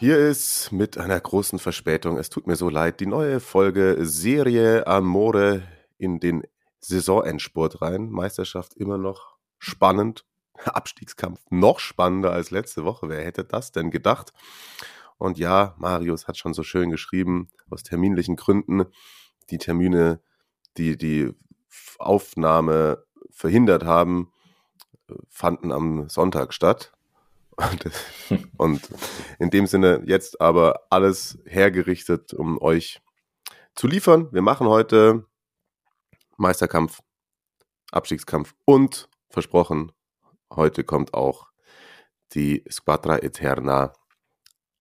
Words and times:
Hier 0.00 0.16
ist 0.16 0.72
mit 0.72 0.96
einer 0.96 1.20
großen 1.20 1.58
Verspätung, 1.58 2.16
es 2.16 2.30
tut 2.30 2.46
mir 2.46 2.56
so 2.56 2.70
leid, 2.70 3.00
die 3.00 3.06
neue 3.06 3.38
Folge 3.38 3.98
Serie 4.00 4.86
Amore 4.86 5.62
in 5.98 6.20
den 6.20 6.44
Saisonendspurt 6.78 7.82
rein. 7.82 8.08
Meisterschaft 8.08 8.72
immer 8.78 8.96
noch 8.96 9.36
spannend. 9.58 10.24
Abstiegskampf 10.64 11.42
noch 11.50 11.80
spannender 11.80 12.32
als 12.32 12.50
letzte 12.50 12.86
Woche. 12.86 13.10
Wer 13.10 13.22
hätte 13.22 13.44
das 13.44 13.72
denn 13.72 13.90
gedacht? 13.90 14.32
Und 15.18 15.36
ja, 15.36 15.74
Marius 15.76 16.26
hat 16.28 16.38
schon 16.38 16.54
so 16.54 16.62
schön 16.62 16.88
geschrieben, 16.88 17.50
aus 17.68 17.82
terminlichen 17.82 18.36
Gründen, 18.36 18.86
die 19.50 19.58
Termine, 19.58 20.22
die 20.78 20.96
die 20.96 21.30
Aufnahme 21.98 23.04
verhindert 23.30 23.84
haben, 23.84 24.32
fanden 25.28 25.70
am 25.72 26.08
Sonntag 26.08 26.54
statt. 26.54 26.90
Und, 28.56 28.88
in 29.38 29.50
dem 29.50 29.66
Sinne 29.66 30.02
jetzt 30.06 30.40
aber 30.40 30.86
alles 30.90 31.38
hergerichtet, 31.46 32.32
um 32.32 32.60
euch 32.60 33.00
zu 33.74 33.86
liefern. 33.86 34.28
Wir 34.32 34.42
machen 34.42 34.66
heute 34.66 35.26
Meisterkampf, 36.36 37.00
Abstiegskampf 37.92 38.54
und 38.64 39.08
versprochen, 39.28 39.92
heute 40.52 40.84
kommt 40.84 41.14
auch 41.14 41.48
die 42.32 42.64
Squadra 42.70 43.18
Eterna 43.18 43.92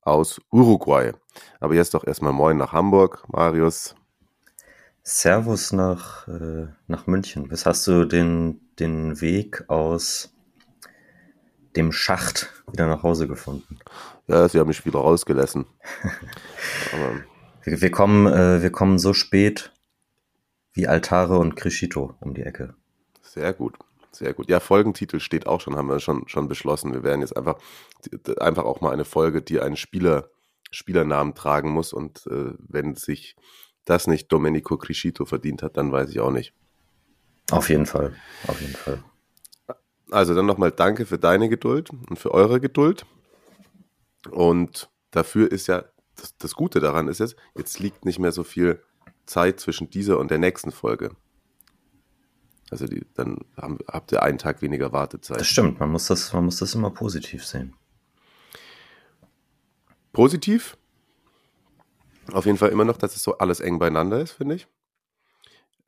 aus 0.01 0.41
Uruguay. 0.51 1.13
Aber 1.59 1.75
jetzt 1.75 1.93
doch 1.93 2.05
erstmal 2.05 2.33
Moin 2.33 2.57
nach 2.57 2.73
Hamburg, 2.73 3.23
Marius. 3.27 3.95
Servus 5.03 5.71
nach, 5.71 6.27
äh, 6.27 6.67
nach 6.87 7.07
München. 7.07 7.47
Bis 7.47 7.65
hast 7.65 7.87
du 7.87 8.05
den, 8.05 8.61
den 8.79 9.21
Weg 9.21 9.69
aus 9.69 10.33
dem 11.75 11.91
Schacht 11.91 12.51
wieder 12.71 12.87
nach 12.87 13.03
Hause 13.03 13.27
gefunden? 13.27 13.79
Ja, 14.27 14.47
sie 14.47 14.59
haben 14.59 14.67
mich 14.67 14.85
wieder 14.85 14.99
rausgelassen. 14.99 15.65
wir, 17.63 17.81
wir, 17.81 17.91
kommen, 17.91 18.27
äh, 18.27 18.61
wir 18.61 18.71
kommen 18.71 18.99
so 18.99 19.13
spät 19.13 19.71
wie 20.73 20.87
Altare 20.87 21.37
und 21.37 21.55
Crescito 21.55 22.15
um 22.19 22.33
die 22.33 22.43
Ecke. 22.43 22.75
Sehr 23.21 23.53
gut. 23.53 23.75
Sehr 24.11 24.33
gut. 24.33 24.49
Ja, 24.49 24.59
Folgentitel 24.59 25.19
steht 25.19 25.47
auch 25.47 25.61
schon, 25.61 25.75
haben 25.75 25.87
wir 25.87 25.99
schon, 25.99 26.27
schon 26.27 26.47
beschlossen. 26.47 26.93
Wir 26.93 27.03
werden 27.03 27.21
jetzt 27.21 27.37
einfach, 27.37 27.57
einfach 28.39 28.65
auch 28.65 28.81
mal 28.81 28.91
eine 28.91 29.05
Folge, 29.05 29.41
die 29.41 29.59
einen 29.59 29.75
Spieler, 29.75 30.29
Spielernamen 30.71 31.35
tragen 31.35 31.69
muss. 31.69 31.93
Und 31.93 32.25
äh, 32.27 32.53
wenn 32.57 32.95
sich 32.95 33.35
das 33.85 34.07
nicht 34.07 34.31
Domenico 34.31 34.77
Crescito 34.77 35.25
verdient 35.25 35.63
hat, 35.63 35.77
dann 35.77 35.91
weiß 35.91 36.09
ich 36.09 36.19
auch 36.19 36.31
nicht. 36.31 36.53
Auf 37.51 37.69
jeden 37.69 37.85
Fall. 37.85 38.15
Auf 38.47 38.61
jeden 38.61 38.75
Fall. 38.75 39.03
Also 40.11 40.33
dann 40.33 40.45
nochmal 40.45 40.71
danke 40.71 41.05
für 41.05 41.19
deine 41.19 41.49
Geduld 41.49 41.89
und 41.91 42.17
für 42.17 42.31
eure 42.31 42.59
Geduld. 42.59 43.05
Und 44.31 44.89
dafür 45.11 45.51
ist 45.51 45.67
ja, 45.67 45.85
das, 46.15 46.35
das 46.37 46.55
Gute 46.55 46.79
daran 46.79 47.07
ist 47.07 47.19
jetzt, 47.19 47.35
jetzt 47.55 47.79
liegt 47.79 48.05
nicht 48.05 48.19
mehr 48.19 48.31
so 48.31 48.43
viel 48.43 48.81
Zeit 49.25 49.59
zwischen 49.59 49.89
dieser 49.89 50.19
und 50.19 50.31
der 50.31 50.39
nächsten 50.39 50.71
Folge. 50.71 51.11
Also 52.71 52.85
die, 52.85 53.05
dann 53.15 53.39
haben, 53.57 53.79
habt 53.87 54.11
ihr 54.11 54.21
einen 54.23 54.37
Tag 54.37 54.61
weniger 54.61 54.91
Wartezeit. 54.91 55.39
Das 55.39 55.47
stimmt, 55.47 55.79
man 55.79 55.91
muss 55.91 56.07
das, 56.07 56.33
man 56.33 56.45
muss 56.45 56.57
das 56.57 56.75
immer 56.75 56.91
positiv 56.91 57.45
sehen. 57.45 57.75
Positiv? 60.11 60.77
Auf 62.31 62.45
jeden 62.45 62.57
Fall 62.57 62.69
immer 62.69 62.85
noch, 62.85 62.97
dass 62.97 63.15
es 63.15 63.23
so 63.23 63.37
alles 63.37 63.59
eng 63.59 63.79
beieinander 63.79 64.21
ist, 64.21 64.33
finde 64.33 64.55
ich. 64.55 64.67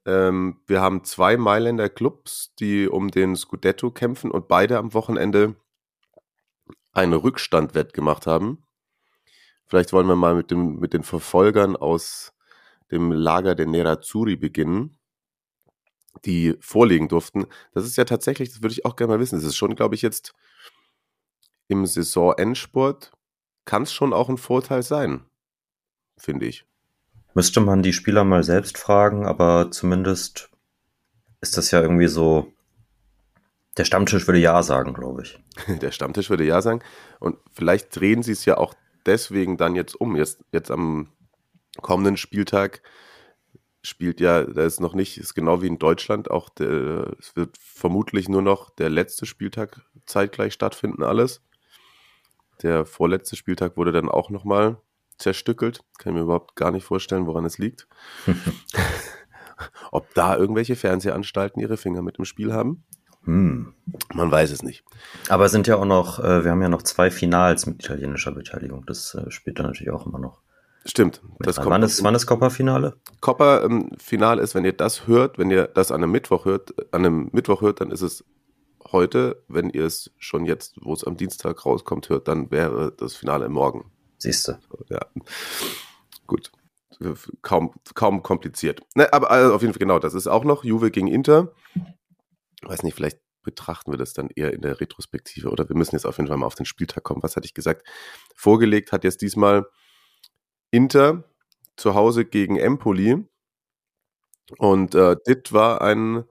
Ähm, 0.05 0.59
wir 0.67 0.81
haben 0.81 1.03
zwei 1.03 1.37
Mailänder 1.37 1.89
Clubs, 1.89 2.53
die 2.59 2.87
um 2.87 3.11
den 3.11 3.35
Scudetto 3.35 3.91
kämpfen 3.91 4.31
und 4.31 4.47
beide 4.47 4.77
am 4.77 4.93
Wochenende 4.93 5.55
einen 6.93 7.13
Rückstand 7.13 7.75
wettgemacht 7.75 8.27
haben. 8.27 8.63
Vielleicht 9.67 9.93
wollen 9.93 10.07
wir 10.07 10.15
mal 10.15 10.35
mit, 10.35 10.51
dem, 10.51 10.79
mit 10.79 10.93
den 10.93 11.03
Verfolgern 11.03 11.75
aus 11.75 12.33
dem 12.91 13.11
Lager 13.11 13.55
der 13.55 13.67
Nerazzurri 13.67 14.35
beginnen, 14.35 14.97
die 16.25 16.57
vorlegen 16.59 17.07
durften. 17.07 17.45
Das 17.73 17.85
ist 17.85 17.95
ja 17.95 18.03
tatsächlich, 18.03 18.49
das 18.49 18.61
würde 18.61 18.73
ich 18.73 18.85
auch 18.85 18.95
gerne 18.95 19.13
mal 19.13 19.19
wissen, 19.19 19.35
das 19.35 19.45
ist 19.45 19.55
schon, 19.55 19.75
glaube 19.75 19.95
ich, 19.95 20.01
jetzt 20.01 20.33
im 21.67 21.85
Saisonendsport 21.85 23.13
kann 23.63 23.83
es 23.83 23.93
schon 23.93 24.11
auch 24.11 24.27
ein 24.27 24.37
Vorteil 24.37 24.83
sein, 24.83 25.23
finde 26.17 26.47
ich. 26.47 26.65
Müsste 27.33 27.61
man 27.61 27.81
die 27.81 27.93
Spieler 27.93 28.23
mal 28.23 28.43
selbst 28.43 28.77
fragen, 28.77 29.25
aber 29.25 29.71
zumindest 29.71 30.49
ist 31.39 31.57
das 31.57 31.71
ja 31.71 31.81
irgendwie 31.81 32.07
so. 32.07 32.53
Der 33.77 33.85
Stammtisch 33.85 34.27
würde 34.27 34.39
Ja 34.39 34.63
sagen, 34.63 34.93
glaube 34.93 35.23
ich. 35.23 35.39
Der 35.81 35.91
Stammtisch 35.91 36.29
würde 36.29 36.43
Ja 36.43 36.61
sagen. 36.61 36.81
Und 37.19 37.37
vielleicht 37.53 37.95
drehen 37.95 38.21
sie 38.21 38.33
es 38.33 38.45
ja 38.45 38.57
auch 38.57 38.73
deswegen 39.05 39.57
dann 39.57 39.75
jetzt 39.75 39.95
um. 39.95 40.15
Jetzt, 40.17 40.43
jetzt 40.51 40.71
am 40.71 41.09
kommenden 41.81 42.17
Spieltag 42.17 42.81
spielt 43.81 44.19
ja, 44.19 44.43
da 44.43 44.63
ist 44.63 44.79
noch 44.79 44.93
nicht, 44.93 45.17
ist 45.17 45.33
genau 45.33 45.61
wie 45.61 45.67
in 45.67 45.79
Deutschland, 45.79 46.29
auch 46.29 46.49
der, 46.49 47.15
es 47.19 47.35
wird 47.35 47.57
vermutlich 47.57 48.29
nur 48.29 48.41
noch 48.41 48.69
der 48.69 48.89
letzte 48.89 49.25
Spieltag 49.25 49.81
zeitgleich 50.05 50.53
stattfinden, 50.53 51.03
alles. 51.03 51.41
Der 52.61 52.85
vorletzte 52.85 53.35
Spieltag 53.35 53.77
wurde 53.77 53.91
dann 53.91 54.09
auch 54.09 54.29
nochmal 54.29 54.77
zerstückelt. 55.21 55.81
Kann 55.97 56.11
ich 56.11 56.15
mir 56.15 56.23
überhaupt 56.23 56.55
gar 56.55 56.71
nicht 56.71 56.83
vorstellen, 56.83 57.27
woran 57.27 57.45
es 57.45 57.57
liegt. 57.57 57.87
Ob 59.91 60.13
da 60.13 60.35
irgendwelche 60.35 60.75
Fernsehanstalten 60.75 61.61
ihre 61.61 61.77
Finger 61.77 62.01
mit 62.01 62.17
im 62.17 62.25
Spiel 62.25 62.51
haben? 62.53 62.83
Hm. 63.25 63.73
Man 64.13 64.31
weiß 64.31 64.51
es 64.51 64.63
nicht. 64.63 64.83
Aber 65.29 65.45
es 65.45 65.51
sind 65.51 65.67
ja 65.67 65.75
auch 65.75 65.85
noch, 65.85 66.19
äh, 66.19 66.43
wir 66.43 66.51
haben 66.51 66.61
ja 66.61 66.69
noch 66.69 66.81
zwei 66.81 67.11
Finals 67.11 67.65
mit 67.65 67.83
italienischer 67.83 68.31
Beteiligung. 68.31 68.83
Das 68.87 69.13
äh, 69.13 69.29
spielt 69.29 69.59
dann 69.59 69.67
natürlich 69.67 69.93
auch 69.93 70.07
immer 70.07 70.19
noch. 70.19 70.41
Stimmt. 70.85 71.21
Das 71.39 71.57
kommt 71.57 71.69
wann, 71.69 71.83
ist, 71.83 72.03
wann 72.03 72.15
ist 72.15 72.25
Coppa-Finale? 72.25 72.95
Coppa-Finale 73.19 74.39
ähm, 74.39 74.43
ist, 74.43 74.55
wenn 74.55 74.65
ihr 74.65 74.73
das 74.73 75.05
hört, 75.05 75.37
wenn 75.37 75.51
ihr 75.51 75.67
das 75.67 75.91
an 75.91 76.01
einem 76.01 76.11
Mittwoch 76.11 76.45
hört, 76.45 76.73
an 76.91 77.05
einem 77.05 77.29
Mittwoch 77.31 77.61
hört, 77.61 77.81
dann 77.81 77.91
ist 77.91 78.01
es 78.01 78.25
heute. 78.91 79.43
Wenn 79.47 79.69
ihr 79.69 79.85
es 79.85 80.11
schon 80.17 80.45
jetzt, 80.45 80.75
wo 80.81 80.93
es 80.93 81.03
am 81.03 81.17
Dienstag 81.17 81.65
rauskommt, 81.65 82.09
hört, 82.09 82.27
dann 82.27 82.49
wäre 82.49 82.91
das 82.91 83.15
Finale 83.15 83.47
morgen. 83.49 83.90
Siehst 84.21 84.47
du. 84.47 84.59
Ja. 84.89 84.99
Gut. 86.27 86.51
Kaum, 87.41 87.73
kaum 87.95 88.21
kompliziert. 88.21 88.83
Ne, 88.93 89.11
aber 89.11 89.31
also 89.31 89.55
auf 89.55 89.61
jeden 89.61 89.73
Fall 89.73 89.79
genau, 89.79 89.97
das 89.97 90.13
ist 90.13 90.27
auch 90.27 90.43
noch 90.43 90.63
Juve 90.63 90.91
gegen 90.91 91.07
Inter. 91.07 91.51
Ich 91.73 92.69
weiß 92.69 92.83
nicht, 92.83 92.93
vielleicht 92.93 93.19
betrachten 93.41 93.91
wir 93.91 93.97
das 93.97 94.13
dann 94.13 94.29
eher 94.29 94.53
in 94.53 94.61
der 94.61 94.79
Retrospektive 94.79 95.49
oder 95.49 95.67
wir 95.67 95.75
müssen 95.75 95.95
jetzt 95.95 96.05
auf 96.05 96.17
jeden 96.17 96.27
Fall 96.27 96.37
mal 96.37 96.45
auf 96.45 96.53
den 96.53 96.67
Spieltag 96.67 97.03
kommen. 97.03 97.23
Was 97.23 97.35
hatte 97.35 97.47
ich 97.47 97.55
gesagt? 97.55 97.87
Vorgelegt 98.35 98.91
hat 98.91 99.03
jetzt 99.03 99.23
diesmal 99.23 99.65
Inter 100.69 101.23
zu 101.75 101.95
Hause 101.95 102.23
gegen 102.23 102.57
Empoli. 102.57 103.25
Und 104.59 104.93
äh, 104.93 105.15
das 105.25 105.51
war 105.51 105.81
ein 105.81 106.25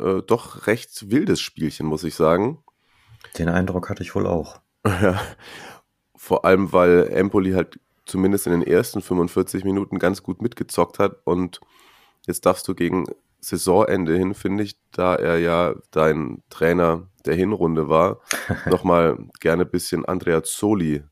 äh, 0.00 0.22
doch 0.22 0.66
recht 0.66 1.12
wildes 1.12 1.40
Spielchen, 1.40 1.86
muss 1.86 2.02
ich 2.02 2.16
sagen. 2.16 2.64
Den 3.38 3.48
Eindruck 3.48 3.88
hatte 3.88 4.02
ich 4.02 4.16
wohl 4.16 4.26
auch. 4.26 4.60
Ja. 4.84 5.20
Vor 6.26 6.44
allem, 6.44 6.72
weil 6.72 7.06
Empoli 7.12 7.52
halt 7.52 7.78
zumindest 8.04 8.48
in 8.48 8.52
den 8.58 8.62
ersten 8.66 9.00
45 9.00 9.62
Minuten 9.62 10.00
ganz 10.00 10.24
gut 10.24 10.42
mitgezockt 10.42 10.98
hat. 10.98 11.18
Und 11.22 11.60
jetzt 12.26 12.46
darfst 12.46 12.66
du 12.66 12.74
gegen 12.74 13.04
Saisonende 13.38 14.16
hin, 14.16 14.34
finde 14.34 14.64
ich, 14.64 14.76
da 14.90 15.14
er 15.14 15.38
ja 15.38 15.76
dein 15.92 16.42
Trainer 16.50 17.06
der 17.26 17.36
Hinrunde 17.36 17.88
war, 17.88 18.22
nochmal 18.66 19.16
gerne 19.38 19.62
ein 19.62 19.70
bisschen 19.70 20.04
Andrea 20.04 20.42
Zoli 20.42 21.04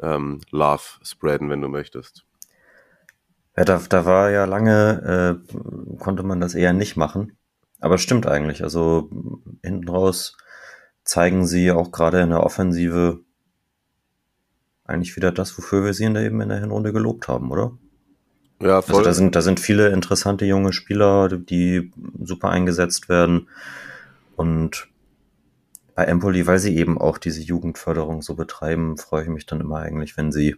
ähm, 0.00 0.40
Love 0.52 0.84
spreaden, 1.02 1.50
wenn 1.50 1.60
du 1.60 1.66
möchtest. 1.66 2.24
Ja, 3.56 3.64
da, 3.64 3.82
da 3.88 4.06
war 4.06 4.30
ja 4.30 4.44
lange, 4.44 5.42
äh, 5.50 5.98
konnte 5.98 6.22
man 6.22 6.40
das 6.40 6.54
eher 6.54 6.72
nicht 6.72 6.96
machen. 6.96 7.36
Aber 7.80 7.98
stimmt 7.98 8.28
eigentlich. 8.28 8.62
Also 8.62 9.10
hinten 9.64 9.88
raus 9.88 10.36
zeigen 11.02 11.44
sie 11.44 11.72
auch 11.72 11.90
gerade 11.90 12.20
in 12.20 12.30
der 12.30 12.44
Offensive 12.44 13.23
eigentlich 14.84 15.16
wieder 15.16 15.32
das, 15.32 15.56
wofür 15.56 15.84
wir 15.84 15.94
sie 15.94 16.04
in 16.04 16.14
der, 16.14 16.24
eben 16.24 16.40
in 16.40 16.48
der 16.48 16.60
Hinrunde 16.60 16.92
gelobt 16.92 17.28
haben, 17.28 17.50
oder? 17.50 17.72
Ja, 18.60 18.82
voll. 18.82 18.96
Also 18.96 19.04
da 19.04 19.14
sind, 19.14 19.36
da 19.36 19.42
sind 19.42 19.60
viele 19.60 19.88
interessante 19.88 20.44
junge 20.44 20.72
Spieler, 20.72 21.28
die 21.28 21.92
super 22.22 22.50
eingesetzt 22.50 23.08
werden. 23.08 23.48
Und 24.36 24.88
bei 25.94 26.04
Empoli, 26.04 26.46
weil 26.46 26.58
sie 26.58 26.76
eben 26.76 26.98
auch 27.00 27.18
diese 27.18 27.40
Jugendförderung 27.40 28.22
so 28.22 28.34
betreiben, 28.34 28.96
freue 28.96 29.24
ich 29.24 29.28
mich 29.28 29.46
dann 29.46 29.60
immer 29.60 29.78
eigentlich, 29.78 30.16
wenn 30.16 30.32
sie 30.32 30.56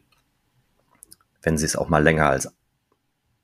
wenn 1.46 1.56
sie 1.56 1.64
es 1.64 1.76
auch 1.76 1.88
mal 1.88 2.02
länger 2.02 2.28
als 2.28 2.52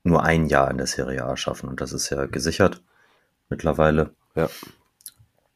nur 0.03 0.23
ein 0.23 0.47
Jahr 0.47 0.69
in 0.69 0.77
der 0.77 0.87
Serie 0.87 1.23
A 1.23 1.37
schaffen. 1.37 1.69
Und 1.69 1.79
das 1.79 1.93
ist 1.93 2.09
ja 2.09 2.25
gesichert 2.25 2.83
mittlerweile. 3.49 4.13
Ja. 4.35 4.49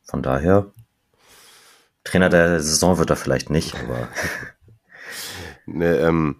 Von 0.04 0.24
daher, 0.24 0.72
Trainer 2.06 2.30
der 2.30 2.62
Saison 2.62 2.98
wird 2.98 3.10
er 3.10 3.18
vielleicht 3.18 3.50
nicht, 3.50 3.76
aber 3.76 4.08
Ne, 5.68 5.98
ähm, 5.98 6.38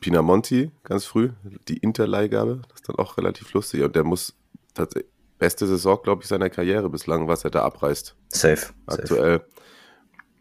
Pinamonti 0.00 0.70
ganz 0.82 1.04
früh, 1.04 1.30
die 1.68 1.78
Interleihgabe, 1.78 2.62
das 2.68 2.80
ist 2.80 2.88
dann 2.88 2.96
auch 2.96 3.16
relativ 3.18 3.52
lustig. 3.52 3.82
Und 3.82 3.94
der 3.96 4.04
muss 4.04 4.34
tatsächlich, 4.74 5.10
beste 5.38 5.66
Saison, 5.66 6.00
glaube 6.02 6.22
ich, 6.22 6.28
seiner 6.28 6.50
Karriere 6.50 6.88
bislang, 6.88 7.28
was 7.28 7.44
er 7.44 7.50
da 7.50 7.62
abreißt. 7.64 8.16
safe. 8.28 8.56
safe. 8.56 8.74
aktuell. 8.86 9.46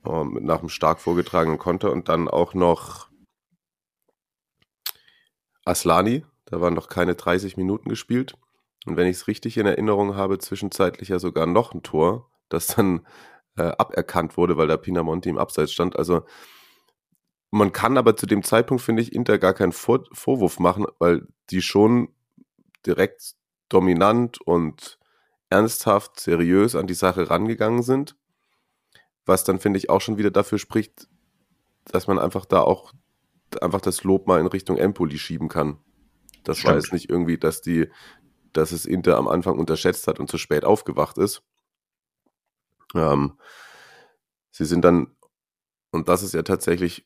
Ähm, 0.05 0.33
mit 0.33 0.43
nach 0.43 0.59
einem 0.59 0.69
stark 0.69 0.99
vorgetragenen 0.99 1.57
Konter 1.57 1.91
und 1.91 2.09
dann 2.09 2.27
auch 2.27 2.53
noch 2.53 3.09
Aslani, 5.65 6.23
da 6.45 6.61
waren 6.61 6.75
noch 6.75 6.87
keine 6.87 7.15
30 7.15 7.57
Minuten 7.57 7.89
gespielt. 7.89 8.35
Und 8.85 8.97
wenn 8.97 9.07
ich 9.07 9.17
es 9.17 9.27
richtig 9.27 9.57
in 9.57 9.65
Erinnerung 9.65 10.15
habe, 10.15 10.37
zwischenzeitlich 10.37 11.09
ja 11.09 11.17
sogar 11.17 11.47
noch 11.47 11.73
ein 11.73 11.81
Tor, 11.81 12.29
das 12.49 12.67
dann 12.67 13.05
äh, 13.57 13.63
aberkannt 13.63 14.37
wurde, 14.37 14.57
weil 14.57 14.67
der 14.67 14.77
Pinamonti 14.77 15.29
im 15.29 15.39
Abseits 15.39 15.71
stand. 15.71 15.95
Also 15.95 16.23
man 17.55 17.71
kann 17.71 17.97
aber 17.97 18.17
zu 18.17 18.25
dem 18.25 18.43
Zeitpunkt, 18.43 18.83
finde 18.83 19.01
ich, 19.01 19.13
Inter 19.13 19.37
gar 19.37 19.53
keinen 19.53 19.71
Vor 19.71 20.03
Vorwurf 20.11 20.59
machen, 20.59 20.85
weil 20.99 21.25
die 21.51 21.61
schon 21.61 22.09
direkt 22.85 23.35
dominant 23.69 24.41
und 24.41 24.99
ernsthaft, 25.49 26.19
seriös 26.19 26.75
an 26.75 26.85
die 26.85 26.93
Sache 26.93 27.29
rangegangen 27.29 27.81
sind. 27.81 28.17
Was 29.25 29.45
dann, 29.45 29.59
finde 29.59 29.77
ich, 29.79 29.89
auch 29.89 30.01
schon 30.01 30.17
wieder 30.17 30.31
dafür 30.31 30.59
spricht, 30.59 31.07
dass 31.85 32.07
man 32.07 32.19
einfach 32.19 32.45
da 32.45 32.59
auch 32.59 32.93
einfach 33.61 33.79
das 33.79 34.03
Lob 34.03 34.27
mal 34.27 34.41
in 34.41 34.47
Richtung 34.47 34.75
Empoli 34.75 35.17
schieben 35.17 35.47
kann. 35.47 35.77
Das 36.43 36.57
war 36.57 36.71
Stimmt. 36.71 36.83
jetzt 36.83 36.93
nicht 36.93 37.09
irgendwie, 37.09 37.37
dass 37.37 37.61
die, 37.61 37.89
dass 38.51 38.73
es 38.73 38.85
Inter 38.85 39.15
am 39.15 39.29
Anfang 39.29 39.57
unterschätzt 39.57 40.07
hat 40.07 40.19
und 40.19 40.29
zu 40.29 40.37
spät 40.37 40.65
aufgewacht 40.65 41.17
ist. 41.17 41.41
Ähm, 42.93 43.39
sie 44.51 44.65
sind 44.65 44.83
dann, 44.83 45.15
und 45.91 46.09
das 46.09 46.21
ist 46.21 46.33
ja 46.33 46.43
tatsächlich 46.43 47.05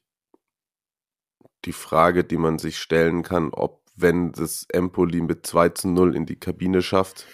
die 1.65 1.73
Frage, 1.73 2.23
die 2.23 2.37
man 2.37 2.57
sich 2.57 2.77
stellen 2.79 3.23
kann, 3.23 3.49
ob, 3.51 3.81
wenn 3.95 4.31
das 4.31 4.65
Empoli 4.69 5.21
mit 5.21 5.45
2 5.45 5.69
zu 5.69 5.87
0 5.89 6.15
in 6.15 6.25
die 6.25 6.39
Kabine 6.39 6.81
schafft, 6.81 7.25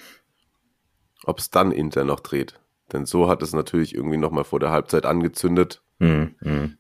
ob 1.24 1.39
es 1.39 1.50
dann 1.50 1.72
Inter 1.72 2.04
noch 2.04 2.19
dreht. 2.19 2.60
Denn 2.92 3.06
so 3.06 3.27
hat 3.27 3.42
es 3.42 3.54
natürlich 3.54 3.95
irgendwie 3.95 4.18
nochmal 4.18 4.44
vor 4.44 4.60
der 4.60 4.72
Halbzeit 4.72 5.06
angezündet. 5.06 5.83
Mhm, 6.00 6.36
mhm. 6.39 6.77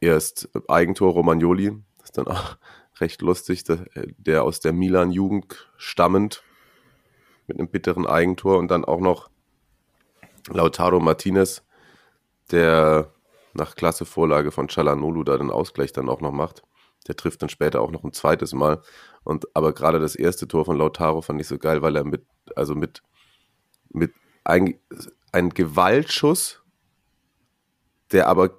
Erst 0.00 0.48
Eigentor 0.68 1.12
Romagnoli, 1.12 1.70
das 1.98 2.06
ist 2.06 2.18
dann 2.18 2.28
auch 2.28 2.56
recht 3.00 3.22
lustig, 3.22 3.64
der, 3.64 3.84
der 4.16 4.44
aus 4.44 4.60
der 4.60 4.72
Milan-Jugend 4.72 5.70
stammend 5.76 6.42
mit 7.46 7.58
einem 7.58 7.68
bitteren 7.68 8.06
Eigentor 8.06 8.58
und 8.58 8.70
dann 8.70 8.84
auch 8.84 9.00
noch 9.00 9.30
Lautaro 10.48 11.00
Martinez, 11.00 11.62
der 12.50 13.12
nach 13.54 13.74
klasse 13.74 14.04
Vorlage 14.04 14.50
von 14.50 14.68
Chalanolu 14.68 15.24
da 15.24 15.36
den 15.36 15.50
Ausgleich 15.50 15.92
dann 15.92 16.08
auch 16.08 16.20
noch 16.20 16.32
macht. 16.32 16.62
Der 17.08 17.16
trifft 17.16 17.42
dann 17.42 17.48
später 17.48 17.80
auch 17.80 17.90
noch 17.90 18.04
ein 18.04 18.12
zweites 18.12 18.52
Mal. 18.52 18.80
Und 19.24 19.46
aber 19.54 19.72
gerade 19.72 20.00
das 20.00 20.14
erste 20.14 20.48
Tor 20.48 20.64
von 20.64 20.76
Lautaro 20.76 21.22
fand 21.22 21.40
ich 21.40 21.48
so 21.48 21.58
geil, 21.58 21.82
weil 21.82 21.96
er 21.96 22.04
mit, 22.04 22.24
also 22.56 22.74
mit, 22.74 23.02
mit 23.90 24.12
ein, 24.44 24.74
ein 25.32 25.50
Gewaltschuss, 25.50 26.62
der 28.12 28.28
aber 28.28 28.50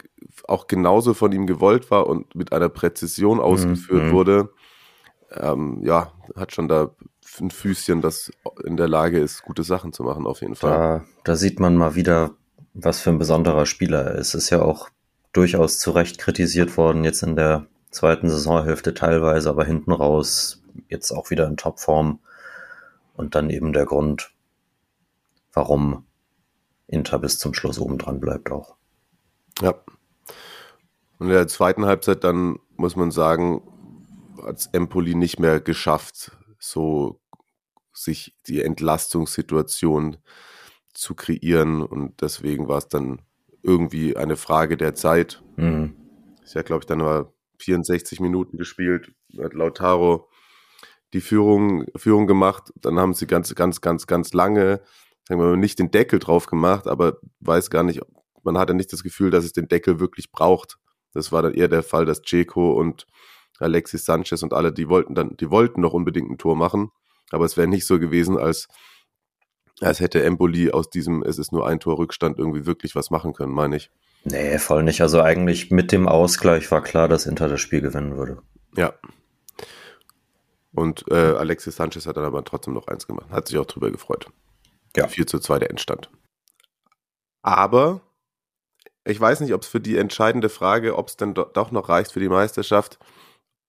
auch 0.48 0.68
genauso 0.68 1.14
von 1.14 1.32
ihm 1.32 1.48
gewollt 1.48 1.92
war 1.92 2.08
und 2.08 2.36
mit 2.36 2.54
einer 2.54 2.70
Präzision 2.70 3.40
ausgeführt 3.40 4.06
mhm. 4.06 4.12
wurde, 4.12 4.50
ähm, 5.32 5.82
ja, 5.84 6.12
hat 6.36 6.54
schon 6.54 6.68
da 6.68 6.96
ein 7.40 7.52
Füßchen, 7.52 8.02
das 8.02 8.32
in 8.64 8.78
der 8.78 8.88
Lage 8.88 9.20
ist, 9.20 9.44
gute 9.44 9.64
Sachen 9.64 9.94
zu 9.94 10.04
machen, 10.04 10.28
auf 10.28 10.42
jeden 10.42 10.56
Fall. 10.56 10.72
Da, 10.72 11.06
da 11.24 11.36
sieht 11.36 11.60
man 11.60 11.76
mal 11.76 11.96
wieder, 11.96 12.32
was 12.74 13.02
für 13.02 13.10
ein 13.10 13.18
besonderer 13.18 13.66
Spieler 13.66 14.04
er 14.06 14.16
ist. 14.16 14.34
Ist 14.34 14.50
ja 14.50 14.62
auch 14.62 14.90
durchaus 15.32 15.80
zu 15.80 15.92
Recht 15.92 16.20
kritisiert 16.20 16.78
worden, 16.78 17.04
jetzt 17.04 17.24
in 17.24 17.36
der 17.36 17.68
zweiten 17.94 18.30
Saisonhälfte 18.30 18.94
teilweise, 18.94 19.50
aber 19.50 19.64
hinten 19.64 19.92
raus 19.92 20.64
jetzt 20.90 21.12
auch 21.12 21.30
wieder 21.30 21.48
in 21.48 21.58
Topform. 21.58 22.20
Und 23.14 23.36
dann 23.36 23.50
eben 23.50 23.74
der 23.74 23.86
Grund, 23.86 24.32
warum 25.54 26.06
Inter 26.88 27.20
bis 27.20 27.38
zum 27.40 27.54
Schluss 27.54 27.80
oben 27.80 27.98
dran 27.98 28.20
bleibt 28.20 28.52
auch. 28.52 28.76
Ja. 29.62 29.76
Und 31.20 31.28
in 31.28 31.34
der 31.34 31.48
zweiten 31.48 31.86
Halbzeit 31.86 32.24
dann 32.24 32.60
muss 32.76 32.96
man 32.96 33.12
sagen, 33.12 33.62
hat 34.42 34.58
es 34.58 34.70
Empoli 34.74 35.16
nicht 35.16 35.40
mehr 35.40 35.62
geschafft, 35.62 36.32
so 36.60 37.22
sich 37.94 38.36
die 38.48 38.62
Entlastungssituation 38.62 40.18
zu 40.94 41.16
kreieren. 41.16 41.82
Und 41.82 42.22
deswegen 42.22 42.68
war 42.68 42.80
es 42.80 42.88
dann 42.88 43.22
irgendwie 43.62 44.18
eine 44.18 44.36
Frage 44.36 44.76
der 44.76 44.96
Zeit. 44.96 45.44
Mhm. 45.56 45.96
Ist 46.44 46.56
ja, 46.56 46.64
glaube 46.64 46.82
ich, 46.82 46.88
dann 46.88 46.98
nur 46.98 47.33
64 47.64 48.20
Minuten 48.20 48.58
gespielt, 48.58 49.14
hat 49.38 49.54
Lautaro 49.54 50.30
die 51.14 51.22
Führung, 51.22 51.86
Führung 51.96 52.28
gemacht. 52.28 52.74
Dann 52.76 53.00
haben 53.00 53.14
sie 53.14 53.28
ganz, 53.28 53.54
ganz, 53.56 53.82
ganz, 53.82 54.08
ganz 54.08 54.34
lange, 54.34 54.82
sagen 55.28 55.40
wir 55.40 55.48
mal, 55.48 55.58
nicht 55.58 55.80
den 55.80 55.92
Deckel 55.92 56.20
drauf 56.20 56.48
gemacht, 56.48 56.88
aber 56.88 57.18
weiß 57.40 57.70
gar 57.70 57.84
nicht, 57.84 58.02
man 58.44 58.58
hatte 58.58 58.74
nicht 58.74 58.92
das 58.92 59.04
Gefühl, 59.04 59.32
dass 59.32 59.46
es 59.46 59.54
den 59.54 59.68
Deckel 59.68 60.00
wirklich 60.00 60.32
braucht. 60.32 60.78
Das 61.14 61.32
war 61.32 61.42
dann 61.42 61.54
eher 61.54 61.68
der 61.68 61.84
Fall, 61.84 62.06
dass 62.06 62.22
Ceco 62.26 62.74
und 62.74 63.06
Alexis 63.60 64.06
Sanchez 64.06 64.44
und 64.44 64.54
alle, 64.54 64.74
die 64.74 64.90
wollten 64.90 65.16
dann, 65.16 65.38
die 65.38 65.50
wollten 65.50 65.82
noch 65.82 65.94
unbedingt 65.94 66.30
ein 66.30 66.38
Tor 66.38 66.56
machen, 66.56 66.90
aber 67.32 67.46
es 67.46 67.56
wäre 67.56 67.68
nicht 67.68 67.86
so 67.86 68.00
gewesen, 68.00 68.38
als, 68.38 68.68
als 69.80 70.00
hätte 70.00 70.24
Empoli 70.24 70.72
aus 70.72 70.90
diesem, 70.90 71.24
es 71.24 71.38
ist 71.38 71.52
nur 71.52 71.68
ein 71.68 71.80
Tor 71.80 71.98
Rückstand 71.98 72.40
irgendwie 72.40 72.66
wirklich 72.66 72.96
was 72.96 73.12
machen 73.12 73.34
können, 73.34 73.54
meine 73.54 73.78
ich. 73.78 73.92
Nee, 74.24 74.58
voll 74.58 74.84
nicht. 74.84 75.02
Also 75.02 75.22
eigentlich 75.22 75.72
mit 75.72 75.92
dem 75.92 76.08
Ausgleich 76.08 76.72
war 76.72 76.82
klar, 76.82 77.08
dass 77.08 77.26
Inter 77.26 77.50
das 77.50 77.60
Spiel 77.60 77.82
gewinnen 77.82 78.18
würde. 78.18 78.42
Ja. 78.76 78.94
Und 80.74 81.06
äh, 81.12 81.16
Alexis 81.16 81.76
Sanchez 81.76 82.08
hat 82.08 82.18
dann 82.18 82.24
aber 82.24 82.44
trotzdem 82.44 82.74
noch 82.74 82.88
eins 82.88 83.06
gemacht. 83.06 83.30
Hat 83.30 83.48
sich 83.48 83.58
auch 83.58 83.66
drüber 83.66 83.92
gefreut. 83.92 84.28
Ja. 84.96 85.08
4 85.08 85.28
zu 85.28 85.40
2 85.40 85.60
der 85.60 85.70
Endstand. 85.70 86.10
Aber 87.42 88.02
ich 89.06 89.20
weiß 89.20 89.42
nicht, 89.42 89.54
ob 89.54 89.62
es 89.64 89.68
für 89.68 89.82
die 89.82 89.98
entscheidende 89.98 90.50
Frage, 90.50 90.98
ob 90.98 91.10
es 91.10 91.18
denn 91.18 91.34
do 91.34 91.44
doch 91.44 91.72
noch 91.72 91.90
reicht 91.90 92.14
für 92.14 92.22
die 92.22 92.30
Meisterschaft, 92.30 93.00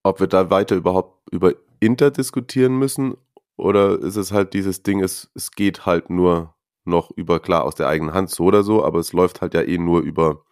ob 0.02 0.20
wir 0.20 0.28
da 0.28 0.50
weiter 0.50 0.76
überhaupt 0.76 1.28
über 1.32 1.54
Inter 1.80 2.10
diskutieren 2.10 2.78
müssen 2.78 3.16
oder 3.56 3.98
ist 3.98 4.16
es 4.16 4.32
halt 4.32 4.54
dieses 4.54 4.82
Ding, 4.82 5.02
es, 5.02 5.30
es 5.34 5.50
geht 5.50 5.86
halt 5.86 6.10
nur 6.10 6.54
noch 6.84 7.10
über, 7.10 7.40
klar, 7.40 7.64
aus 7.64 7.74
der 7.74 7.88
eigenen 7.88 8.14
Hand 8.14 8.30
so 8.30 8.44
oder 8.44 8.62
so, 8.62 8.84
aber 8.84 8.98
es 8.98 9.12
läuft 9.12 9.40
halt 9.40 9.54
ja 9.54 9.62
eh 9.62 9.78
nur 9.78 10.02
über, 10.02 10.43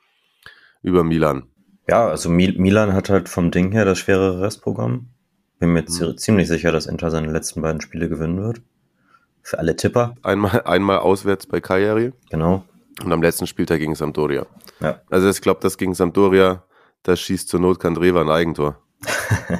über 0.83 1.05
Milan. 1.05 1.45
Ja, 1.89 2.09
also 2.09 2.29
Mil 2.31 2.59
Milan 2.59 2.93
hat 2.93 3.11
halt 3.11 3.29
vom 3.29 3.51
Ding 3.51 3.73
her 3.73 3.85
das 3.85 3.99
schwerere 3.99 4.41
Restprogramm. 4.41 5.09
Bin 5.59 5.73
mir 5.73 5.83
Mhm. 5.83 6.17
ziemlich 6.19 6.49
sicher, 6.49 6.73
dass 6.73 6.87
Inter 6.87 7.11
seine 7.11 7.31
letzten 7.33 7.63
beiden 7.63 7.81
Spiele 7.81 8.09
gewinnen 8.09 8.43
wird. 8.43 8.63
Für 9.43 9.59
alle 9.59 9.75
Tipper, 9.77 10.15
Einmal, 10.23 10.63
einmal 10.67 10.99
auswärts 10.99 11.47
bei 11.47 11.61
Cagliari 11.61 12.13
genau. 12.31 12.65
und 13.05 13.13
am 13.13 13.23
letzten 13.23 13.47
Spieltag 13.47 13.79
gegen 13.81 13.95
Sampdoria. 13.95 14.47
Ja. 14.81 15.01
Also 15.11 15.29
ich 15.29 15.41
glaube, 15.41 15.61
das 15.61 15.77
gegen 15.79 15.95
Sampdoria, 15.95 16.63
das 17.03 17.21
schießt 17.21 17.49
zur 17.49 17.61
Not 17.61 17.81
Kandreva 17.81 18.21
ein 18.21 18.31
Eigentor. 18.31 18.79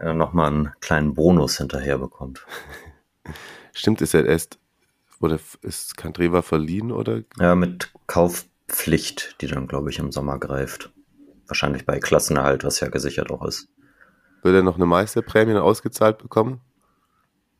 Er 0.00 0.12
nochmal 0.12 0.48
einen 0.48 0.72
kleinen 0.80 1.14
Bonus 1.14 1.56
hinterher 1.58 1.96
bekommt. 1.98 2.44
Stimmt, 3.72 4.02
ist 4.02 4.12
er 4.12 4.26
erst, 4.26 4.58
oder 5.20 5.38
ist 5.62 5.96
Kandreva 5.96 6.42
verliehen 6.42 6.92
oder? 6.92 7.22
Ja, 7.38 7.54
mit 7.54 7.90
Kaufpflicht, 8.68 9.40
die 9.40 9.46
dann, 9.46 9.66
glaube 9.66 9.90
ich, 9.90 9.98
im 9.98 10.12
Sommer 10.12 10.38
greift. 10.38 10.92
Wahrscheinlich 11.46 11.84
bei 11.84 11.98
Klassenerhalt, 12.00 12.64
was 12.64 12.80
ja 12.80 12.88
gesichert 12.88 13.30
auch 13.30 13.44
ist. 13.44 13.68
Wird 14.42 14.54
er 14.54 14.62
noch 14.62 14.76
eine 14.76 14.86
Meisterprämie 14.86 15.54
ausgezahlt 15.56 16.18
bekommen? 16.18 16.60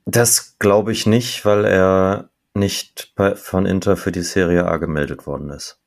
Das 0.07 0.59
glaube 0.59 0.93
ich 0.93 1.07
nicht, 1.07 1.45
weil 1.45 1.65
er 1.65 2.31
nicht 2.55 3.13
bei, 3.17 3.35
von 3.37 3.67
Inter 3.67 3.97
für 3.97 4.13
die 4.13 4.23
Serie 4.23 4.67
A 4.67 4.77
gemeldet 4.77 5.27
worden 5.27 5.51
ist. 5.51 5.81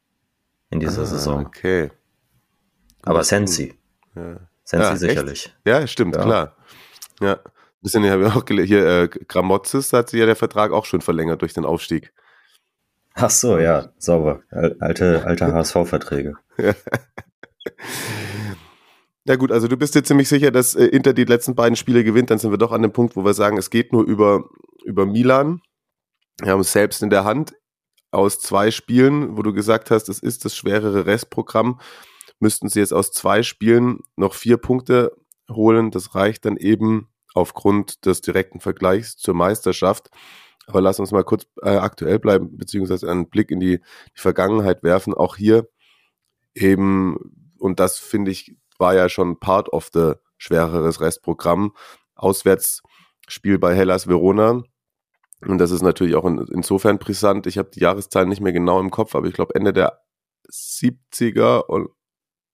In 0.69 0.79
dieser 0.79 1.03
Ah, 1.03 1.05
Saison. 1.05 1.45
Okay. 1.45 1.91
Aber 3.03 3.23
Sensi. 3.23 3.77
Ja, 4.15 4.39
Sensi 4.63 4.85
Ja, 4.85 4.91
echt? 4.91 4.99
sicherlich. 4.99 5.55
ja 5.65 5.87
stimmt, 5.87 6.15
Ja. 6.15 6.23
klar. 6.23 6.57
Ja. 7.21 7.39
Bisschen, 7.81 8.03
ich 8.03 8.11
habe 8.11 8.27
auch 8.27 8.43
gele- 8.43 8.63
hier, 8.65 8.85
äh, 8.85 9.07
Gramozis 9.07 9.93
hat 9.93 10.09
sich 10.09 10.19
ja 10.19 10.25
der 10.25 10.35
Vertrag 10.35 10.71
auch 10.71 10.85
schon 10.85 11.01
verlängert 11.01 11.41
durch 11.41 11.53
den 11.53 11.63
Aufstieg. 11.63 12.11
Ach 13.19 13.29
so, 13.31 13.57
ja, 13.57 13.89
sauber. 13.97 14.41
Al- 14.51 14.75
Alte, 14.79 15.25
alte 15.25 15.47
HSV-Verträge. 15.53 16.35
Ja 19.25 19.35
gut, 19.35 19.51
also 19.51 19.67
du 19.67 19.75
bist 19.75 19.95
dir 19.95 20.03
ziemlich 20.03 20.29
sicher, 20.29 20.51
dass 20.51 20.75
äh, 20.75 20.85
Inter 20.85 21.13
die 21.13 21.25
letzten 21.25 21.55
beiden 21.55 21.75
Spiele 21.75 22.03
gewinnt, 22.03 22.29
dann 22.29 22.37
sind 22.39 22.51
wir 22.51 22.57
doch 22.57 22.71
an 22.71 22.81
dem 22.81 22.93
Punkt, 22.93 23.15
wo 23.15 23.25
wir 23.25 23.33
sagen, 23.33 23.57
es 23.57 23.69
geht 23.69 23.91
nur 23.91 24.03
über, 24.05 24.47
über 24.85 25.05
Milan. 25.05 25.61
Wir 26.41 26.51
haben 26.51 26.61
es 26.61 26.71
selbst 26.71 27.01
in 27.03 27.09
der 27.09 27.25
Hand 27.25 27.53
aus 28.11 28.39
zwei 28.39 28.71
Spielen, 28.71 29.35
wo 29.35 29.41
du 29.41 29.51
gesagt 29.51 29.91
hast, 29.91 30.07
es 30.09 30.19
ist 30.19 30.45
das 30.45 30.55
schwerere 30.55 31.05
Restprogramm, 31.05 31.81
müssten 32.39 32.69
sie 32.69 32.79
jetzt 32.79 32.93
aus 32.93 33.11
zwei 33.11 33.43
Spielen 33.43 33.99
noch 34.15 34.33
vier 34.33 34.57
Punkte 34.57 35.11
holen. 35.49 35.91
Das 35.91 36.15
reicht 36.15 36.45
dann 36.45 36.55
eben 36.55 37.09
aufgrund 37.33 38.05
des 38.05 38.21
direkten 38.21 38.59
Vergleichs 38.59 39.17
zur 39.17 39.33
Meisterschaft. 39.33 40.09
Aber 40.67 40.81
lass 40.81 40.99
uns 40.99 41.11
mal 41.11 41.23
kurz 41.23 41.47
äh, 41.61 41.69
aktuell 41.69 42.19
bleiben, 42.19 42.57
beziehungsweise 42.57 43.09
einen 43.09 43.29
Blick 43.29 43.51
in 43.51 43.59
die, 43.59 43.79
die 43.79 44.21
Vergangenheit 44.21 44.83
werfen. 44.83 45.13
Auch 45.13 45.37
hier 45.37 45.67
eben, 46.53 47.17
und 47.57 47.79
das 47.79 47.97
finde 47.97 48.31
ich, 48.31 48.55
war 48.77 48.93
ja 48.93 49.09
schon 49.09 49.39
part 49.39 49.71
of 49.71 49.89
the 49.93 50.13
schwereres 50.37 51.01
Restprogramm. 51.01 51.73
Auswärtsspiel 52.15 53.57
bei 53.59 53.75
Hellas 53.75 54.07
Verona. 54.07 54.63
Und 55.45 55.57
das 55.59 55.71
ist 55.71 55.83
natürlich 55.83 56.15
auch 56.15 56.25
in, 56.25 56.39
insofern 56.51 56.99
brisant. 56.99 57.47
Ich 57.47 57.57
habe 57.57 57.69
die 57.69 57.79
Jahreszahlen 57.79 58.27
nicht 58.27 58.41
mehr 58.41 58.53
genau 58.53 58.79
im 58.79 58.91
Kopf, 58.91 59.15
aber 59.15 59.27
ich 59.27 59.33
glaube 59.33 59.55
Ende 59.55 59.71
der 59.71 60.01
70er 60.51 61.65
und 61.65 61.89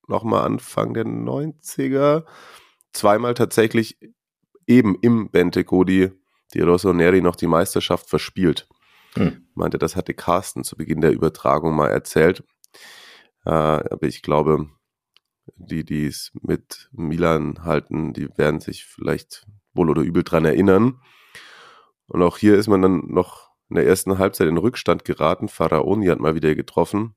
nochmal 0.07 0.45
Anfang 0.45 0.93
der 0.93 1.05
90er 1.05 2.25
zweimal 2.91 3.33
tatsächlich 3.33 3.97
eben 4.67 4.97
im 5.01 5.31
Bentecodi 5.31 6.11
die 6.53 6.61
Rossoneri 6.61 7.21
noch 7.21 7.35
die 7.35 7.47
Meisterschaft 7.47 8.09
verspielt. 8.09 8.67
Hm. 9.15 9.47
Meinte, 9.53 9.77
das 9.77 9.95
hatte 9.95 10.13
Carsten 10.13 10.63
zu 10.63 10.75
Beginn 10.75 11.01
der 11.01 11.11
Übertragung 11.11 11.75
mal 11.75 11.89
erzählt. 11.89 12.43
Äh, 13.45 13.49
aber 13.49 14.03
ich 14.03 14.21
glaube, 14.21 14.69
die, 15.55 15.83
die 15.83 16.07
es 16.07 16.31
mit 16.41 16.89
Milan 16.91 17.63
halten, 17.63 18.13
die 18.13 18.29
werden 18.37 18.59
sich 18.59 18.85
vielleicht 18.85 19.45
wohl 19.73 19.89
oder 19.89 20.01
übel 20.01 20.23
dran 20.23 20.45
erinnern. 20.45 21.01
Und 22.07 22.21
auch 22.21 22.37
hier 22.37 22.57
ist 22.57 22.67
man 22.67 22.81
dann 22.81 23.07
noch 23.07 23.51
in 23.69 23.75
der 23.75 23.87
ersten 23.87 24.17
Halbzeit 24.17 24.47
in 24.47 24.57
Rückstand 24.57 25.05
geraten. 25.05 25.47
Pharaoni 25.47 26.07
hat 26.07 26.19
mal 26.19 26.35
wieder 26.35 26.55
getroffen. 26.55 27.15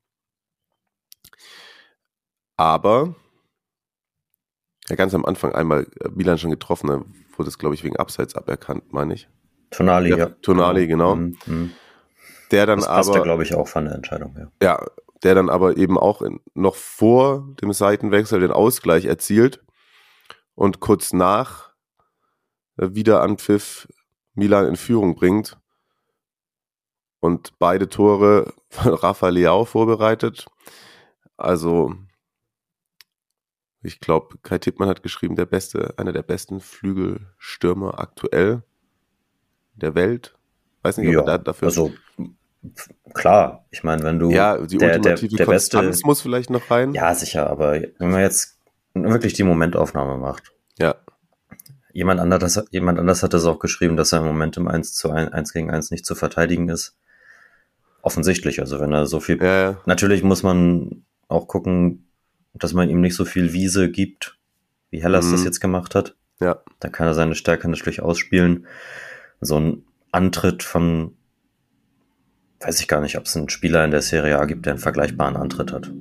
Aber 2.55 3.15
ja, 4.89 4.95
ganz 4.95 5.13
am 5.13 5.25
Anfang 5.25 5.53
einmal 5.53 5.87
äh, 5.99 6.09
Milan 6.15 6.37
schon 6.37 6.51
getroffen, 6.51 6.87
dann 6.87 7.05
wurde 7.35 7.49
es, 7.49 7.57
glaube 7.57 7.75
ich, 7.75 7.83
wegen 7.83 7.97
Abseits 7.97 8.35
aberkannt, 8.35 8.93
meine 8.93 9.13
ich. 9.13 9.27
Tonali, 9.71 10.09
ja. 10.09 10.17
ja. 10.17 10.25
Tonali, 10.41 10.87
genau. 10.87 11.15
Mhm. 11.15 11.37
mhm. 11.45 11.71
Der 12.51 12.65
dann 12.65 12.79
das 12.79 12.87
aber. 12.87 13.23
glaube 13.23 13.43
ich, 13.43 13.53
auch 13.55 13.67
von 13.67 13.85
der 13.85 13.95
Entscheidung, 13.95 14.33
ja. 14.37 14.47
Ja, 14.61 14.85
der 15.23 15.35
dann 15.35 15.49
aber 15.49 15.75
eben 15.75 15.97
auch 15.97 16.21
in, 16.21 16.39
noch 16.53 16.75
vor 16.75 17.45
dem 17.61 17.73
Seitenwechsel 17.73 18.39
den 18.39 18.51
Ausgleich 18.51 19.05
erzielt 19.05 19.61
und 20.55 20.79
kurz 20.79 21.11
nach 21.11 21.73
äh, 22.77 22.89
wieder 22.91 23.21
an 23.21 23.37
Pfiff 23.37 23.87
Milan 24.33 24.67
in 24.67 24.75
Führung 24.75 25.15
bringt. 25.15 25.57
Und 27.19 27.57
beide 27.59 27.89
Tore 27.89 28.53
von 28.69 28.93
Rafa 28.93 29.29
Leao 29.29 29.65
vorbereitet. 29.65 30.45
Also 31.35 31.95
ich 33.81 33.99
glaube, 33.99 34.37
Kai 34.41 34.57
Tippmann 34.57 34.89
hat 34.89 35.03
geschrieben, 35.03 35.35
der 35.35 35.45
beste, 35.45 35.93
einer 35.97 36.11
der 36.11 36.23
besten 36.23 36.59
Flügelstürmer 36.59 37.99
aktuell 37.99 38.63
der 39.75 39.95
Welt. 39.95 40.35
Weiß 40.81 40.97
nicht, 40.97 41.15
ob 41.15 41.27
ja, 41.27 41.33
er 41.33 41.39
dafür. 41.39 41.67
Also 41.67 41.93
klar, 43.13 43.65
ich 43.71 43.83
meine, 43.83 44.03
wenn 44.03 44.19
du 44.19 44.31
ja 44.31 44.57
die 44.57 44.77
der, 44.77 44.97
ultimative 44.97 45.29
der, 45.29 45.37
der 45.37 45.45
Konstanz 45.45 45.87
beste, 45.87 46.07
muss 46.07 46.21
vielleicht 46.21 46.49
noch 46.49 46.69
rein. 46.71 46.93
Ja, 46.93 47.13
sicher, 47.13 47.49
aber 47.49 47.73
wenn 47.73 48.11
man 48.11 48.21
jetzt 48.21 48.59
wirklich 48.93 49.33
die 49.33 49.43
Momentaufnahme 49.43 50.17
macht. 50.17 50.51
Ja. 50.79 50.95
Jemand 51.93 52.19
anders, 52.19 52.63
jemand 52.71 52.99
anders 52.99 53.23
hat 53.23 53.33
das 53.33 53.45
auch 53.45 53.59
geschrieben, 53.59 53.97
dass 53.97 54.11
er 54.11 54.19
im 54.19 54.25
Moment 54.25 54.57
im 54.57 54.67
1 54.67 54.93
zu 54.93 55.11
1, 55.11 55.31
1 55.31 55.53
gegen 55.53 55.71
1 55.71 55.91
nicht 55.91 56.05
zu 56.05 56.15
verteidigen 56.15 56.69
ist. 56.69 56.97
Offensichtlich, 58.01 58.59
also 58.59 58.79
wenn 58.79 58.93
er 58.93 59.07
so 59.07 59.19
viel. 59.19 59.41
Ja, 59.41 59.61
ja. 59.61 59.81
Natürlich 59.85 60.23
muss 60.23 60.43
man 60.43 61.05
auch 61.27 61.47
gucken, 61.47 62.06
dass 62.59 62.73
man 62.73 62.89
ihm 62.89 63.01
nicht 63.01 63.15
so 63.15 63.25
viel 63.25 63.53
Wiese 63.53 63.89
gibt, 63.89 64.37
wie 64.89 65.01
Hellas 65.01 65.27
mhm. 65.27 65.31
das 65.31 65.43
jetzt 65.43 65.59
gemacht 65.59 65.95
hat. 65.95 66.15
Ja. 66.39 66.61
Da 66.79 66.89
kann 66.89 67.07
er 67.07 67.13
seine 67.13 67.35
Stärke 67.35 67.69
natürlich 67.69 68.01
ausspielen. 68.01 68.67
So 69.41 69.59
ein 69.59 69.85
Antritt 70.11 70.63
von, 70.63 71.15
weiß 72.59 72.79
ich 72.79 72.87
gar 72.87 73.01
nicht, 73.01 73.17
ob 73.17 73.25
es 73.25 73.35
einen 73.35 73.49
Spieler 73.49 73.83
in 73.83 73.91
der 73.91 74.01
Serie 74.01 74.39
A 74.39 74.45
gibt, 74.45 74.65
der 74.65 74.73
einen 74.73 74.81
vergleichbaren 74.81 75.35
Antritt 75.35 75.71
hat. 75.71 75.91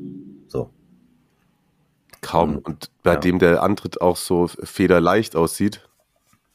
So. 0.48 0.70
Kaum. 2.20 2.52
Mhm. 2.52 2.58
Und 2.58 2.90
bei 3.02 3.14
ja. 3.14 3.20
dem 3.20 3.38
der 3.38 3.62
Antritt 3.62 4.00
auch 4.00 4.16
so 4.16 4.46
federleicht 4.46 5.36
aussieht. 5.36 5.88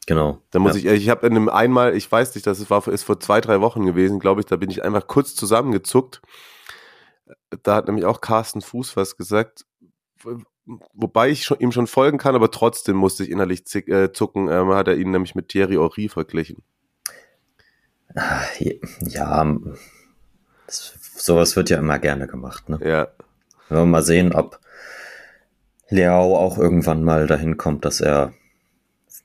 Genau. 0.08 0.42
Da 0.50 0.60
muss 0.60 0.82
ja. 0.82 0.92
ich, 0.92 1.04
ich 1.04 1.10
habe 1.10 1.28
in 1.28 1.36
einem 1.36 1.50
einmal, 1.50 1.96
ich 1.96 2.12
weiß 2.12 2.34
nicht, 2.36 2.48
das 2.48 2.70
war 2.70 2.88
ist 2.88 3.04
vor 3.04 3.20
zwei, 3.20 3.40
drei 3.40 3.62
Wochen 3.62 3.86
gewesen, 3.86 4.20
glaube 4.20 4.42
ich, 4.42 4.48
da 4.48 4.56
bin 4.56 4.72
ich 4.72 4.84
einfach 4.84 5.08
kurz 5.08 5.36
zusammengezuckt. 5.36 6.22
Da 7.64 7.76
hat 7.76 7.88
nämlich 7.88 8.06
auch 8.06 8.22
Carsten 8.22 8.62
Fuß 8.62 8.98
was 8.98 9.18
gesagt, 9.18 9.66
wobei 10.94 11.30
ich 11.30 11.44
schon, 11.44 11.60
ihm 11.60 11.72
schon 11.72 11.88
folgen 11.88 12.18
kann, 12.18 12.36
aber 12.36 12.52
trotzdem 12.52 12.96
musste 12.96 13.24
ich 13.24 13.32
innerlich 13.32 13.66
zick, 13.66 13.88
äh, 13.88 14.12
zucken. 14.12 14.50
Ähm, 14.50 14.70
hat 14.70 14.88
er 14.88 14.96
ihn 14.96 15.12
nämlich 15.12 15.36
mit 15.36 15.50
Thierry 15.50 15.76
Henry 15.76 16.10
verglichen. 16.10 16.64
Ja, 19.02 19.58
das, 20.68 20.94
sowas 21.16 21.56
wird 21.56 21.70
ja 21.70 21.78
immer 21.78 22.00
gerne 22.00 22.28
gemacht. 22.28 22.70
Ne? 22.70 22.80
Ja. 22.84 23.08
Wenn 23.70 23.78
wir 23.78 23.86
mal 23.86 24.04
sehen, 24.04 24.34
ob 24.34 24.60
Leao 25.90 26.38
auch 26.38 26.58
irgendwann 26.58 27.04
mal 27.04 27.28
dahin 27.28 27.58
kommt, 27.58 27.86
dass 27.86 28.02
er, 28.02 28.34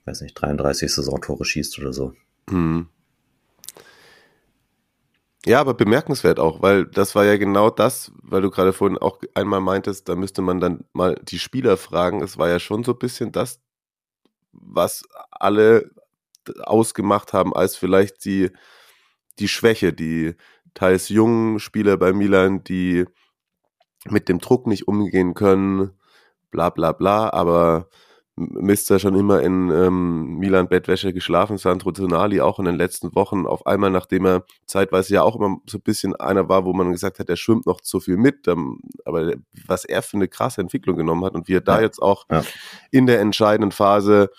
weiß 0.05 0.21
nicht, 0.21 0.35
33 0.35 0.93
Saisontore 0.93 1.45
schießt 1.45 1.79
oder 1.79 1.93
so. 1.93 2.13
Mhm. 2.49 2.89
Ja, 5.47 5.61
aber 5.61 5.73
bemerkenswert 5.75 6.41
auch, 6.41 6.61
weil 6.61 6.83
das 6.85 7.15
war 7.15 7.23
ja 7.23 7.37
genau 7.37 7.69
das, 7.69 8.11
weil 8.21 8.41
du 8.41 8.49
gerade 8.51 8.73
vorhin 8.73 8.97
auch 8.97 9.21
einmal 9.33 9.61
meintest, 9.61 10.09
da 10.09 10.15
müsste 10.17 10.41
man 10.41 10.59
dann 10.59 10.83
mal 10.91 11.15
die 11.23 11.39
Spieler 11.39 11.77
fragen. 11.77 12.21
Es 12.21 12.37
war 12.37 12.49
ja 12.49 12.59
schon 12.59 12.83
so 12.83 12.91
ein 12.91 12.99
bisschen 12.99 13.31
das, 13.31 13.61
was 14.51 15.03
alle 15.31 15.89
ausgemacht 16.63 17.31
haben 17.31 17.55
als 17.55 17.77
vielleicht 17.77 18.25
die, 18.25 18.51
die 19.39 19.47
Schwäche, 19.47 19.93
die 19.93 20.35
teils 20.73 21.09
jungen 21.09 21.59
Spieler 21.59 21.95
bei 21.97 22.11
Milan, 22.13 22.65
die 22.65 23.05
mit 24.05 24.29
dem 24.29 24.39
Druck 24.39 24.67
nicht 24.67 24.87
umgehen 24.89 25.33
können, 25.33 25.91
bla 26.51 26.71
bla 26.71 26.91
bla, 26.91 27.29
aber 27.31 27.89
Mister 28.39 28.99
schon 28.99 29.15
immer 29.15 29.41
in 29.41 29.71
ähm, 29.71 30.37
Milan 30.37 30.67
Bettwäsche 30.67 31.11
geschlafen, 31.11 31.57
Sandro 31.57 31.91
Tonali 31.91 32.39
auch 32.39 32.59
in 32.59 32.65
den 32.65 32.75
letzten 32.75 33.15
Wochen. 33.15 33.47
Auf 33.47 33.65
einmal, 33.65 33.89
nachdem 33.89 34.27
er 34.27 34.45
zeitweise 34.67 35.15
ja 35.15 35.23
auch 35.23 35.35
immer 35.35 35.57
so 35.65 35.79
ein 35.79 35.81
bisschen 35.81 36.15
einer 36.15 36.47
war, 36.47 36.63
wo 36.63 36.71
man 36.71 36.91
gesagt 36.91 37.17
hat, 37.17 37.29
er 37.29 37.35
schwimmt 37.35 37.65
noch 37.65 37.81
zu 37.81 37.99
viel 37.99 38.15
mit. 38.15 38.47
Ähm, 38.47 38.79
aber 39.05 39.33
was 39.65 39.85
er 39.85 40.03
für 40.03 40.17
eine 40.17 40.27
krasse 40.27 40.61
Entwicklung 40.61 40.97
genommen 40.97 41.25
hat 41.25 41.33
und 41.33 41.47
wie 41.47 41.55
er 41.55 41.61
da 41.61 41.77
ja. 41.77 41.81
jetzt 41.81 41.99
auch 41.99 42.25
ja. 42.29 42.43
in 42.91 43.07
der 43.07 43.21
entscheidenden 43.21 43.71
Phase 43.71 44.29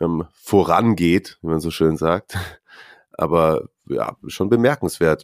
ähm, 0.00 0.26
vorangeht, 0.34 1.38
wie 1.40 1.48
man 1.48 1.60
so 1.60 1.70
schön 1.70 1.96
sagt. 1.96 2.36
Aber 3.12 3.68
ja, 3.88 4.16
schon 4.26 4.50
bemerkenswert. 4.50 5.22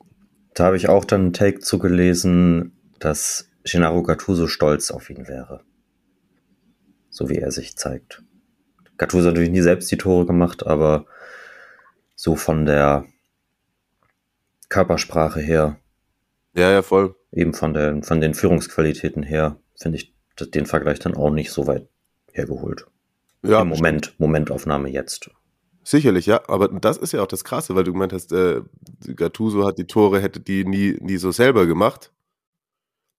Da 0.55 0.65
habe 0.65 0.79
ich 0.79 0.89
auch 0.89 1.05
dann 1.05 1.21
einen 1.21 1.33
Take 1.35 1.61
zugelesen, 1.61 2.79
dass 2.99 3.51
Gennaro 3.65 4.03
Gattuso 4.03 4.47
stolz 4.47 4.91
auf 4.91 5.11
ihn 5.11 5.29
wäre 5.29 5.65
so 7.21 7.29
wie 7.29 7.37
er 7.37 7.53
sich 7.53 7.77
zeigt. 7.77 8.23
Gattuso 8.97 9.27
hat 9.27 9.35
natürlich 9.35 9.51
nie 9.51 9.61
selbst 9.61 9.93
die 9.93 9.99
Tore 9.99 10.25
gemacht, 10.25 10.67
aber 10.67 11.05
so 12.15 12.35
von 12.35 12.65
der 12.65 13.05
Körpersprache 14.71 15.41
her. 15.41 15.77
Ja, 16.55 16.71
ja, 16.71 16.81
voll. 16.81 17.15
Eben 17.31 17.53
von, 17.53 17.75
der, 17.75 18.03
von 18.03 18.23
den 18.23 18.33
Führungsqualitäten 18.33 19.23
her 19.23 19.59
finde 19.79 19.99
ich 19.99 20.15
den 20.55 20.65
Vergleich 20.65 20.99
dann 20.99 21.15
auch 21.15 21.31
nicht 21.31 21.51
so 21.51 21.67
weit 21.67 21.89
hergeholt. 22.33 22.87
Ja. 23.43 23.61
Im 23.61 23.69
Moment, 23.69 24.15
Momentaufnahme 24.19 24.89
jetzt. 24.89 25.31
Sicherlich, 25.85 26.25
ja, 26.25 26.41
aber 26.49 26.69
das 26.69 26.97
ist 26.97 27.13
ja 27.13 27.23
auch 27.23 27.27
das 27.27 27.45
Krasse, 27.45 27.75
weil 27.75 27.85
du 27.85 27.93
gemeint 27.93 28.15
hast, 28.15 28.33
äh, 28.33 28.63
Gattuso 29.15 29.67
hat 29.67 29.77
die 29.77 29.87
Tore, 29.87 30.21
hätte 30.21 30.41
die 30.41 30.65
nie, 30.65 30.97
nie 31.01 31.19
so 31.19 31.33
selber 31.33 31.67
gemacht 31.67 32.13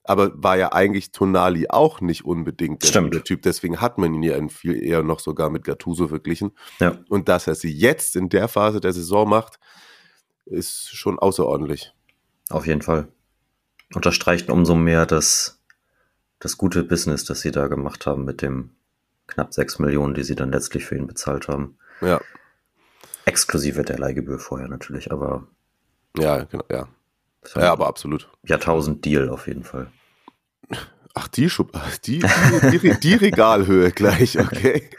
aber 0.04 0.32
war 0.42 0.58
ja 0.58 0.72
eigentlich 0.72 1.12
Tonali 1.12 1.68
auch 1.70 2.02
nicht 2.02 2.26
unbedingt 2.26 2.84
der 2.84 2.88
Stimmt. 2.88 3.26
Typ. 3.26 3.42
Deswegen 3.44 3.82
hat 3.82 3.98
man 3.98 4.14
ihn 4.14 4.24
ja 4.24 4.48
viel 4.50 4.82
eher 4.82 5.04
noch 5.04 5.20
sogar 5.20 5.50
mit 5.50 5.64
Gattuso 5.64 6.08
verglichen. 6.08 6.52
Ja. 6.80 6.98
Und 7.10 7.30
dass 7.30 7.48
er 7.48 7.56
sie 7.56 7.72
jetzt 7.72 8.16
in 8.16 8.30
der 8.30 8.48
Phase 8.48 8.82
der 8.82 8.94
Saison 8.94 9.30
macht, 9.30 9.60
ist 10.46 10.96
schon 10.96 11.20
außerordentlich. 11.20 11.94
Auf 12.50 12.66
jeden 12.66 12.82
Fall. 12.82 13.08
Unterstreicht 13.94 14.50
umso 14.50 14.76
mehr 14.76 15.06
das, 15.06 15.62
das 16.40 16.58
gute 16.58 16.84
Business, 16.84 17.26
das 17.26 17.42
sie 17.42 17.52
da 17.52 17.68
gemacht 17.68 18.06
haben 18.06 18.26
mit 18.26 18.42
dem 18.42 18.72
knapp 19.28 19.54
6 19.54 19.80
Millionen, 19.80 20.14
die 20.14 20.24
sie 20.24 20.36
dann 20.36 20.52
letztlich 20.52 20.86
für 20.86 20.96
ihn 20.96 21.08
bezahlt 21.08 21.48
haben. 21.48 21.78
Ja. 22.02 22.20
Exklusive 23.26 23.84
der 23.84 24.00
Leihgebühr 24.00 24.40
vorher 24.40 24.68
natürlich, 24.68 25.12
aber. 25.12 25.48
Ja, 26.18 26.44
genau, 26.44 26.66
ja. 26.72 26.88
Ja, 27.56 27.72
aber 27.72 27.88
absolut. 27.88 28.30
Jahrtausend 28.44 29.06
Deal 29.06 29.30
auf 29.30 29.48
jeden 29.48 29.64
Fall. 29.64 29.92
Ach, 31.14 31.28
die, 31.28 31.50
Schub 31.50 31.72
die, 32.06 32.24
die, 32.72 32.80
die, 32.80 33.00
die 33.00 33.16
Regalhöhe 33.16 33.92
gleich, 33.92 34.40
okay. 34.40 34.90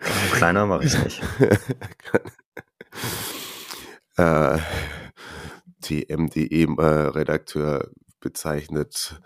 Kleiner 0.32 0.66
mache 0.66 0.84
ich 0.84 1.02
nicht. 1.02 1.22
äh, 4.16 4.58
TMDE-Redakteur 5.80 7.90
bezeichnet 8.20 9.20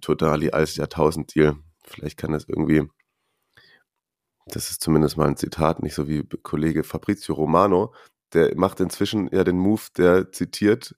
Totali 0.00 0.50
als 0.50 0.76
Jahrtausend-Deal. 0.76 1.56
Vielleicht 1.84 2.18
kann 2.18 2.32
das 2.32 2.48
irgendwie 2.48 2.88
Das 4.46 4.70
ist 4.70 4.82
zumindest 4.82 5.16
mal 5.16 5.28
ein 5.28 5.36
Zitat, 5.36 5.82
nicht 5.82 5.94
so 5.94 6.08
wie 6.08 6.24
Kollege 6.42 6.84
Fabrizio 6.84 7.34
Romano. 7.34 7.94
Der 8.32 8.56
macht 8.56 8.80
inzwischen 8.80 9.28
ja 9.32 9.44
den 9.44 9.58
Move, 9.58 9.82
der 9.96 10.32
zitiert 10.32 10.94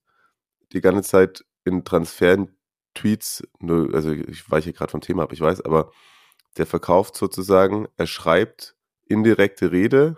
die 0.73 0.81
ganze 0.81 1.02
Zeit 1.02 1.45
in 1.64 1.85
Transferen 1.85 2.57
Tweets, 2.95 3.43
also 3.61 4.12
ich 4.12 4.50
weiche 4.50 4.73
gerade 4.73 4.91
vom 4.91 5.00
Thema 5.00 5.23
ab, 5.23 5.33
ich 5.33 5.41
weiß, 5.41 5.62
aber 5.62 5.91
der 6.59 6.67
verkauft 6.67 7.17
sozusagen, 7.17 7.88
er 7.97 8.07
schreibt 8.07 8.76
indirekte 9.07 9.73
Rede, 9.73 10.17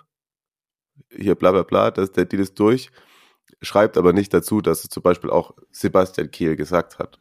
hier 1.10 1.34
bla 1.34 1.52
bla 1.52 1.62
bla, 1.62 1.90
das, 1.90 2.12
der 2.12 2.24
Deal 2.24 2.42
ist 2.42 2.58
durch, 2.58 2.90
schreibt 3.62 3.96
aber 3.96 4.12
nicht 4.12 4.34
dazu, 4.34 4.60
dass 4.60 4.82
es 4.82 4.90
zum 4.90 5.02
Beispiel 5.02 5.30
auch 5.30 5.54
Sebastian 5.70 6.30
Kehl 6.30 6.56
gesagt 6.56 6.98
hat. 6.98 7.18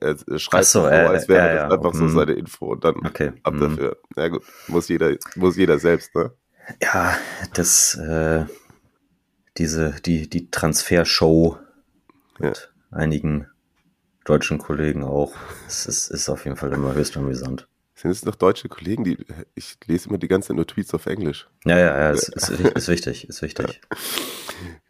Er, 0.00 0.16
er 0.26 0.38
schreibt 0.38 0.64
so, 0.66 0.86
äh, 0.86 1.06
als 1.06 1.28
wäre 1.28 1.48
äh, 1.48 1.54
das 1.54 1.70
ja, 1.70 1.76
einfach 1.76 1.94
so 1.94 2.04
mhm. 2.04 2.08
seine 2.08 2.32
Info 2.32 2.66
und 2.66 2.84
dann 2.84 2.96
okay. 2.96 3.32
ab 3.42 3.54
mhm. 3.54 3.60
dafür. 3.60 3.96
Ja 4.16 4.28
gut, 4.28 4.42
muss 4.68 4.88
jeder, 4.88 5.16
muss 5.36 5.56
jeder 5.56 5.78
selbst, 5.78 6.14
ne? 6.14 6.32
Ja, 6.80 7.18
das, 7.54 7.94
äh, 7.94 8.46
diese, 9.56 9.96
die, 10.04 10.28
die 10.30 10.50
Transfershow 10.50 11.58
mit 12.42 12.70
ja. 12.90 12.98
einigen 12.98 13.46
deutschen 14.24 14.58
Kollegen 14.58 15.04
auch. 15.04 15.32
Es 15.66 15.86
ist, 15.86 16.10
ist 16.10 16.28
auf 16.28 16.44
jeden 16.44 16.56
Fall 16.56 16.72
immer 16.72 16.94
höchst 16.94 17.16
amüsant. 17.16 17.68
Sind 17.94 18.10
es 18.10 18.24
noch 18.24 18.34
deutsche 18.34 18.68
Kollegen? 18.68 19.04
Die, 19.04 19.18
ich 19.54 19.76
lese 19.86 20.08
immer 20.08 20.18
die 20.18 20.28
ganze 20.28 20.48
Zeit 20.48 20.56
nur 20.56 20.66
Tweets 20.66 20.92
auf 20.94 21.06
Englisch. 21.06 21.48
Ja, 21.64 21.78
ja, 21.78 21.96
ja, 21.98 22.10
ist, 22.10 22.30
ist, 22.30 22.48
ist 22.50 22.88
wichtig, 22.88 23.28
ist 23.28 23.42
wichtig. 23.42 23.80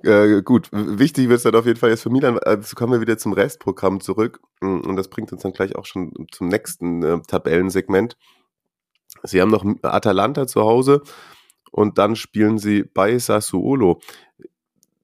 Äh, 0.04 0.42
gut, 0.42 0.68
wichtig 0.72 1.28
wird 1.28 1.36
es 1.36 1.44
dann 1.44 1.54
auf 1.54 1.64
jeden 1.64 1.78
Fall 1.78 1.90
jetzt 1.90 2.02
für 2.02 2.10
Milan. 2.10 2.36
Also 2.40 2.74
kommen 2.74 2.92
wir 2.92 3.00
wieder 3.00 3.16
zum 3.16 3.32
Restprogramm 3.32 4.00
zurück. 4.00 4.40
Und 4.60 4.96
das 4.96 5.08
bringt 5.08 5.32
uns 5.32 5.42
dann 5.42 5.52
gleich 5.52 5.76
auch 5.76 5.86
schon 5.86 6.12
zum 6.32 6.48
nächsten 6.48 7.02
äh, 7.04 7.20
Tabellensegment. 7.22 8.18
Sie 9.22 9.40
haben 9.40 9.50
noch 9.50 9.64
Atalanta 9.82 10.48
zu 10.48 10.62
Hause 10.62 11.02
und 11.70 11.98
dann 11.98 12.16
spielen 12.16 12.58
sie 12.58 12.82
bei 12.82 13.16
Sassuolo. 13.18 14.00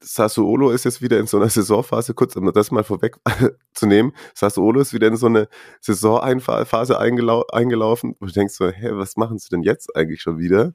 Sassuolo 0.01 0.71
ist 0.71 0.85
jetzt 0.85 1.03
wieder 1.03 1.19
in 1.19 1.27
so 1.27 1.37
einer 1.39 1.49
Saisonphase, 1.51 2.15
kurz 2.15 2.37
um 2.37 2.53
das 2.53 2.71
mal 2.71 2.85
vorwegzunehmen, 2.85 4.13
Sassuolo 4.35 4.81
ist 4.81 4.93
wieder 4.93 5.09
in 5.09 5.17
so 5.17 5.27
eine 5.27 5.49
Saisonphase 5.81 6.99
eingelau 6.99 7.45
eingelaufen, 7.53 8.15
wo 8.21 8.27
du 8.27 8.33
denkst 8.33 8.55
so, 8.55 8.69
hä, 8.69 8.91
was 8.93 9.17
machen 9.17 9.39
sie 9.39 9.49
denn 9.49 9.63
jetzt 9.63 9.95
eigentlich 9.97 10.23
schon 10.23 10.39
wieder? 10.39 10.75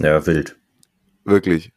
Ja, 0.00 0.26
wild. 0.26 0.58
Wirklich. 1.24 1.72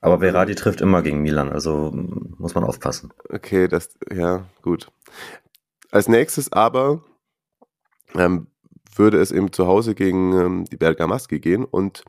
Aber 0.00 0.20
Verratti 0.20 0.54
trifft 0.54 0.80
immer 0.80 1.02
gegen 1.02 1.22
Milan, 1.22 1.50
also 1.50 1.90
muss 1.92 2.54
man 2.54 2.64
aufpassen. 2.64 3.12
Okay, 3.28 3.66
das, 3.66 3.90
ja, 4.12 4.46
gut. 4.62 4.88
Als 5.90 6.08
nächstes 6.08 6.52
aber 6.52 7.02
ähm, 8.14 8.48
würde 8.94 9.18
es 9.20 9.32
eben 9.32 9.52
zu 9.52 9.66
Hause 9.66 9.94
gegen 9.94 10.32
ähm, 10.32 10.64
die 10.64 10.76
Bergamaschi 10.76 11.40
gehen 11.40 11.64
und 11.64 12.04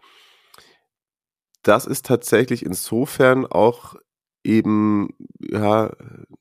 das 1.68 1.86
ist 1.86 2.06
tatsächlich 2.06 2.66
insofern 2.66 3.46
auch 3.46 3.96
eben, 4.44 5.10
ja, 5.40 5.94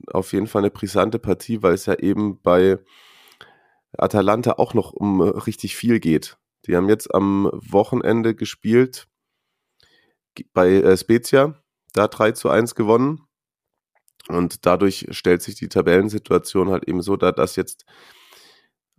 auf 0.06 0.32
jeden 0.32 0.46
Fall 0.46 0.62
eine 0.62 0.70
brisante 0.70 1.18
Partie, 1.18 1.62
weil 1.62 1.74
es 1.74 1.86
ja 1.86 1.94
eben 1.94 2.40
bei 2.40 2.78
Atalanta 3.98 4.52
auch 4.52 4.74
noch 4.74 4.92
um 4.92 5.20
richtig 5.20 5.76
viel 5.76 6.00
geht. 6.00 6.38
Die 6.66 6.76
haben 6.76 6.88
jetzt 6.88 7.12
am 7.14 7.50
Wochenende 7.52 8.34
gespielt 8.34 9.08
bei 10.52 10.70
äh, 10.74 10.96
Spezia, 10.96 11.60
da 11.92 12.08
3 12.08 12.32
zu 12.32 12.48
1 12.48 12.74
gewonnen. 12.74 13.22
Und 14.28 14.66
dadurch 14.66 15.06
stellt 15.10 15.42
sich 15.42 15.54
die 15.54 15.68
Tabellensituation 15.68 16.70
halt 16.70 16.88
eben 16.88 17.00
so 17.00 17.16
dar, 17.16 17.32
dass 17.32 17.56
jetzt 17.56 17.84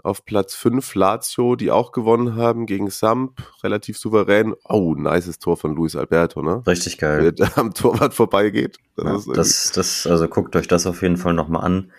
auf 0.03 0.25
Platz 0.25 0.53
5 0.55 0.95
Lazio, 0.95 1.55
die 1.55 1.71
auch 1.71 1.91
gewonnen 1.91 2.35
haben 2.35 2.65
gegen 2.65 2.89
Samp, 2.89 3.41
relativ 3.63 3.97
souverän. 3.97 4.53
Oh, 4.63 4.93
nices 4.95 5.39
Tor 5.39 5.57
von 5.57 5.75
Luis 5.75 5.95
Alberto, 5.95 6.41
ne? 6.41 6.61
Richtig 6.65 6.97
geil. 6.97 7.31
Der 7.31 7.57
am 7.57 7.73
Torwart 7.73 8.13
vorbeigeht. 8.13 8.77
Das, 8.95 9.25
ja, 9.25 9.33
das, 9.33 9.71
das, 9.71 10.07
also 10.07 10.27
guckt 10.27 10.55
euch 10.55 10.67
das 10.67 10.85
auf 10.85 11.01
jeden 11.01 11.17
Fall 11.17 11.33
nochmal 11.33 11.63
an. 11.63 11.91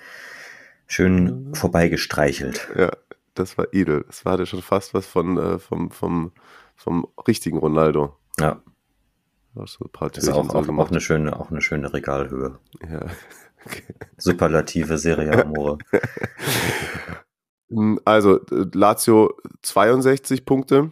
Schön 0.86 1.54
vorbeigestreichelt. 1.54 2.68
Ja, 2.76 2.90
das 3.34 3.58
war 3.58 3.66
edel. 3.72 4.04
Das 4.06 4.24
war 4.24 4.44
schon 4.46 4.62
fast 4.62 4.94
was 4.94 5.06
von, 5.06 5.36
äh, 5.36 5.58
vom, 5.58 5.90
vom, 5.90 6.32
vom 6.76 7.06
richtigen 7.26 7.58
Ronaldo. 7.58 8.16
Ja. 8.40 8.62
So 9.66 9.84
ein 9.84 9.90
paar 9.90 10.08
das 10.10 10.24
ist 10.24 10.30
auch, 10.30 10.48
auch, 10.54 10.68
auch, 10.68 10.90
eine 10.90 11.00
schöne, 11.00 11.38
auch 11.38 11.50
eine 11.50 11.60
schöne 11.60 11.92
Regalhöhe. 11.92 12.58
Ja. 12.90 13.06
Okay. 13.66 13.82
Superlative 14.16 14.98
Serie 14.98 15.44
Amore. 15.44 15.78
Also 18.04 18.40
Lazio 18.50 19.34
62 19.62 20.44
Punkte, 20.46 20.90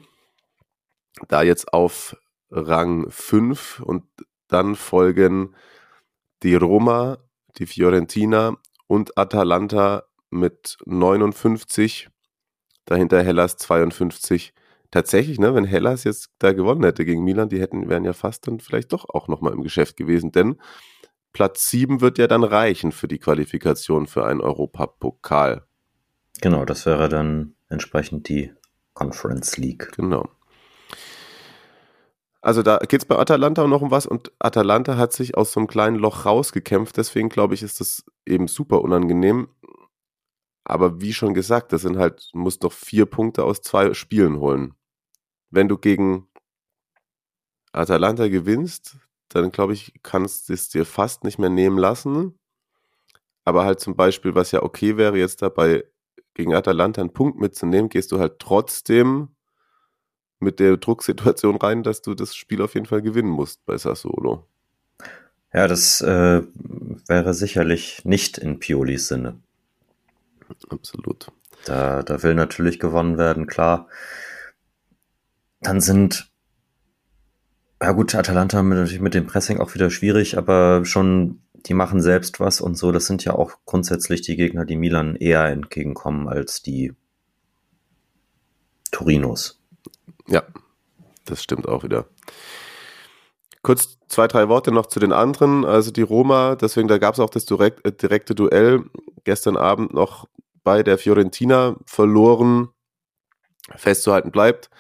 da 1.29 1.43
jetzt 1.43 1.73
auf 1.73 2.17
Rang 2.51 3.11
5 3.11 3.81
und 3.81 4.05
dann 4.49 4.77
folgen 4.77 5.55
die 6.43 6.55
Roma, 6.55 7.19
die 7.59 7.67
Fiorentina 7.67 8.57
und 8.87 9.17
Atalanta 9.17 10.05
mit 10.31 10.77
59, 10.85 12.09
dahinter 12.85 13.23
Hellas 13.23 13.57
52. 13.57 14.53
Tatsächlich, 14.91 15.39
ne, 15.39 15.55
wenn 15.55 15.65
Hellas 15.65 16.05
jetzt 16.05 16.31
da 16.39 16.53
gewonnen 16.53 16.85
hätte 16.85 17.05
gegen 17.05 17.25
Milan, 17.25 17.49
die 17.49 17.61
hätten, 17.61 17.89
wären 17.89 18.05
ja 18.05 18.13
fast 18.13 18.47
dann 18.47 18.61
vielleicht 18.61 18.93
doch 18.93 19.09
auch 19.09 19.29
nochmal 19.29 19.53
im 19.53 19.63
Geschäft 19.63 19.97
gewesen, 19.97 20.31
denn 20.31 20.61
Platz 21.33 21.69
7 21.69 22.01
wird 22.01 22.19
ja 22.19 22.29
dann 22.29 22.45
reichen 22.45 22.93
für 22.93 23.09
die 23.09 23.19
Qualifikation 23.19 24.07
für 24.07 24.25
einen 24.25 24.41
Europapokal. 24.41 25.67
Genau, 26.41 26.65
das 26.65 26.87
wäre 26.87 27.09
dann 27.09 27.55
entsprechend 27.69 28.29
die 28.29 28.53
Conference 28.95 29.57
League. 29.57 29.93
Genau. 29.97 30.29
Also 32.41 32.63
da 32.63 32.79
geht 32.79 33.03
es 33.03 33.07
bei 33.07 33.19
Atalanta 33.19 33.67
noch 33.67 33.83
um 33.83 33.91
was 33.91 34.07
und 34.07 34.31
Atalanta 34.39 34.97
hat 34.97 35.13
sich 35.13 35.37
aus 35.37 35.53
so 35.53 35.59
einem 35.59 35.67
kleinen 35.67 35.97
Loch 35.97 36.27
rausgekämpft, 36.27 36.97
deswegen 36.97 37.29
glaube 37.29 37.55
ich, 37.55 37.63
ist 37.63 37.81
das 37.81 38.05
eben 38.25 38.47
super 38.47 38.83
unangenehm. 38.83 39.49
Aber 40.63 41.01
wie 41.01 41.13
schon 41.13 41.35
gesagt, 41.35 41.73
das 41.73 41.83
sind 41.83 41.97
halt, 41.97 42.29
du 42.33 42.39
musst 42.39 42.63
doch 42.63 42.73
vier 42.73 43.07
Punkte 43.07 43.45
aus 43.45 43.63
zwei 43.63 43.95
Spielen 43.95 44.39
holen. 44.39 44.75
Wenn 45.51 45.69
du 45.69 45.77
gegen 45.77 46.29
Atalanta 47.73 48.29
gewinnst, 48.29 48.97
dann 49.29 49.51
glaube 49.51 49.73
ich, 49.73 49.95
kannst 50.03 50.49
du 50.49 50.53
es 50.53 50.69
dir 50.69 50.85
fast 50.85 51.25
nicht 51.25 51.39
mehr 51.39 51.51
nehmen 51.51 51.79
lassen. 51.79 52.39
Aber 53.45 53.65
halt 53.65 53.81
zum 53.81 53.97
Beispiel, 53.97 54.35
was 54.35 54.53
ja 54.53 54.63
okay 54.63 54.97
wäre, 54.97 55.19
jetzt 55.19 55.43
dabei 55.43 55.85
gegen 56.35 56.55
Atalanta 56.55 57.01
einen 57.01 57.13
Punkt 57.13 57.41
mitzunehmen, 57.41 57.89
gehst 57.89 58.13
du 58.13 58.19
halt 58.19 58.39
trotzdem 58.39 59.29
mit 60.39 60.61
der 60.61 60.77
Drucksituation 60.77 61.57
rein, 61.57 61.83
dass 61.83 62.03
du 62.03 62.15
das 62.15 62.37
Spiel 62.37 62.61
auf 62.61 62.75
jeden 62.75 62.87
Fall 62.87 63.03
gewinnen 63.03 63.31
musst 63.31 63.65
bei 63.65 63.77
Sassuolo. 63.79 64.47
Ja, 65.53 65.69
das 65.69 66.03
äh, 66.03 66.43
wäre 67.09 67.35
sicherlich 67.35 68.05
nicht 68.05 68.37
in 68.37 68.59
Piolis 68.59 69.09
Sinne. 69.09 69.41
Absolut. 70.69 71.33
Da, 71.65 72.03
da 72.03 72.23
will 72.23 72.35
natürlich 72.35 72.79
gewonnen 72.79 73.17
werden, 73.17 73.47
klar. 73.47 73.89
Dann 75.61 75.81
sind, 75.81 76.31
ja 77.81 77.93
gut, 77.93 78.15
Atalanta 78.15 78.63
mit, 78.63 78.77
natürlich 78.77 79.01
mit 79.01 79.15
dem 79.15 79.27
Pressing 79.27 79.59
auch 79.59 79.75
wieder 79.75 79.91
schwierig, 79.91 80.37
aber 80.37 80.85
schon 80.85 81.41
die 81.67 81.75
machen 81.75 82.01
selbst 82.01 82.41
was 82.41 82.61
und 82.61 82.77
so. 82.77 82.93
Das 82.93 83.07
sind 83.07 83.25
ja 83.25 83.35
auch 83.35 83.53
grundsätzlich 83.65 84.23
die 84.23 84.37
Gegner, 84.37 84.65
die 84.65 84.77
Milan 84.77 85.17
eher 85.17 85.45
entgegenkommen 85.47 86.29
als 86.29 86.63
die 86.63 86.95
Torinos. 88.93 89.61
Ja, 90.29 90.45
das 91.25 91.43
stimmt 91.43 91.69
auch 91.69 91.83
wieder. 91.83 92.07
Kurz 93.63 93.99
zwei, 94.09 94.29
drei 94.29 94.49
Worte 94.49 94.71
noch 94.71 94.87
zu 94.87 95.01
den 95.01 95.13
anderen. 95.13 95.65
Also 95.65 95.91
die 95.91 96.03
Roma, 96.03 96.55
deswegen, 96.55 96.89
da 96.89 96.99
gab 96.99 97.15
es 97.15 97.21
auch 97.21 97.31
das 97.31 97.47
direkt, 97.47 97.85
äh, 97.85 97.93
direkte 97.93 98.35
Duell 98.35 98.85
gestern 99.25 99.57
Abend 99.57 99.93
noch 99.93 100.29
bei 100.63 100.83
der 100.83 100.99
Fiorentina 100.99 101.77
verloren. 101.85 102.69
Festzuhalten 103.75 104.31
bleibt. 104.31 104.71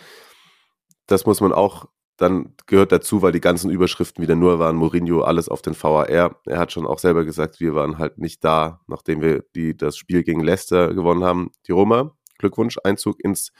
Das 1.09 1.27
muss 1.27 1.40
man 1.40 1.53
auch 1.53 1.87
dann 2.16 2.55
gehört 2.66 2.92
dazu, 2.92 3.22
weil 3.22 3.33
die 3.33 3.40
ganzen 3.40 3.70
Überschriften 3.70 4.22
wieder 4.22 4.35
nur 4.35 4.59
waren, 4.59 4.76
Mourinho, 4.76 5.22
alles 5.22 5.48
auf 5.48 5.62
den 5.62 5.74
VAR. 5.74 6.09
Er 6.09 6.35
hat 6.48 6.72
schon 6.72 6.87
auch 6.87 6.98
selber 6.98 7.24
gesagt, 7.24 7.61
wir 7.61 7.74
waren 7.74 7.98
halt 7.98 8.18
nicht 8.18 8.42
da, 8.42 8.81
nachdem 8.87 9.20
wir 9.20 9.44
die, 9.55 9.76
das 9.76 9.96
Spiel 9.96 10.22
gegen 10.22 10.40
Leicester 10.40 10.94
gewonnen 10.94 11.24
haben. 11.24 11.50
Die 11.66 11.72
Roma, 11.72 12.12
Glückwunsch, 12.38 12.79
Einzug 12.85 13.22
ins 13.22 13.52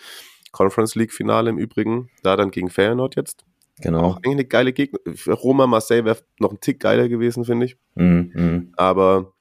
Conference 0.53 0.95
League 0.95 1.13
Finale 1.13 1.51
im 1.51 1.59
Übrigen, 1.59 2.09
da 2.23 2.37
dann 2.37 2.51
gegen 2.51 2.71
Feyenoord 2.71 3.17
jetzt. 3.17 3.45
Genau. 3.83 4.05
Auch 4.05 4.17
eigentlich 4.17 4.33
eine 4.33 4.45
geile 4.47 4.73
Gegner. 4.73 5.01
Roma, 5.29 5.67
Marseille 5.67 6.05
wäre 6.05 6.19
noch 6.39 6.51
ein 6.51 6.61
Tick 6.61 6.81
geiler 6.81 7.09
gewesen, 7.09 7.45
finde 7.45 7.67
ich. 7.67 7.77
Mm, 7.95 8.31
mm. 8.33 8.73
Aber 8.77 9.35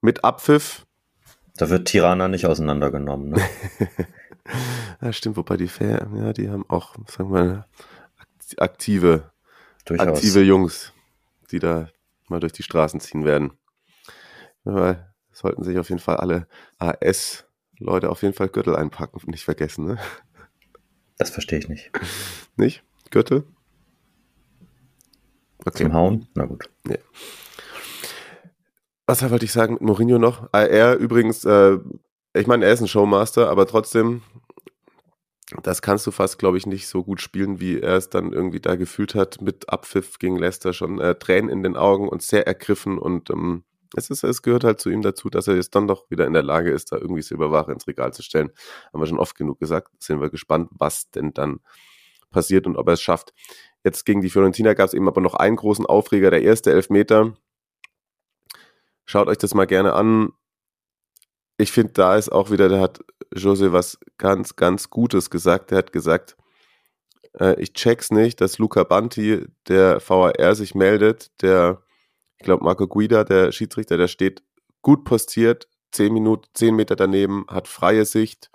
mit 0.00 0.24
Abpfiff. 0.24 0.86
Da 1.56 1.68
wird 1.68 1.88
Tirana 1.88 2.28
nicht 2.28 2.46
auseinandergenommen. 2.46 3.30
Ne? 3.30 3.42
ja, 5.02 5.12
stimmt, 5.12 5.36
wobei 5.36 5.58
die 5.58 5.68
Fair, 5.68 6.08
ja, 6.16 6.32
die 6.32 6.48
haben 6.48 6.64
auch, 6.68 6.94
sagen 7.06 7.34
wir 7.34 7.44
mal, 7.44 7.66
aktive, 8.60 9.30
Durchaus. 9.84 10.08
aktive 10.08 10.42
Jungs, 10.42 10.92
die 11.50 11.58
da 11.58 11.88
mal 12.28 12.40
durch 12.40 12.52
die 12.52 12.62
Straßen 12.62 13.00
ziehen 13.00 13.24
werden. 13.24 13.52
Ja, 14.64 15.08
sollten 15.32 15.64
sich 15.64 15.78
auf 15.78 15.88
jeden 15.88 16.00
Fall 16.00 16.16
alle 16.18 16.46
AS-Leute 16.78 18.10
auf 18.10 18.22
jeden 18.22 18.34
Fall 18.34 18.48
Gürtel 18.48 18.76
einpacken, 18.76 19.20
nicht 19.26 19.44
vergessen. 19.44 19.86
Ne? 19.86 19.98
Das 21.18 21.30
verstehe 21.30 21.58
ich 21.58 21.68
nicht. 21.68 21.90
Nicht? 22.56 22.84
Gürtel? 23.10 23.44
Okay. 25.64 25.84
Zum 25.84 25.92
Hauen? 25.92 26.28
Na 26.34 26.46
gut. 26.46 26.68
Nee. 26.84 26.98
Was 29.06 29.28
wollte 29.28 29.44
ich 29.44 29.52
sagen 29.52 29.74
mit 29.74 29.82
Mourinho 29.82 30.18
noch? 30.18 30.48
Ah, 30.52 30.62
er 30.62 30.96
übrigens, 30.96 31.44
äh, 31.44 31.78
ich 32.34 32.46
meine, 32.46 32.64
er 32.64 32.72
ist 32.72 32.80
ein 32.80 32.88
Showmaster, 32.88 33.48
aber 33.50 33.66
trotzdem, 33.66 34.22
das 35.62 35.82
kannst 35.82 36.06
du 36.06 36.10
fast, 36.10 36.38
glaube 36.38 36.58
ich, 36.58 36.66
nicht 36.66 36.86
so 36.86 37.04
gut 37.04 37.20
spielen, 37.20 37.60
wie 37.60 37.80
er 37.80 37.96
es 37.96 38.10
dann 38.10 38.32
irgendwie 38.32 38.60
da 38.60 38.76
gefühlt 38.76 39.14
hat 39.14 39.40
mit 39.40 39.68
Abpfiff 39.68 40.18
gegen 40.18 40.36
Leicester 40.36 40.72
schon. 40.72 41.00
Äh, 41.00 41.16
Tränen 41.16 41.50
in 41.50 41.62
den 41.62 41.76
Augen 41.76 42.08
und 42.08 42.22
sehr 42.22 42.46
ergriffen 42.46 42.98
und 42.98 43.30
ähm, 43.30 43.64
es, 43.94 44.10
ist, 44.10 44.24
es 44.24 44.42
gehört 44.42 44.64
halt 44.64 44.80
zu 44.80 44.90
ihm 44.90 45.02
dazu, 45.02 45.28
dass 45.28 45.48
er 45.48 45.56
jetzt 45.56 45.74
dann 45.74 45.86
doch 45.86 46.10
wieder 46.10 46.26
in 46.26 46.32
der 46.32 46.42
Lage 46.42 46.70
ist, 46.70 46.92
da 46.92 46.96
irgendwie 46.96 47.22
Silberware 47.22 47.70
ins 47.72 47.86
Regal 47.86 48.12
zu 48.12 48.22
stellen. 48.22 48.50
Haben 48.92 49.00
wir 49.00 49.06
schon 49.06 49.18
oft 49.18 49.36
genug 49.36 49.60
gesagt. 49.60 49.90
Sind 49.98 50.20
wir 50.20 50.30
gespannt, 50.30 50.70
was 50.72 51.10
denn 51.10 51.32
dann 51.34 51.60
passiert 52.30 52.66
und 52.66 52.76
ob 52.76 52.88
er 52.88 52.94
es 52.94 53.02
schafft. 53.02 53.34
Jetzt 53.84 54.06
gegen 54.06 54.22
die 54.22 54.30
Fiorentina 54.30 54.74
gab 54.74 54.86
es 54.86 54.94
eben 54.94 55.08
aber 55.08 55.20
noch 55.20 55.34
einen 55.34 55.56
großen 55.56 55.86
Aufreger, 55.86 56.30
der 56.30 56.42
erste 56.42 56.72
Elfmeter. 56.72 57.34
Schaut 59.04 59.28
euch 59.28 59.38
das 59.38 59.54
mal 59.54 59.66
gerne 59.66 59.92
an. 59.92 60.30
Ich 61.62 61.70
finde, 61.70 61.92
da 61.92 62.16
ist 62.16 62.30
auch 62.30 62.50
wieder, 62.50 62.68
da 62.68 62.80
hat 62.80 63.04
Jose 63.34 63.72
was 63.72 63.98
ganz, 64.18 64.56
ganz 64.56 64.90
Gutes 64.90 65.30
gesagt. 65.30 65.70
Er 65.70 65.78
hat 65.78 65.92
gesagt, 65.92 66.36
äh, 67.38 67.54
ich 67.60 67.72
check's 67.72 68.10
nicht, 68.10 68.40
dass 68.40 68.58
Luca 68.58 68.82
Banti, 68.82 69.46
der 69.68 70.00
VAR, 70.06 70.54
sich 70.56 70.74
meldet, 70.74 71.30
der 71.40 71.82
ich 72.42 72.44
glaube, 72.44 72.64
Marco 72.64 72.88
Guida, 72.88 73.22
der 73.22 73.52
Schiedsrichter, 73.52 73.96
der 73.96 74.08
steht 74.08 74.42
gut 74.80 75.04
postiert, 75.04 75.68
zehn 75.92 76.12
Minuten, 76.12 76.48
zehn 76.54 76.74
Meter 76.74 76.96
daneben, 76.96 77.46
hat 77.48 77.68
freie 77.68 78.04
Sicht. 78.04 78.50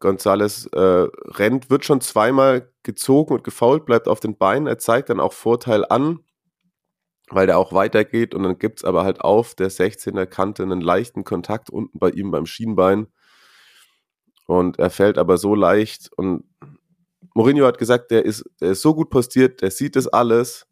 Gonzales 0.00 0.66
äh, 0.72 1.06
rennt, 1.26 1.70
wird 1.70 1.84
schon 1.84 2.00
zweimal 2.00 2.72
gezogen 2.82 3.32
und 3.32 3.44
gefault, 3.44 3.86
bleibt 3.86 4.08
auf 4.08 4.18
den 4.18 4.36
Beinen. 4.36 4.66
Er 4.66 4.78
zeigt 4.78 5.08
dann 5.08 5.20
auch 5.20 5.32
Vorteil 5.32 5.84
an, 5.88 6.18
weil 7.30 7.46
der 7.46 7.58
auch 7.58 7.72
weitergeht 7.72 8.34
und 8.34 8.42
dann 8.42 8.58
gibt 8.58 8.80
es 8.80 8.84
aber 8.84 9.04
halt 9.04 9.20
auf 9.20 9.54
der 9.54 9.70
16er 9.70 10.26
Kante 10.26 10.62
einen 10.62 10.80
leichten 10.80 11.24
Kontakt 11.24 11.70
unten 11.70 11.98
bei 11.98 12.10
ihm 12.10 12.30
beim 12.30 12.46
Schienbein. 12.46 13.06
Und 14.46 14.78
er 14.78 14.90
fällt 14.90 15.16
aber 15.16 15.38
so 15.38 15.54
leicht 15.54 16.10
und 16.16 16.44
Mourinho 17.34 17.66
hat 17.66 17.78
gesagt, 17.78 18.10
der 18.10 18.24
ist, 18.24 18.44
der 18.60 18.72
ist 18.72 18.82
so 18.82 18.94
gut 18.94 19.10
postiert, 19.10 19.62
der 19.62 19.70
sieht 19.70 19.96
das 19.96 20.06
alles 20.06 20.66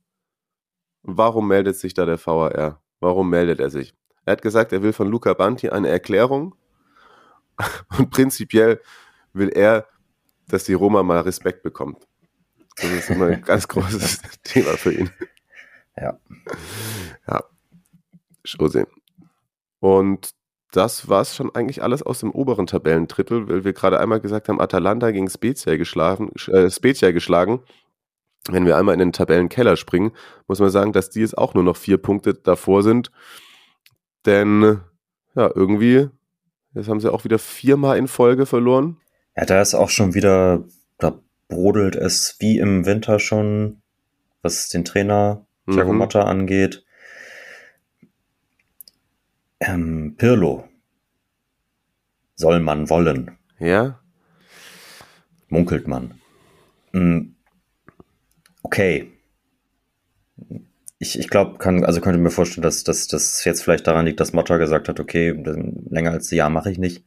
Warum 1.02 1.48
meldet 1.48 1.76
sich 1.76 1.94
da 1.94 2.06
der 2.06 2.24
VAR? 2.24 2.80
Warum 3.00 3.28
meldet 3.28 3.58
er 3.60 3.70
sich? 3.70 3.94
Er 4.24 4.32
hat 4.32 4.42
gesagt, 4.42 4.72
er 4.72 4.82
will 4.82 4.92
von 4.92 5.08
Luca 5.08 5.34
Banti 5.34 5.68
eine 5.68 5.88
Erklärung 5.88 6.54
und 7.98 8.10
prinzipiell 8.10 8.80
will 9.32 9.48
er, 9.48 9.88
dass 10.46 10.64
die 10.64 10.74
Roma 10.74 11.02
mal 11.02 11.20
Respekt 11.20 11.62
bekommt. 11.62 12.06
Das 12.76 12.90
ist 12.90 13.10
immer 13.10 13.26
ein 13.26 13.42
ganz 13.42 13.66
großes 13.68 14.22
Thema 14.44 14.76
für 14.76 14.92
ihn. 14.92 15.10
Ja. 15.96 16.18
Ja. 17.28 17.44
Jose. 18.44 18.86
Und 19.80 20.30
das 20.72 21.08
war 21.08 21.20
es 21.20 21.36
schon 21.36 21.54
eigentlich 21.54 21.82
alles 21.82 22.02
aus 22.02 22.20
dem 22.20 22.30
oberen 22.30 22.66
Tabellendrittel, 22.66 23.48
weil 23.48 23.64
wir 23.64 23.72
gerade 23.72 24.00
einmal 24.00 24.20
gesagt 24.20 24.48
haben, 24.48 24.60
Atalanta 24.60 25.10
gegen 25.10 25.28
Spezia 25.28 25.76
geschlagen, 25.76 26.32
äh, 26.48 26.70
Spezia 26.70 27.12
geschlagen 27.12 27.62
wenn 28.50 28.66
wir 28.66 28.76
einmal 28.76 28.94
in 28.94 28.98
den 28.98 29.12
Tabellenkeller 29.12 29.76
springen, 29.76 30.12
muss 30.48 30.58
man 30.58 30.70
sagen, 30.70 30.92
dass 30.92 31.10
die 31.10 31.20
jetzt 31.20 31.38
auch 31.38 31.54
nur 31.54 31.62
noch 31.62 31.76
vier 31.76 31.98
Punkte 31.98 32.34
davor 32.34 32.82
sind. 32.82 33.12
Denn 34.26 34.80
ja, 35.34 35.50
irgendwie, 35.54 36.08
jetzt 36.74 36.88
haben 36.88 37.00
sie 37.00 37.12
auch 37.12 37.24
wieder 37.24 37.38
viermal 37.38 37.98
in 37.98 38.08
Folge 38.08 38.46
verloren. 38.46 38.98
Ja, 39.36 39.44
da 39.44 39.62
ist 39.62 39.74
auch 39.74 39.90
schon 39.90 40.14
wieder, 40.14 40.64
da 40.98 41.18
brodelt 41.48 41.94
es 41.94 42.36
wie 42.40 42.58
im 42.58 42.84
Winter 42.84 43.18
schon, 43.18 43.80
was 44.42 44.68
den 44.68 44.84
Trainer 44.84 45.46
Thiago 45.70 45.92
mhm. 45.92 45.98
Motta 45.98 46.22
angeht. 46.22 46.84
Ähm, 49.60 50.14
Pirlo. 50.16 50.68
Soll 52.34 52.60
man 52.60 52.90
wollen. 52.90 53.38
Ja. 53.58 54.00
Munkelt 55.48 55.86
man. 55.86 56.20
Mhm 56.92 57.32
okay. 58.72 59.12
Ich, 60.98 61.18
ich 61.18 61.28
glaube, 61.28 61.58
kann, 61.58 61.84
also 61.84 62.00
könnte 62.00 62.18
mir 62.18 62.30
vorstellen, 62.30 62.62
dass 62.62 62.84
das 62.84 63.44
jetzt 63.44 63.62
vielleicht 63.62 63.86
daran 63.86 64.06
liegt, 64.06 64.20
dass 64.20 64.32
Motta 64.32 64.56
gesagt 64.56 64.88
hat, 64.88 64.98
okay, 64.98 65.30
länger 65.90 66.12
als 66.12 66.32
ein 66.32 66.36
Jahr 66.36 66.48
mache 66.48 66.70
ich 66.70 66.78
nicht. 66.78 67.04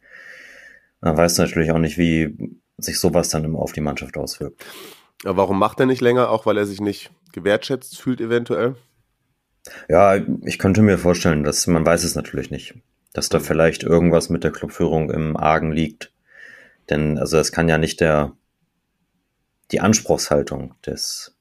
Man 1.01 1.17
weiß 1.17 1.37
natürlich 1.37 1.71
auch 1.71 1.79
nicht, 1.79 1.97
wie 1.97 2.59
sich 2.77 2.99
sowas 2.99 3.29
dann 3.29 3.45
immer 3.45 3.59
auf 3.59 3.71
die 3.71 3.81
Mannschaft 3.81 4.17
auswirkt. 4.17 4.63
Aber 5.25 5.37
warum 5.37 5.59
macht 5.59 5.79
er 5.79 5.85
nicht 5.85 6.01
länger? 6.01 6.29
Auch 6.29 6.45
weil 6.45 6.57
er 6.57 6.65
sich 6.65 6.79
nicht 6.79 7.11
gewertschätzt 7.31 7.99
fühlt, 7.99 8.21
eventuell? 8.21 8.75
Ja, 9.89 10.15
ich 10.43 10.59
könnte 10.59 10.81
mir 10.81 10.97
vorstellen, 10.97 11.43
dass 11.43 11.67
man 11.67 11.85
weiß 11.85 12.03
es 12.03 12.15
natürlich 12.15 12.51
nicht, 12.51 12.75
dass 13.13 13.29
da 13.29 13.39
vielleicht 13.39 13.83
irgendwas 13.83 14.29
mit 14.29 14.43
der 14.43 14.51
Clubführung 14.51 15.09
im 15.09 15.35
Argen 15.35 15.71
liegt. 15.71 16.13
Denn 16.89 17.17
also 17.17 17.37
es 17.37 17.51
kann 17.51 17.67
ja 17.67 17.77
nicht 17.77 17.99
der 17.99 18.33
die 19.71 19.79
Anspruchshaltung 19.79 20.75
des 20.85 21.35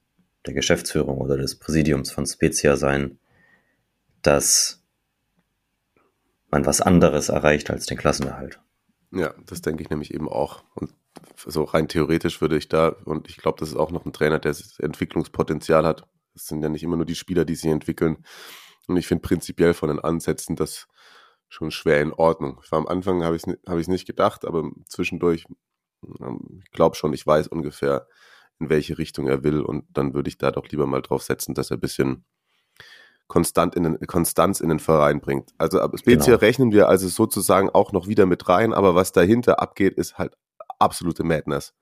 der 0.45 0.53
Geschäftsführung 0.53 1.19
oder 1.19 1.37
des 1.37 1.55
Präsidiums 1.55 2.11
von 2.11 2.25
Spezia 2.25 2.75
sein, 2.75 3.19
dass 4.21 4.83
man 6.49 6.65
was 6.65 6.81
anderes 6.81 7.29
erreicht 7.29 7.69
als 7.69 7.85
den 7.85 7.97
Klassenerhalt. 7.97 8.59
Ja, 9.11 9.33
das 9.45 9.61
denke 9.61 9.83
ich 9.83 9.89
nämlich 9.89 10.13
eben 10.13 10.29
auch. 10.29 10.63
Und 10.75 10.91
so 11.45 11.63
rein 11.63 11.87
theoretisch 11.87 12.41
würde 12.41 12.57
ich 12.57 12.67
da, 12.67 12.89
und 13.05 13.29
ich 13.29 13.37
glaube, 13.37 13.59
das 13.59 13.69
ist 13.69 13.75
auch 13.75 13.91
noch 13.91 14.05
ein 14.05 14.13
Trainer, 14.13 14.39
der 14.39 14.55
Entwicklungspotenzial 14.79 15.85
hat. 15.85 16.07
Es 16.33 16.47
sind 16.47 16.61
ja 16.61 16.69
nicht 16.69 16.83
immer 16.83 16.97
nur 16.97 17.05
die 17.05 17.15
Spieler, 17.15 17.45
die 17.45 17.55
sich 17.55 17.71
entwickeln. 17.71 18.25
Und 18.87 18.97
ich 18.97 19.07
finde 19.07 19.21
prinzipiell 19.21 19.73
von 19.73 19.89
den 19.89 19.99
Ansätzen 19.99 20.55
das 20.55 20.87
schon 21.47 21.71
schwer 21.71 22.01
in 22.01 22.13
Ordnung. 22.13 22.61
War 22.69 22.79
am 22.79 22.87
Anfang 22.87 23.23
habe 23.23 23.35
ich 23.35 23.45
es 23.45 23.57
hab 23.67 23.87
nicht 23.87 24.05
gedacht, 24.05 24.45
aber 24.45 24.69
zwischendurch, 24.87 25.45
ähm, 26.19 26.61
ich 26.63 26.71
glaube 26.71 26.95
schon, 26.95 27.13
ich 27.13 27.25
weiß 27.25 27.47
ungefähr, 27.47 28.07
in 28.59 28.69
welche 28.69 28.97
Richtung 28.97 29.27
er 29.27 29.43
will. 29.43 29.61
Und 29.61 29.85
dann 29.93 30.13
würde 30.13 30.29
ich 30.29 30.37
da 30.37 30.51
doch 30.51 30.67
lieber 30.67 30.87
mal 30.87 31.01
drauf 31.01 31.23
setzen, 31.23 31.53
dass 31.53 31.71
er 31.71 31.77
ein 31.77 31.81
bisschen 31.81 32.25
konstant 33.27 33.75
in 33.75 33.83
den, 33.83 33.99
Konstanz 34.07 34.59
in 34.59 34.69
den 34.69 34.79
Verein 34.79 35.19
bringt. 35.19 35.51
Also 35.57 35.79
Spezia 35.95 36.33
genau. 36.33 36.37
rechnen 36.37 36.71
wir 36.71 36.89
also 36.89 37.07
sozusagen 37.07 37.69
auch 37.69 37.91
noch 37.91 38.07
wieder 38.07 38.25
mit 38.25 38.47
rein, 38.47 38.73
aber 38.73 38.93
was 38.93 39.11
dahinter 39.11 39.59
abgeht, 39.59 39.95
ist 39.95 40.17
halt 40.17 40.35
absolute 40.85 41.23
Madness. 41.23 41.73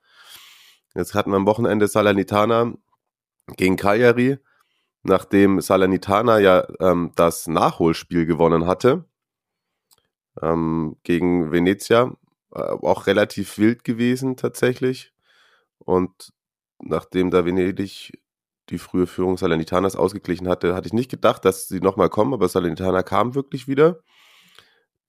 Jetzt 0.95 1.13
hatten 1.13 1.31
wir 1.31 1.37
am 1.37 1.45
Wochenende 1.45 1.87
Salernitana 1.87 2.73
gegen 3.57 3.77
Cagliari, 3.77 4.37
nachdem 5.03 5.61
Salernitana 5.61 6.39
ja 6.39 6.67
ähm, 6.79 7.11
das 7.15 7.47
Nachholspiel 7.47 8.25
gewonnen 8.25 8.65
hatte 8.65 9.05
ähm, 10.41 10.97
gegen 11.03 11.51
Venezia, 11.51 12.15
äh, 12.53 12.59
auch 12.59 13.07
relativ 13.07 13.57
wild 13.57 13.83
gewesen 13.83 14.37
tatsächlich. 14.37 15.13
Und 15.79 16.33
nachdem 16.79 17.31
da 17.31 17.45
Venedig 17.45 18.19
die 18.69 18.77
frühe 18.77 19.07
Führung 19.07 19.37
Salernitanas 19.37 19.95
ausgeglichen 19.95 20.47
hatte, 20.47 20.73
hatte 20.73 20.87
ich 20.87 20.93
nicht 20.93 21.11
gedacht, 21.11 21.43
dass 21.45 21.67
sie 21.67 21.81
nochmal 21.81 22.09
kommen, 22.09 22.33
aber 22.33 22.47
Salernitana 22.47 23.03
kam 23.03 23.35
wirklich 23.35 23.67
wieder. 23.67 23.99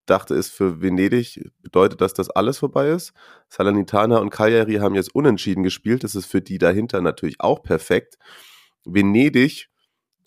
Dachte 0.06 0.34
es 0.34 0.50
für 0.50 0.82
Venedig 0.82 1.50
bedeutet, 1.62 2.00
dass 2.00 2.12
das 2.12 2.28
alles 2.30 2.58
vorbei 2.58 2.88
ist. 2.88 3.12
Salernitana 3.48 4.18
und 4.18 4.30
Cagliari 4.30 4.74
haben 4.74 4.94
jetzt 4.94 5.14
unentschieden 5.14 5.62
gespielt. 5.62 6.04
Das 6.04 6.14
ist 6.14 6.26
für 6.26 6.42
die 6.42 6.58
dahinter 6.58 7.00
natürlich 7.00 7.40
auch 7.40 7.62
perfekt. 7.62 8.18
Venedig 8.84 9.70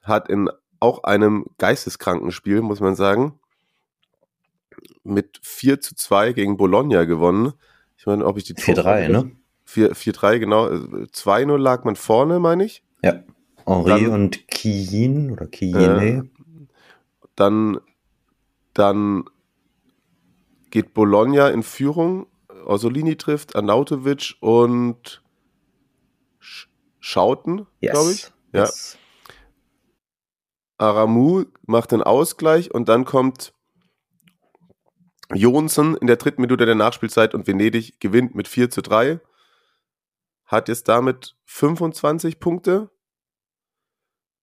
hat 0.04 0.30
in 0.30 0.50
auch 0.80 1.04
einem 1.04 1.46
geisteskranken 1.58 2.32
Spiel, 2.32 2.62
muss 2.62 2.80
man 2.80 2.96
sagen, 2.96 3.40
mit 5.04 5.40
4 5.42 5.80
zu 5.82 5.96
2 5.96 6.34
gegen 6.34 6.58
Bologna 6.58 7.06
gewonnen. 7.06 7.54
Ich 7.98 8.06
meine, 8.06 8.26
ob 8.26 8.38
ich 8.38 8.44
die 8.44 8.56
4-3, 8.56 9.10
ne? 9.10 9.32
4-3, 9.68 10.40
genau. 10.40 10.68
2-0 10.68 11.58
lag 11.58 11.84
man 11.84 11.96
vorne, 11.96 12.40
meine 12.40 12.66
ich. 12.66 12.84
Ja. 13.04 13.24
Henri 13.66 14.04
dann, 14.04 14.14
und 14.14 14.48
Kiyin 14.48 15.32
oder 15.32 15.46
Kiyine. 15.48 16.06
Äh, 16.06 16.24
dann, 17.36 17.80
dann 18.74 19.26
geht 20.70 20.94
Bologna 20.94 21.50
in 21.50 21.64
Führung. 21.64 22.28
Orsolini 22.66 23.16
trifft, 23.16 23.56
Arnautovic 23.56 24.36
und 24.42 25.24
Schauten, 27.00 27.68
yes. 27.80 27.92
glaube 27.92 28.12
ich. 28.12 28.32
Ja. 28.54 28.62
Yes. 28.62 28.98
Aramu 30.78 31.46
macht 31.66 31.92
den 31.92 32.04
Ausgleich 32.04 32.74
und 32.74 32.90
dann 32.90 33.06
kommt 33.06 33.54
Jonsen 35.34 35.96
in 35.98 36.08
der 36.08 36.18
dritten 36.18 36.42
Minute 36.42 36.66
der 36.66 36.76
Nachspielzeit 36.76 37.34
und 37.34 37.48
Venedig 37.48 38.00
gewinnt 38.00 38.36
mit 38.36 38.48
4 38.48 38.70
zu 38.70 38.82
3 38.82 39.20
hat 40.48 40.70
jetzt 40.70 40.88
damit 40.88 41.36
25 41.46 42.40
Punkte 42.40 42.90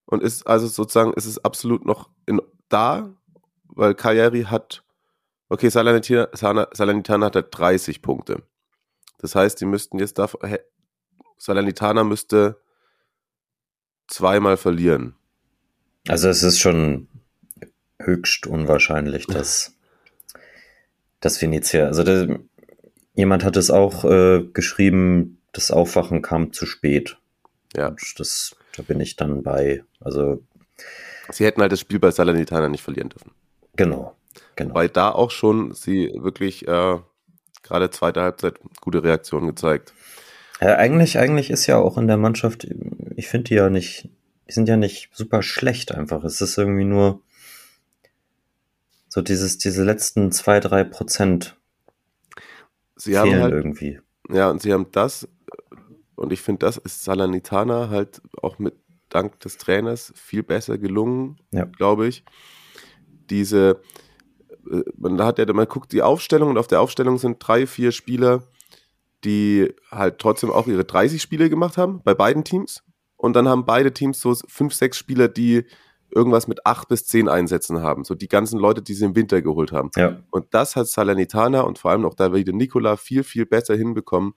und 0.04 0.22
ist 0.22 0.46
also 0.46 0.66
sozusagen, 0.66 1.14
ist 1.14 1.24
es 1.24 1.42
absolut 1.42 1.86
noch 1.86 2.10
in, 2.26 2.40
da, 2.68 3.14
weil 3.64 3.94
Cagliari 3.94 4.44
hat, 4.44 4.83
okay, 5.54 5.70
Salernitana, 5.70 6.68
Salernitana 6.72 7.26
hat 7.26 7.48
30 7.50 7.96
halt 7.96 8.02
Punkte. 8.02 8.42
Das 9.18 9.34
heißt, 9.34 9.60
die 9.60 9.64
müssten 9.64 9.98
jetzt 9.98 10.18
da, 10.18 10.28
Salernitana 11.38 12.04
müsste 12.04 12.60
zweimal 14.08 14.56
verlieren. 14.56 15.14
Also 16.08 16.28
es 16.28 16.42
ist 16.42 16.58
schon 16.58 17.08
höchst 17.98 18.46
unwahrscheinlich, 18.46 19.26
dass, 19.26 19.74
dass 21.20 21.40
Venezia, 21.40 21.86
also 21.86 22.02
der, 22.02 22.40
jemand 23.14 23.44
hat 23.44 23.56
es 23.56 23.70
auch 23.70 24.04
äh, 24.04 24.44
geschrieben, 24.52 25.40
das 25.52 25.70
Aufwachen 25.70 26.20
kam 26.20 26.52
zu 26.52 26.66
spät. 26.66 27.16
Ja. 27.76 27.88
Und 27.88 28.20
das, 28.20 28.56
da 28.76 28.82
bin 28.82 29.00
ich 29.00 29.16
dann 29.16 29.42
bei. 29.42 29.84
Also 30.00 30.42
Sie 31.30 31.46
hätten 31.46 31.62
halt 31.62 31.72
das 31.72 31.80
Spiel 31.80 31.98
bei 31.98 32.10
Salernitana 32.10 32.68
nicht 32.68 32.82
verlieren 32.82 33.08
dürfen. 33.08 33.30
genau, 33.76 34.16
genau. 34.56 34.74
Weil 34.74 34.88
da 34.88 35.10
auch 35.10 35.30
schon 35.30 35.72
sie 35.72 36.12
wirklich 36.16 36.66
äh, 36.68 36.98
gerade 37.62 37.90
zweite 37.90 38.22
Halbzeit 38.22 38.60
gute 38.80 39.02
Reaktionen 39.02 39.46
gezeigt. 39.48 39.92
Ja, 40.60 40.76
eigentlich, 40.76 41.18
eigentlich 41.18 41.50
ist 41.50 41.66
ja 41.66 41.78
auch 41.78 41.98
in 41.98 42.06
der 42.06 42.16
Mannschaft, 42.16 42.66
ich 43.16 43.28
finde 43.28 43.44
die 43.48 43.54
ja 43.54 43.68
nicht, 43.70 44.08
die 44.48 44.52
sind 44.52 44.68
ja 44.68 44.76
nicht 44.76 45.10
super 45.12 45.42
schlecht 45.42 45.92
einfach. 45.92 46.24
Es 46.24 46.40
ist 46.40 46.56
irgendwie 46.58 46.84
nur 46.84 47.20
so 49.08 49.20
dieses, 49.22 49.58
diese 49.58 49.84
letzten 49.84 50.32
zwei, 50.32 50.60
drei 50.60 50.84
Prozent 50.84 51.56
Sie 52.96 53.12
fehlen 53.14 53.42
halt, 53.42 53.52
irgendwie. 53.52 54.00
ja, 54.30 54.50
und 54.50 54.62
sie 54.62 54.72
haben 54.72 54.86
das, 54.92 55.28
und 56.14 56.32
ich 56.32 56.40
finde, 56.40 56.66
das 56.66 56.76
ist 56.76 57.02
Salernitana 57.04 57.88
halt 57.90 58.22
auch 58.40 58.58
mit 58.58 58.74
dank 59.08 59.38
des 59.40 59.58
Trainers 59.58 60.12
viel 60.16 60.42
besser 60.42 60.78
gelungen, 60.78 61.38
Ja. 61.50 61.64
glaube 61.64 62.06
ich. 62.06 62.24
Diese, 63.30 63.80
man 64.96 65.20
hat 65.22 65.38
ja, 65.38 65.52
man 65.52 65.68
guckt 65.68 65.92
die 65.92 66.02
Aufstellung 66.02 66.50
und 66.50 66.58
auf 66.58 66.66
der 66.66 66.80
Aufstellung 66.80 67.18
sind 67.18 67.36
drei, 67.40 67.66
vier 67.66 67.92
Spieler, 67.92 68.42
die 69.24 69.72
halt 69.90 70.18
trotzdem 70.18 70.50
auch 70.50 70.66
ihre 70.66 70.84
30 70.84 71.20
Spiele 71.20 71.48
gemacht 71.50 71.76
haben 71.76 72.00
bei 72.04 72.14
beiden 72.14 72.44
Teams. 72.44 72.82
Und 73.16 73.34
dann 73.34 73.48
haben 73.48 73.64
beide 73.64 73.92
Teams 73.92 74.20
so 74.20 74.34
fünf, 74.46 74.74
sechs 74.74 74.98
Spieler, 74.98 75.28
die 75.28 75.64
irgendwas 76.10 76.46
mit 76.46 76.66
acht 76.66 76.88
bis 76.88 77.06
zehn 77.06 77.28
Einsätzen 77.28 77.82
haben. 77.82 78.04
So 78.04 78.14
die 78.14 78.28
ganzen 78.28 78.58
Leute, 78.58 78.82
die 78.82 78.94
sie 78.94 79.04
im 79.04 79.16
Winter 79.16 79.42
geholt 79.42 79.72
haben. 79.72 79.90
Ja, 79.96 80.18
Und 80.30 80.46
das 80.52 80.76
hat 80.76 80.86
Salernitana 80.88 81.62
und 81.62 81.78
vor 81.78 81.90
allem 81.90 82.04
auch 82.04 82.14
Davide 82.14 82.52
Nicola 82.52 82.96
viel, 82.96 83.24
viel 83.24 83.46
besser 83.46 83.74
hinbekommen, 83.74 84.34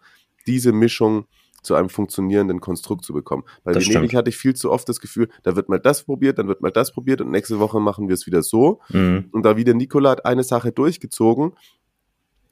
diese 0.48 0.72
Mischung 0.72 1.28
zu 1.68 1.76
einem 1.76 1.90
funktionierenden 1.90 2.60
Konstrukt 2.60 3.06
zu 3.06 3.14
bekommen. 3.14 3.44
Bei 3.64 3.72
Das 3.74 3.84
Venedig 3.84 4.10
stimmt. 4.10 4.14
hatte 4.20 4.30
ich 4.30 4.38
viel 4.38 4.56
zu 4.56 4.72
oft 4.72 4.90
das 4.90 5.00
Gefühl, 5.00 5.30
da 5.44 5.56
wird 5.56 5.70
mal 5.70 5.80
das 5.80 6.04
probiert, 6.04 6.40
dann 6.40 6.48
wird 6.48 6.62
mal 6.62 6.72
das 6.72 6.92
probiert 6.92 7.22
und 7.22 7.30
nächste 7.30 7.60
Woche 7.60 7.80
machen 7.80 8.08
wir 8.08 8.16
es 8.16 8.26
wieder 8.26 8.42
so. 8.42 8.80
mhm. 8.90 9.30
Und 9.32 9.46
Davide 9.46 9.76
Nicola 9.76 10.10
hat 10.12 10.26
eine 10.26 10.44
Sache 10.44 10.72
durchgezogen, 10.72 11.54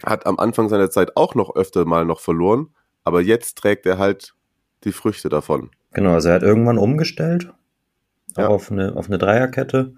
hat 0.04 0.26
am 0.28 0.38
Anfang 0.40 0.70
seiner 0.70 0.90
Zeit 0.92 1.16
auch 1.18 1.34
noch 1.36 1.56
öfter 1.56 1.86
mal 1.86 2.06
noch 2.06 2.20
verloren, 2.20 2.68
aber 3.04 3.22
jetzt 3.22 3.58
trägt 3.58 3.86
er 3.86 3.98
halt 3.98 4.36
die 4.84 4.92
Früchte 4.92 5.30
davon. 5.30 5.72
genau. 5.94 6.12
Also 6.12 6.30
er 6.30 6.36
hat 6.36 6.44
irgendwann 6.44 6.78
umgestellt 6.78 7.52
Ja. 8.38 8.48
auf 8.48 8.72
eine, 8.72 8.96
auf 8.96 9.08
eine 9.08 9.18
Dreierkette 9.18 9.94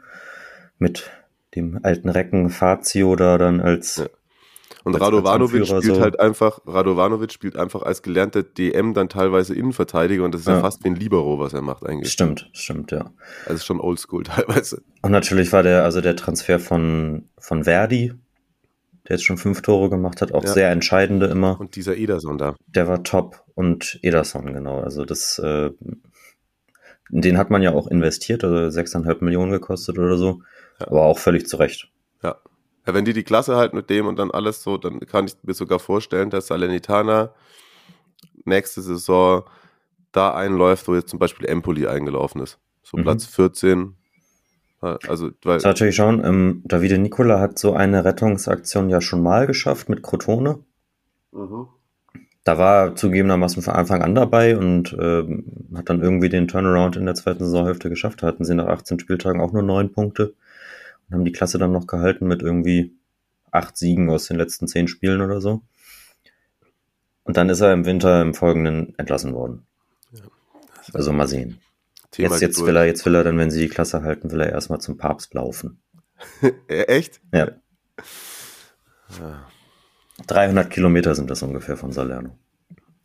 mit 0.77 1.09
dem 1.55 1.79
alten 1.83 2.09
Recken 2.09 2.49
Fazio 2.51 3.15
da 3.15 3.37
dann 3.37 3.59
als 3.61 3.97
Ja. 3.97 4.05
Und 4.87 4.95
Als- 4.95 5.03
als 5.03 5.13
Radovanovic 5.13 5.61
Anführer 5.61 5.81
spielt 5.81 5.95
so. 5.95 6.01
halt 6.01 6.19
einfach, 6.19 6.59
Radovanovic 6.65 7.31
spielt 7.31 7.55
einfach 7.57 7.83
als 7.83 8.01
gelernter 8.01 8.43
DM 8.43 8.93
dann 8.93 9.09
teilweise 9.09 9.53
Innenverteidiger 9.53 10.23
und 10.23 10.33
das 10.33 10.41
ist 10.41 10.47
ja, 10.47 10.55
Ja. 10.55 10.61
fast 10.61 10.83
wie 10.83 10.89
ein 10.89 10.95
Libero, 10.95 11.39
was 11.39 11.53
er 11.53 11.61
macht 11.61 11.85
eigentlich. 11.85 12.11
stimmt, 12.11 12.49
stimmt, 12.53 12.91
ja. 12.91 13.11
Also 13.45 13.63
schon 13.63 13.79
oldschool 13.79 14.23
teilweise. 14.23 14.81
Und 15.01 15.11
natürlich 15.11 15.51
war 15.51 15.63
der, 15.63 15.83
also 15.83 16.01
der 16.01 16.15
Transfer 16.15 16.59
von, 16.59 17.29
von 17.37 17.65
Verdi, 17.65 18.13
der 19.07 19.15
jetzt 19.15 19.23
schon 19.25 19.37
fünf 19.37 19.61
Tore 19.61 19.89
gemacht 19.89 20.21
hat, 20.21 20.33
auch 20.33 20.43
Ja. 20.43 20.51
sehr 20.51 20.69
entscheidende 20.71 21.27
immer. 21.27 21.59
Und 21.59 21.75
dieser 21.75 21.95
Ederson 21.95 22.37
da. 22.37 22.55
Der 22.67 22.87
war 22.87 23.03
top 23.03 23.43
und 23.55 23.99
Ederson, 24.01 24.53
genau. 24.53 24.79
Also 24.81 25.05
das, 25.05 25.39
äh, 25.39 25.71
den 27.09 27.37
hat 27.37 27.49
man 27.49 27.61
ja 27.61 27.71
auch 27.73 27.87
investiert, 27.87 28.43
also 28.43 28.69
6,5 28.69 29.23
Millionen 29.23 29.51
gekostet 29.51 29.97
oder 29.97 30.17
so. 30.17 30.41
Ja. 30.79 30.87
Aber 30.87 31.03
auch 31.03 31.19
völlig 31.19 31.47
zu 31.47 31.57
Recht. 31.57 31.89
Ja. 32.21 32.35
Ja. 32.87 32.93
Wenn 32.93 33.05
die 33.05 33.13
die 33.13 33.23
Klasse 33.23 33.55
halt 33.57 33.73
mit 33.73 33.89
dem 33.89 34.07
und 34.07 34.17
dann 34.17 34.31
alles 34.31 34.63
so, 34.63 34.77
dann 34.77 34.99
kann 35.01 35.25
ich 35.25 35.35
mir 35.43 35.53
sogar 35.53 35.79
vorstellen, 35.79 36.29
dass 36.29 36.47
Salernitana 36.47 37.33
nächste 38.45 38.81
Saison 38.81 39.43
da 40.11 40.33
einläuft, 40.33 40.87
wo 40.87 40.95
jetzt 40.95 41.09
zum 41.09 41.19
Beispiel 41.19 41.47
Empoli 41.47 41.87
eingelaufen 41.87 42.41
ist. 42.41 42.59
So 42.83 42.97
Mhm. 42.97 43.03
Platz 43.03 43.25
14. 43.25 43.93
Ja, 44.81 44.97
Also, 45.07 45.31
weil, 45.43 45.59
So, 45.59 45.67
natürlich 45.67 45.95
schauen, 45.95 46.23
ähm, 46.23 46.61
Davide 46.65 46.97
Nicola 46.97 47.39
hat 47.39 47.59
so 47.59 47.73
eine 47.73 48.05
Rettungsaktion 48.05 48.89
ja 48.89 49.01
schon 49.01 49.21
mal 49.21 49.47
geschafft 49.47 49.89
mit 49.89 50.03
Crotone. 50.03 50.59
Mhm. 51.31 51.67
Da 52.43 52.57
war 52.57 52.85
er 52.85 52.95
zugegebenermaßen 52.95 53.61
von 53.61 53.73
Anfang 53.73 54.01
an 54.01 54.15
dabei 54.15 54.57
und 54.57 54.95
ähm, 54.97 55.67
hat 55.75 55.89
dann 55.89 56.01
irgendwie 56.01 56.29
den 56.29 56.47
Turnaround 56.47 56.95
in 56.95 57.05
der 57.05 57.15
zweiten 57.15 57.43
Saisonhälfte 57.43 57.89
geschafft. 57.89 58.23
Da 58.23 58.27
hatten 58.27 58.45
sie 58.45 58.55
nach 58.55 58.67
18 58.67 58.99
Spieltagen 58.99 59.41
auch 59.41 59.51
nur 59.51 59.63
neun 59.63 59.91
Punkte 59.91 60.33
haben 61.11 61.25
die 61.25 61.31
Klasse 61.31 61.57
dann 61.57 61.71
noch 61.71 61.87
gehalten 61.87 62.27
mit 62.27 62.41
irgendwie 62.41 62.95
acht 63.51 63.77
Siegen 63.77 64.09
aus 64.09 64.27
den 64.27 64.37
letzten 64.37 64.67
zehn 64.67 64.87
Spielen 64.87 65.21
oder 65.21 65.41
so. 65.41 65.61
Und 67.23 67.37
dann 67.37 67.49
ist 67.49 67.61
er 67.61 67.73
im 67.73 67.85
Winter 67.85 68.21
im 68.21 68.33
Folgenden 68.33 68.97
entlassen 68.97 69.33
worden. 69.33 69.65
Also 70.93 71.11
mal 71.11 71.27
sehen. 71.27 71.59
Thema 72.11 72.31
Jetzt, 72.31 72.41
jetzt 72.41 72.65
will 72.65 72.75
er, 72.75 72.85
jetzt 72.85 73.05
will 73.05 73.15
er 73.15 73.23
dann, 73.23 73.37
wenn 73.37 73.51
sie 73.51 73.59
die 73.59 73.67
Klasse 73.67 74.01
halten, 74.01 74.31
will 74.31 74.39
er 74.39 74.51
erstmal 74.51 74.79
zum 74.79 74.97
Papst 74.97 75.33
laufen. 75.33 75.81
Echt? 76.67 77.19
Ja, 77.33 77.51
Ja. 79.19 79.47
300 80.25 80.69
Kilometer 80.69 81.13
sind 81.13 81.29
das 81.29 81.43
ungefähr 81.43 81.77
von 81.77 81.91
Salerno. 81.91 82.37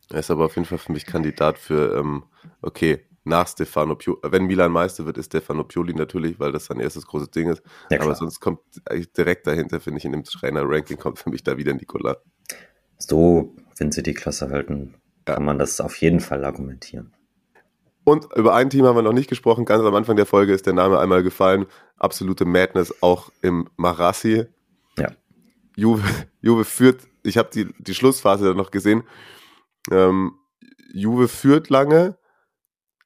Er 0.09 0.19
ist 0.19 0.31
aber 0.31 0.45
auf 0.45 0.55
jeden 0.55 0.65
Fall 0.65 0.79
für 0.79 0.91
mich 0.91 1.05
Kandidat 1.05 1.59
für, 1.59 1.95
ähm, 1.97 2.23
okay, 2.61 3.05
nach 3.23 3.47
Stefano 3.47 3.95
Pioli. 3.95 4.19
Wenn 4.23 4.45
Milan 4.45 4.71
Meister 4.71 5.05
wird, 5.05 5.17
ist 5.17 5.27
Stefano 5.27 5.63
Pioli 5.63 5.93
natürlich, 5.93 6.39
weil 6.39 6.51
das 6.51 6.65
sein 6.65 6.79
erstes 6.79 7.05
großes 7.07 7.31
Ding 7.31 7.49
ist. 7.49 7.61
Ja, 7.89 8.01
aber 8.01 8.15
sonst 8.15 8.39
kommt 8.39 8.59
direkt 9.17 9.47
dahinter, 9.47 9.79
finde 9.79 9.99
ich, 9.99 10.05
in 10.05 10.11
dem 10.11 10.23
Trainer-Ranking 10.23 10.97
kommt 10.97 11.19
für 11.19 11.29
mich 11.29 11.43
da 11.43 11.57
wieder 11.57 11.73
Nicola. 11.73 12.17
So, 12.97 13.55
wenn 13.77 13.91
sie 13.91 14.03
die 14.03 14.13
Klasse 14.13 14.49
halten, 14.49 14.95
Ja. 15.27 15.35
kann 15.35 15.45
man 15.45 15.57
das 15.59 15.79
auf 15.81 15.95
jeden 15.97 16.19
Fall 16.19 16.43
argumentieren. 16.43 17.13
Und 18.05 18.27
über 18.35 18.53
ein 18.53 18.69
Team 18.69 18.85
haben 18.85 18.97
wir 18.97 19.01
noch 19.01 19.13
nicht 19.13 19.29
gesprochen. 19.29 19.63
Ganz 19.63 19.81
am 19.83 19.95
Anfang 19.95 20.17
der 20.17 20.25
Folge 20.25 20.53
ist 20.53 20.65
der 20.65 20.73
Name 20.73 20.99
einmal 20.99 21.23
gefallen. 21.23 21.65
Absolute 21.97 22.43
Madness 22.43 22.93
auch 23.01 23.31
im 23.41 23.69
Marassi. 23.77 24.45
Ja. 24.97 25.11
Juve, 25.77 26.03
Juve 26.41 26.65
führt, 26.65 27.07
ich 27.23 27.37
habe 27.37 27.49
die, 27.53 27.73
die 27.79 27.93
Schlussphase 27.95 28.43
dann 28.45 28.57
noch 28.57 28.71
gesehen. 28.71 29.03
Ähm, 29.89 30.33
Juve 30.93 31.29
führt 31.29 31.69
lange, 31.69 32.17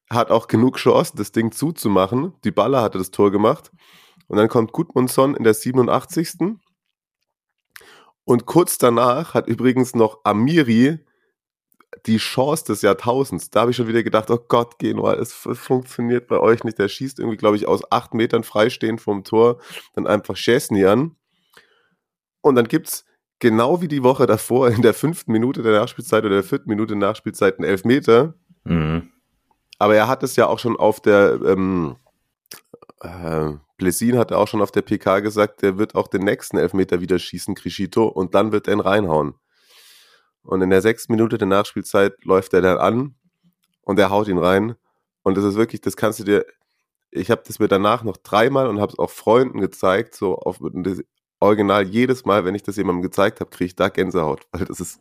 hat 0.09 0.31
auch 0.31 0.47
genug 0.47 0.77
Chance, 0.77 1.13
das 1.15 1.31
Ding 1.31 1.51
zuzumachen. 1.51 2.33
Die 2.43 2.51
Baller 2.51 2.81
hatte 2.81 2.97
das 2.97 3.11
Tor 3.11 3.31
gemacht. 3.31 3.71
Und 4.27 4.37
dann 4.37 4.49
kommt 4.49 4.71
Gudmundsson 4.71 5.35
in 5.35 5.43
der 5.43 5.53
87. 5.53 6.57
Und 8.23 8.45
kurz 8.45 8.77
danach 8.77 9.33
hat 9.33 9.47
übrigens 9.47 9.95
noch 9.95 10.19
Amiri 10.23 10.99
die 12.05 12.17
Chance 12.17 12.65
des 12.65 12.81
Jahrtausends. 12.81 13.49
Da 13.49 13.61
habe 13.61 13.71
ich 13.71 13.77
schon 13.77 13.87
wieder 13.87 14.03
gedacht, 14.03 14.29
oh 14.29 14.39
Gott, 14.47 14.79
Genua, 14.79 15.13
es 15.13 15.33
funktioniert 15.33 16.27
bei 16.27 16.39
euch 16.39 16.63
nicht. 16.63 16.77
Der 16.77 16.89
schießt 16.89 17.19
irgendwie, 17.19 17.37
glaube 17.37 17.55
ich, 17.55 17.67
aus 17.67 17.89
acht 17.91 18.13
Metern 18.13 18.43
freistehend 18.43 19.01
vom 19.01 19.23
Tor 19.23 19.59
dann 19.93 20.07
einfach 20.07 20.35
Chesney 20.35 20.85
an. 20.85 21.15
Und 22.41 22.55
dann 22.55 22.67
gibt's 22.67 23.05
genau 23.39 23.81
wie 23.81 23.87
die 23.87 24.03
Woche 24.03 24.25
davor 24.25 24.69
in 24.69 24.81
der 24.81 24.93
fünften 24.93 25.31
Minute 25.31 25.63
der 25.63 25.79
Nachspielzeit 25.79 26.23
oder 26.23 26.35
der 26.35 26.43
vierten 26.43 26.69
Minute 26.69 26.95
Nachspielzeit 26.95 27.57
einen 27.57 27.69
Elfmeter. 27.69 28.35
Mhm. 28.63 29.11
Aber 29.79 29.95
er 29.95 30.07
hat 30.07 30.23
es 30.23 30.35
ja 30.35 30.47
auch 30.47 30.59
schon 30.59 30.75
auf 30.77 30.99
der, 31.01 31.39
ähm, 31.45 31.97
äh, 33.01 33.51
Blesin 33.77 34.17
hat 34.17 34.31
auch 34.33 34.47
schon 34.47 34.61
auf 34.61 34.71
der 34.71 34.81
PK 34.81 35.19
gesagt, 35.19 35.61
der 35.61 35.77
wird 35.77 35.95
auch 35.95 36.07
den 36.07 36.23
nächsten 36.23 36.57
Elfmeter 36.57 36.99
wieder 36.99 37.19
schießen, 37.19 37.53
Criscito, 37.55 38.07
und 38.07 38.33
dann 38.33 38.51
wird 38.51 38.67
er 38.67 38.73
ihn 38.73 38.79
reinhauen. 38.79 39.35
Und 40.41 40.61
in 40.61 40.69
der 40.69 40.81
sechsten 40.81 41.13
Minute 41.13 41.37
der 41.37 41.47
Nachspielzeit 41.47 42.23
läuft 42.23 42.53
er 42.53 42.61
dann 42.61 42.77
an 42.77 43.15
und 43.81 43.99
er 43.99 44.09
haut 44.09 44.27
ihn 44.27 44.37
rein. 44.37 44.75
Und 45.23 45.37
das 45.37 45.43
ist 45.45 45.55
wirklich, 45.55 45.81
das 45.81 45.95
kannst 45.95 46.19
du 46.19 46.23
dir, 46.23 46.45
ich 47.11 47.29
habe 47.29 47.43
das 47.45 47.59
mir 47.59 47.67
danach 47.67 48.03
noch 48.03 48.17
dreimal 48.17 48.67
und 48.67 48.79
habe 48.79 48.93
es 48.93 48.99
auch 48.99 49.11
Freunden 49.11 49.59
gezeigt, 49.59 50.15
so 50.15 50.37
auf 50.37 50.59
das 50.61 51.03
Original 51.39 51.85
jedes 51.85 52.25
Mal, 52.25 52.45
wenn 52.45 52.55
ich 52.55 52.63
das 52.63 52.77
jemandem 52.77 53.03
gezeigt 53.03 53.41
habe, 53.41 53.51
kriege 53.51 53.67
ich 53.67 53.75
da 53.75 53.89
Gänsehaut, 53.89 54.47
weil 54.51 54.65
das 54.65 54.79
ist 54.79 54.99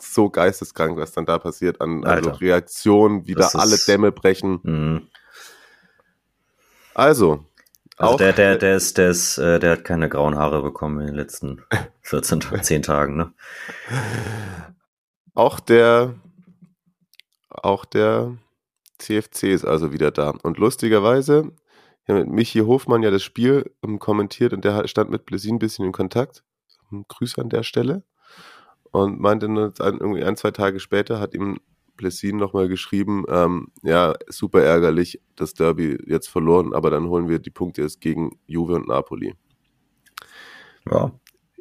so 0.00 0.30
geisteskrank, 0.30 0.96
was 0.96 1.12
dann 1.12 1.26
da 1.26 1.38
passiert 1.38 1.80
an 1.80 2.04
also. 2.04 2.30
Reaktionen, 2.30 3.26
wie 3.26 3.34
da 3.34 3.48
alle 3.54 3.76
Dämme 3.78 4.12
brechen. 4.12 4.60
Mhm. 4.62 5.08
Also, 6.94 7.44
Also 7.96 8.14
auch 8.14 8.16
der, 8.16 8.32
der, 8.32 8.56
der 8.56 8.76
ist, 8.76 8.96
der 8.98 9.10
ist, 9.10 9.38
äh, 9.38 9.58
der 9.58 9.72
hat 9.72 9.84
keine 9.84 10.08
grauen 10.08 10.36
Haare 10.36 10.62
bekommen 10.62 11.00
in 11.00 11.06
den 11.08 11.16
letzten 11.16 11.62
14, 12.02 12.40
Ta- 12.40 12.62
10 12.62 12.82
Tagen, 12.82 13.16
ne? 13.16 13.32
Auch 15.34 15.60
der, 15.60 16.14
auch 17.50 17.84
der 17.84 18.36
CFC 18.98 19.52
ist 19.52 19.64
also 19.66 19.92
wieder 19.92 20.10
da. 20.10 20.30
Und 20.42 20.58
lustigerweise, 20.58 21.52
ich 22.02 22.08
habe 22.08 22.20
mit 22.20 22.30
Michi 22.32 22.60
Hofmann 22.60 23.02
ja 23.02 23.10
das 23.10 23.22
Spiel 23.22 23.70
ähm, 23.82 23.98
kommentiert 23.98 24.52
und 24.52 24.64
der 24.64 24.86
stand 24.88 25.10
mit 25.10 25.26
Blesin 25.26 25.56
ein 25.56 25.58
bisschen 25.58 25.84
in 25.84 25.92
Kontakt. 25.92 26.44
Grüße 27.08 27.40
an 27.40 27.50
der 27.50 27.62
Stelle. 27.62 28.04
Und 28.90 29.20
meinte 29.20 29.46
ein, 29.46 29.72
irgendwie 29.98 30.24
ein, 30.24 30.36
zwei 30.36 30.50
Tage 30.50 30.80
später 30.80 31.20
hat 31.20 31.34
ihm 31.34 31.58
Plessin 31.96 32.36
nochmal 32.36 32.68
geschrieben, 32.68 33.24
ähm, 33.28 33.68
ja, 33.82 34.14
super 34.28 34.62
ärgerlich, 34.62 35.20
das 35.34 35.54
Derby 35.54 35.98
jetzt 36.06 36.28
verloren, 36.28 36.74
aber 36.74 36.90
dann 36.90 37.08
holen 37.08 37.28
wir 37.28 37.38
die 37.38 37.50
Punkte 37.50 37.82
jetzt 37.82 38.00
gegen 38.00 38.38
Juve 38.46 38.74
und 38.74 38.88
Napoli. 38.88 39.34
Ja. 40.90 41.12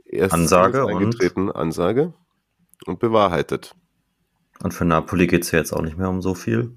Erst 0.05 0.33
Ansage 0.33 0.85
eingetreten, 0.85 1.49
und 1.49 1.55
Ansage 1.55 2.13
und 2.85 2.99
bewahrheitet. 2.99 3.75
Und 4.61 4.73
für 4.73 4.85
Napoli 4.85 5.27
geht 5.27 5.43
es 5.43 5.51
ja 5.51 5.59
jetzt 5.59 5.73
auch 5.73 5.81
nicht 5.81 5.97
mehr 5.97 6.09
um 6.09 6.21
so 6.21 6.35
viel. 6.35 6.75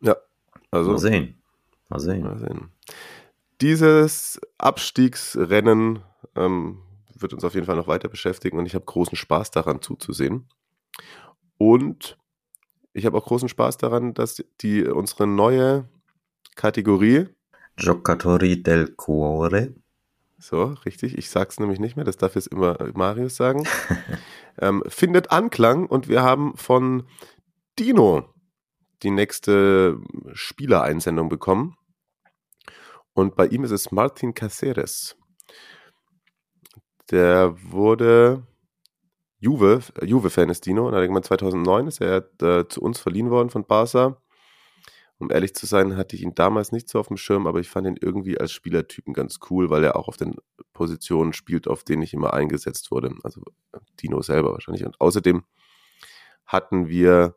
Ja, 0.00 0.16
also. 0.70 0.92
Mal 0.92 0.98
sehen. 0.98 1.42
Mal 1.88 2.00
sehen. 2.00 2.22
Mal 2.22 2.38
sehen. 2.38 2.70
Dieses 3.60 4.40
Abstiegsrennen 4.58 6.00
ähm, 6.36 6.78
wird 7.20 7.32
uns 7.32 7.44
auf 7.44 7.54
jeden 7.54 7.66
Fall 7.66 7.76
noch 7.76 7.88
weiter 7.88 8.08
beschäftigen 8.08 8.58
und 8.58 8.66
ich 8.66 8.74
habe 8.74 8.84
großen 8.84 9.16
Spaß 9.16 9.50
daran 9.50 9.82
zuzusehen. 9.82 10.48
Und 11.58 12.18
ich 12.92 13.06
habe 13.06 13.16
auch 13.16 13.24
großen 13.24 13.48
Spaß 13.48 13.76
daran, 13.78 14.14
dass 14.14 14.42
die 14.60 14.84
unsere 14.84 15.26
neue 15.26 15.88
Kategorie 16.54 17.26
Giocatori 17.76 18.62
del 18.62 18.94
Cuore. 18.94 19.74
So, 20.38 20.64
richtig. 20.84 21.16
Ich 21.18 21.30
sag's 21.30 21.58
nämlich 21.58 21.80
nicht 21.80 21.96
mehr, 21.96 22.04
das 22.04 22.16
darf 22.16 22.34
jetzt 22.34 22.48
immer 22.48 22.76
Marius 22.94 23.36
sagen. 23.36 23.66
ähm, 24.58 24.82
findet 24.86 25.30
Anklang 25.30 25.86
und 25.86 26.08
wir 26.08 26.22
haben 26.22 26.56
von 26.56 27.04
Dino 27.78 28.28
die 29.02 29.10
nächste 29.10 29.98
Spielereinsendung 30.32 31.28
bekommen. 31.28 31.76
Und 33.12 33.36
bei 33.36 33.46
ihm 33.46 33.64
ist 33.64 33.70
es 33.70 33.90
Martin 33.90 34.34
Caceres. 34.34 35.16
Der 37.10 37.54
wurde 37.70 38.46
Juve, 39.38 39.80
Juve-Fan 40.02 40.48
ist 40.48 40.64
Dino, 40.64 40.88
und 40.88 40.94
allgemein 40.94 41.22
2009 41.22 41.86
ist 41.86 42.00
er 42.00 42.28
äh, 42.40 42.66
zu 42.66 42.80
uns 42.80 42.98
verliehen 42.98 43.30
worden 43.30 43.50
von 43.50 43.66
Barca. 43.66 44.16
Um 45.18 45.30
ehrlich 45.30 45.54
zu 45.54 45.66
sein, 45.66 45.96
hatte 45.96 46.16
ich 46.16 46.22
ihn 46.22 46.34
damals 46.34 46.72
nicht 46.72 46.88
so 46.88 46.98
auf 46.98 47.08
dem 47.08 47.16
Schirm, 47.16 47.46
aber 47.46 47.60
ich 47.60 47.68
fand 47.68 47.86
ihn 47.86 47.98
irgendwie 48.00 48.38
als 48.40 48.52
Spielertypen 48.52 49.14
ganz 49.14 49.38
cool, 49.48 49.70
weil 49.70 49.84
er 49.84 49.96
auch 49.96 50.08
auf 50.08 50.16
den 50.16 50.36
Positionen 50.72 51.32
spielt, 51.32 51.68
auf 51.68 51.84
denen 51.84 52.02
ich 52.02 52.14
immer 52.14 52.34
eingesetzt 52.34 52.90
wurde. 52.90 53.14
Also 53.22 53.42
Dino 54.02 54.22
selber 54.22 54.52
wahrscheinlich. 54.52 54.84
Und 54.84 55.00
außerdem 55.00 55.44
hatten 56.46 56.88
wir 56.88 57.36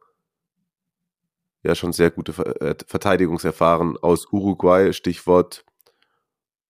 ja 1.64 1.76
schon 1.76 1.94
sehr 1.94 2.10
gute 2.10 2.32
äh, 2.62 2.76
Verteidigungserfahren 2.88 3.98
aus 3.98 4.32
Uruguay, 4.32 4.92
Stichwort 4.94 5.66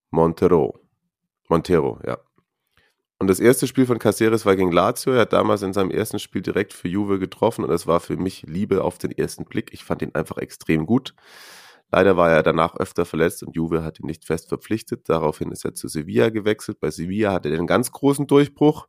Montero. 0.10 0.80
Montero, 1.48 2.00
ja. 2.06 2.18
Und 3.20 3.28
das 3.28 3.40
erste 3.40 3.66
Spiel 3.66 3.88
von 3.88 3.98
Caceres 3.98 4.46
war 4.46 4.56
gegen 4.56 4.72
Lazio. 4.72 5.14
Er 5.14 5.22
hat 5.22 5.34
damals 5.34 5.64
in 5.64 5.74
seinem 5.74 5.90
ersten 5.90 6.20
Spiel 6.20 6.42
direkt 6.42 6.74
für 6.74 6.88
Juve 6.88 7.18
getroffen 7.18 7.64
und 7.64 7.70
das 7.72 7.88
war 7.88 8.00
für 8.00 8.16
mich 8.16 8.44
Liebe 8.44 8.84
auf 8.84 9.00
den 9.00 9.12
ersten 9.12 9.46
Blick. 9.46 9.74
Ich 9.74 9.84
fand 9.84 10.04
ihn 10.04 10.14
einfach 10.14 10.38
extrem 10.38 10.86
gut. 10.86 11.16
Leider 11.92 12.16
war 12.18 12.30
er 12.30 12.44
danach 12.44 12.76
öfter 12.76 13.06
verletzt 13.06 13.44
und 13.44 13.56
Juve 13.56 13.84
hat 13.84 14.00
ihn 14.00 14.06
nicht 14.06 14.26
fest 14.26 14.50
verpflichtet. 14.50 15.10
Daraufhin 15.10 15.52
ist 15.52 15.66
er 15.66 15.74
zu 15.74 15.88
Sevilla 15.88 16.30
gewechselt. 16.30 16.80
Bei 16.80 16.92
Sevilla 16.92 17.32
hatte 17.32 17.50
er 17.50 17.58
den 17.58 17.66
ganz 17.66 17.92
großen 17.92 18.28
Durchbruch. 18.28 18.88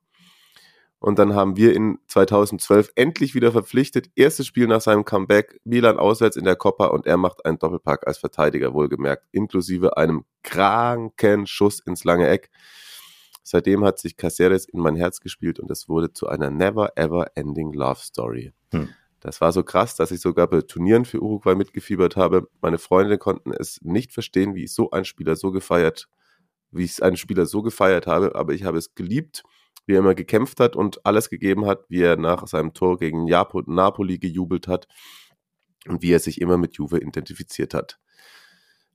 Und 1.00 1.18
dann 1.20 1.34
haben 1.34 1.56
wir 1.56 1.74
ihn 1.74 1.98
2012 2.08 2.90
endlich 2.96 3.34
wieder 3.34 3.52
verpflichtet. 3.52 4.10
Erstes 4.16 4.48
Spiel 4.48 4.66
nach 4.66 4.80
seinem 4.80 5.04
Comeback, 5.04 5.60
Milan 5.64 5.96
auswärts 5.96 6.36
in 6.36 6.44
der 6.44 6.56
Coppa 6.56 6.86
und 6.88 7.06
er 7.06 7.16
macht 7.16 7.46
einen 7.46 7.58
Doppelpack 7.58 8.06
als 8.06 8.18
Verteidiger, 8.18 8.74
wohlgemerkt, 8.74 9.24
inklusive 9.30 9.96
einem 9.96 10.24
kranken 10.42 11.46
Schuss 11.46 11.78
ins 11.78 12.02
lange 12.02 12.26
Eck. 12.28 12.50
Seitdem 13.50 13.82
hat 13.82 13.98
sich 13.98 14.18
Caceres 14.18 14.66
in 14.66 14.78
mein 14.78 14.94
Herz 14.94 15.20
gespielt 15.20 15.58
und 15.58 15.70
es 15.70 15.88
wurde 15.88 16.12
zu 16.12 16.28
einer 16.28 16.50
never 16.50 16.98
ever 16.98 17.34
ending 17.34 17.72
Love 17.72 17.98
Story. 17.98 18.52
Hm. 18.72 18.90
Das 19.20 19.40
war 19.40 19.52
so 19.52 19.62
krass, 19.62 19.96
dass 19.96 20.10
ich 20.10 20.20
sogar 20.20 20.48
bei 20.48 20.60
Turnieren 20.60 21.06
für 21.06 21.22
Uruguay 21.22 21.54
mitgefiebert 21.54 22.14
habe. 22.14 22.46
Meine 22.60 22.76
Freunde 22.76 23.16
konnten 23.16 23.54
es 23.54 23.80
nicht 23.80 24.12
verstehen, 24.12 24.54
wie 24.54 24.64
ich 24.64 24.74
so 24.74 24.90
einen 24.90 25.06
Spieler 25.06 25.34
so 25.34 25.50
gefeiert, 25.50 26.10
wie 26.72 26.84
ich 26.84 27.02
einen 27.02 27.16
Spieler 27.16 27.46
so 27.46 27.62
gefeiert 27.62 28.06
habe, 28.06 28.34
aber 28.34 28.52
ich 28.52 28.64
habe 28.64 28.76
es 28.76 28.94
geliebt, 28.94 29.44
wie 29.86 29.94
er 29.94 30.00
immer 30.00 30.14
gekämpft 30.14 30.60
hat 30.60 30.76
und 30.76 31.06
alles 31.06 31.30
gegeben 31.30 31.64
hat, 31.64 31.86
wie 31.88 32.02
er 32.02 32.18
nach 32.18 32.46
seinem 32.46 32.74
Tor 32.74 32.98
gegen 32.98 33.24
Napoli 33.24 34.18
gejubelt 34.18 34.68
hat 34.68 34.88
und 35.86 36.02
wie 36.02 36.12
er 36.12 36.20
sich 36.20 36.42
immer 36.42 36.58
mit 36.58 36.74
Juve 36.74 36.98
identifiziert 36.98 37.72
hat. 37.72 37.98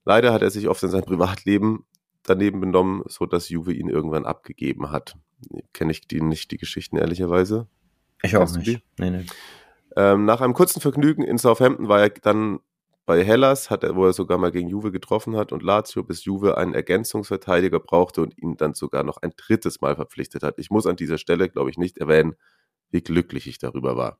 Leider 0.05 0.31
hat 0.31 0.43
er 0.43 0.51
sich 0.51 0.67
oft 0.67 0.83
in 0.83 0.89
seinem 0.89 1.05
Privatleben 1.05 1.87
daneben 2.23 2.59
benommen, 2.59 3.03
so 3.07 3.25
dass 3.25 3.49
Juve 3.49 3.73
ihn 3.73 3.89
irgendwann 3.89 4.25
abgegeben 4.25 4.91
hat. 4.91 5.15
Kenne 5.73 5.91
ich 5.91 6.07
die 6.07 6.21
nicht, 6.21 6.51
die 6.51 6.57
Geschichten, 6.57 6.97
ehrlicherweise. 6.97 7.67
Ich 8.21 8.37
auch 8.37 8.49
nicht. 8.55 8.81
Nee, 8.97 9.09
nee. 9.09 9.25
Ähm, 9.95 10.25
nach 10.25 10.41
einem 10.41 10.53
kurzen 10.53 10.81
Vergnügen 10.81 11.23
in 11.23 11.37
Southampton 11.37 11.87
war 11.87 12.01
er 12.01 12.09
dann 12.09 12.59
bei 13.05 13.23
Hellas, 13.23 13.69
hat 13.69 13.83
er, 13.83 13.95
wo 13.95 14.05
er 14.05 14.13
sogar 14.13 14.37
mal 14.37 14.51
gegen 14.51 14.69
Juve 14.69 14.91
getroffen 14.91 15.35
hat 15.35 15.51
und 15.51 15.61
Lazio, 15.61 16.03
bis 16.03 16.23
Juve 16.23 16.57
einen 16.57 16.73
Ergänzungsverteidiger 16.73 17.79
brauchte 17.79 18.21
und 18.21 18.37
ihn 18.41 18.55
dann 18.55 18.73
sogar 18.73 19.03
noch 19.03 19.17
ein 19.17 19.33
drittes 19.35 19.81
Mal 19.81 19.95
verpflichtet 19.95 20.41
hat. 20.41 20.57
Ich 20.57 20.69
muss 20.69 20.87
an 20.87 20.95
dieser 20.95 21.17
Stelle, 21.17 21.49
glaube 21.49 21.69
ich, 21.69 21.77
nicht 21.77 21.97
erwähnen, 21.97 22.35
wie 22.91 23.01
glücklich 23.01 23.47
ich 23.47 23.57
darüber 23.57 23.97
war. 23.97 24.19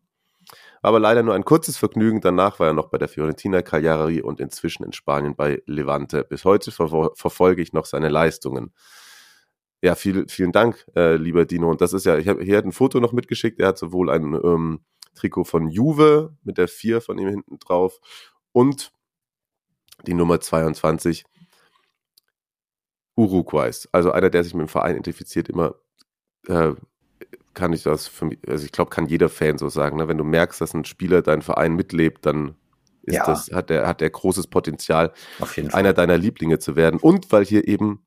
Aber 0.82 1.00
leider 1.00 1.24
nur 1.24 1.34
ein 1.34 1.46
kurzes 1.46 1.78
Vergnügen. 1.78 2.22
Danach 2.22 2.60
war 2.60 2.68
er 2.68 2.74
noch 2.74 2.90
bei 2.90 2.98
der 2.98 3.08
Fiorentina 3.08 3.62
Cagliari 3.62 4.22
und 4.22 4.40
inzwischen 4.40 4.84
in 4.84 4.94
Spanien 4.94 5.36
bei 5.36 5.62
Levante. 5.66 6.24
Bis 6.24 6.46
heute 6.46 6.72
ver 6.72 7.12
verfolge 7.16 7.62
ich 7.62 7.74
noch 7.74 7.86
seine 7.86 8.10
Leistungen. 8.10 8.74
Ja, 9.82 9.96
viel, 9.96 10.26
vielen 10.30 10.54
Dank, 10.54 10.86
äh, 10.96 11.16
lieber 11.16 11.46
Dino. 11.46 11.70
Und 11.70 11.82
das 11.82 11.94
ist 11.94 12.06
ja, 12.06 12.18
ich 12.18 12.28
habe 12.28 12.44
hier 12.44 12.60
ein 12.60 12.72
Foto 12.72 13.00
noch 13.00 13.12
mitgeschickt. 13.12 13.60
Er 13.60 13.70
hat 13.70 13.78
sowohl 13.78 14.10
ein 14.10 14.34
ähm, 14.34 14.80
Trikot 15.16 15.44
von 15.44 15.70
Juve 15.70 16.36
mit 16.44 16.58
der 16.58 16.68
4 16.68 17.02
von 17.02 17.18
ihm 17.18 17.28
hinten 17.28 17.60
drauf 17.60 18.00
und 18.52 18.94
die 20.08 20.14
Nummer 20.14 20.40
22 20.40 21.26
Uruguays. 23.16 23.88
Also 23.92 24.12
einer, 24.12 24.30
der 24.30 24.44
sich 24.44 24.54
mit 24.54 24.68
dem 24.68 24.70
Verein 24.70 24.94
identifiziert, 24.94 25.50
immer 25.50 25.76
äh, 26.48 26.74
kann 27.54 27.74
ich 27.74 27.84
das 27.84 28.08
für 28.08 28.26
mich, 28.26 28.40
also 28.48 28.66
ich 28.66 28.72
glaube, 28.72 28.90
kann 28.90 29.08
jeder 29.08 29.30
Fan 29.30 29.58
so 29.58 29.70
sagen, 29.70 29.98
ne? 29.98 30.08
wenn 30.08 30.18
du 30.18 30.24
merkst, 30.24 30.60
dass 30.62 30.74
ein 30.74 30.86
Spieler 30.86 31.22
deinen 31.22 31.42
Verein 31.42 31.76
mitlebt, 31.76 32.26
dann 32.26 32.56
ist 33.04 33.16
ja. 33.16 33.26
das, 33.26 33.52
hat 33.52 33.70
der, 33.70 33.88
hat 33.88 34.02
der 34.02 34.10
großes 34.10 34.48
Potenzial, 34.48 35.12
einer 35.72 35.94
deiner 35.94 36.18
Lieblinge 36.18 36.60
zu 36.60 36.76
werden. 36.76 37.00
Und 37.00 37.32
weil 37.32 37.46
hier 37.46 37.68
eben, 37.68 38.06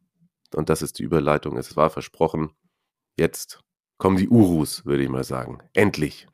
und 0.55 0.69
das 0.69 0.83
ist 0.83 0.99
die 0.99 1.03
Überleitung, 1.03 1.57
es 1.57 1.77
war 1.77 1.91
versprochen, 1.91 2.51
jetzt 3.19 3.61
kommen 3.99 4.17
die 4.17 4.29
Urus, 4.29 4.85
würde 4.87 5.03
ich 5.03 5.09
mal 5.09 5.25
sagen. 5.25 5.59
Endlich. 5.75 6.27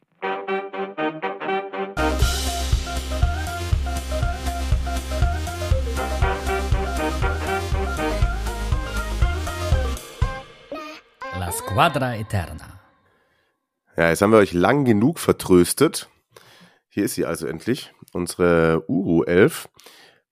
La 11.39 11.51
Squadra 11.51 12.15
Eterna. 12.15 12.82
Ja, 13.97 14.09
jetzt 14.09 14.23
haben 14.23 14.33
wir 14.33 14.39
euch 14.39 14.55
lang 14.55 14.87
genug 14.87 15.19
vertröstet. 15.19 16.09
Hier 16.89 17.05
ist 17.05 17.15
sie 17.15 17.27
also 17.27 17.47
endlich, 17.47 17.93
unsere 18.13 18.85
Uru 18.89 19.23
11. 19.23 19.69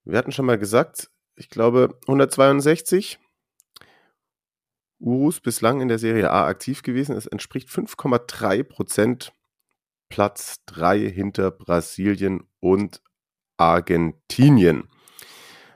Wir 0.04 0.16
hatten 0.16 0.32
schon 0.32 0.46
mal 0.46 0.58
gesagt, 0.58 1.10
ich 1.36 1.50
glaube 1.50 1.98
162 2.06 3.18
Urus 4.98 5.40
bislang 5.40 5.82
in 5.82 5.88
der 5.88 5.98
Serie 5.98 6.30
A 6.30 6.46
aktiv 6.46 6.82
gewesen. 6.82 7.14
Es 7.14 7.26
entspricht 7.26 7.68
5,3 7.68 8.62
Prozent 8.62 9.32
Platz 10.08 10.64
3 10.66 11.10
hinter 11.10 11.50
Brasilien 11.50 12.48
und 12.60 13.02
Argentinien. 13.58 14.88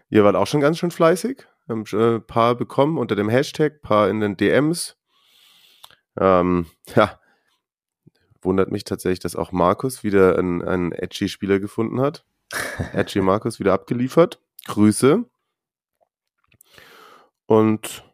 Ihr 0.08 0.24
wart 0.24 0.36
auch 0.36 0.46
schon 0.46 0.60
ganz 0.60 0.78
schön 0.78 0.90
fleißig. 0.90 1.46
Haben 1.68 1.84
schon 1.84 2.16
ein 2.16 2.26
paar 2.26 2.54
bekommen 2.54 2.96
unter 2.96 3.14
dem 3.14 3.28
Hashtag, 3.28 3.82
paar 3.82 4.08
in 4.08 4.20
den 4.20 4.38
DMs. 4.38 4.96
Ähm, 6.18 6.66
ja, 6.94 7.18
wundert 8.44 8.70
mich 8.70 8.84
tatsächlich, 8.84 9.20
dass 9.20 9.36
auch 9.36 9.52
Markus 9.52 10.02
wieder 10.02 10.38
einen, 10.38 10.62
einen 10.62 10.92
edgy 10.92 11.28
Spieler 11.28 11.58
gefunden 11.58 12.00
hat. 12.00 12.24
edgy 12.92 13.20
Markus 13.20 13.58
wieder 13.58 13.72
abgeliefert. 13.72 14.40
Grüße. 14.66 15.24
Und 17.46 18.04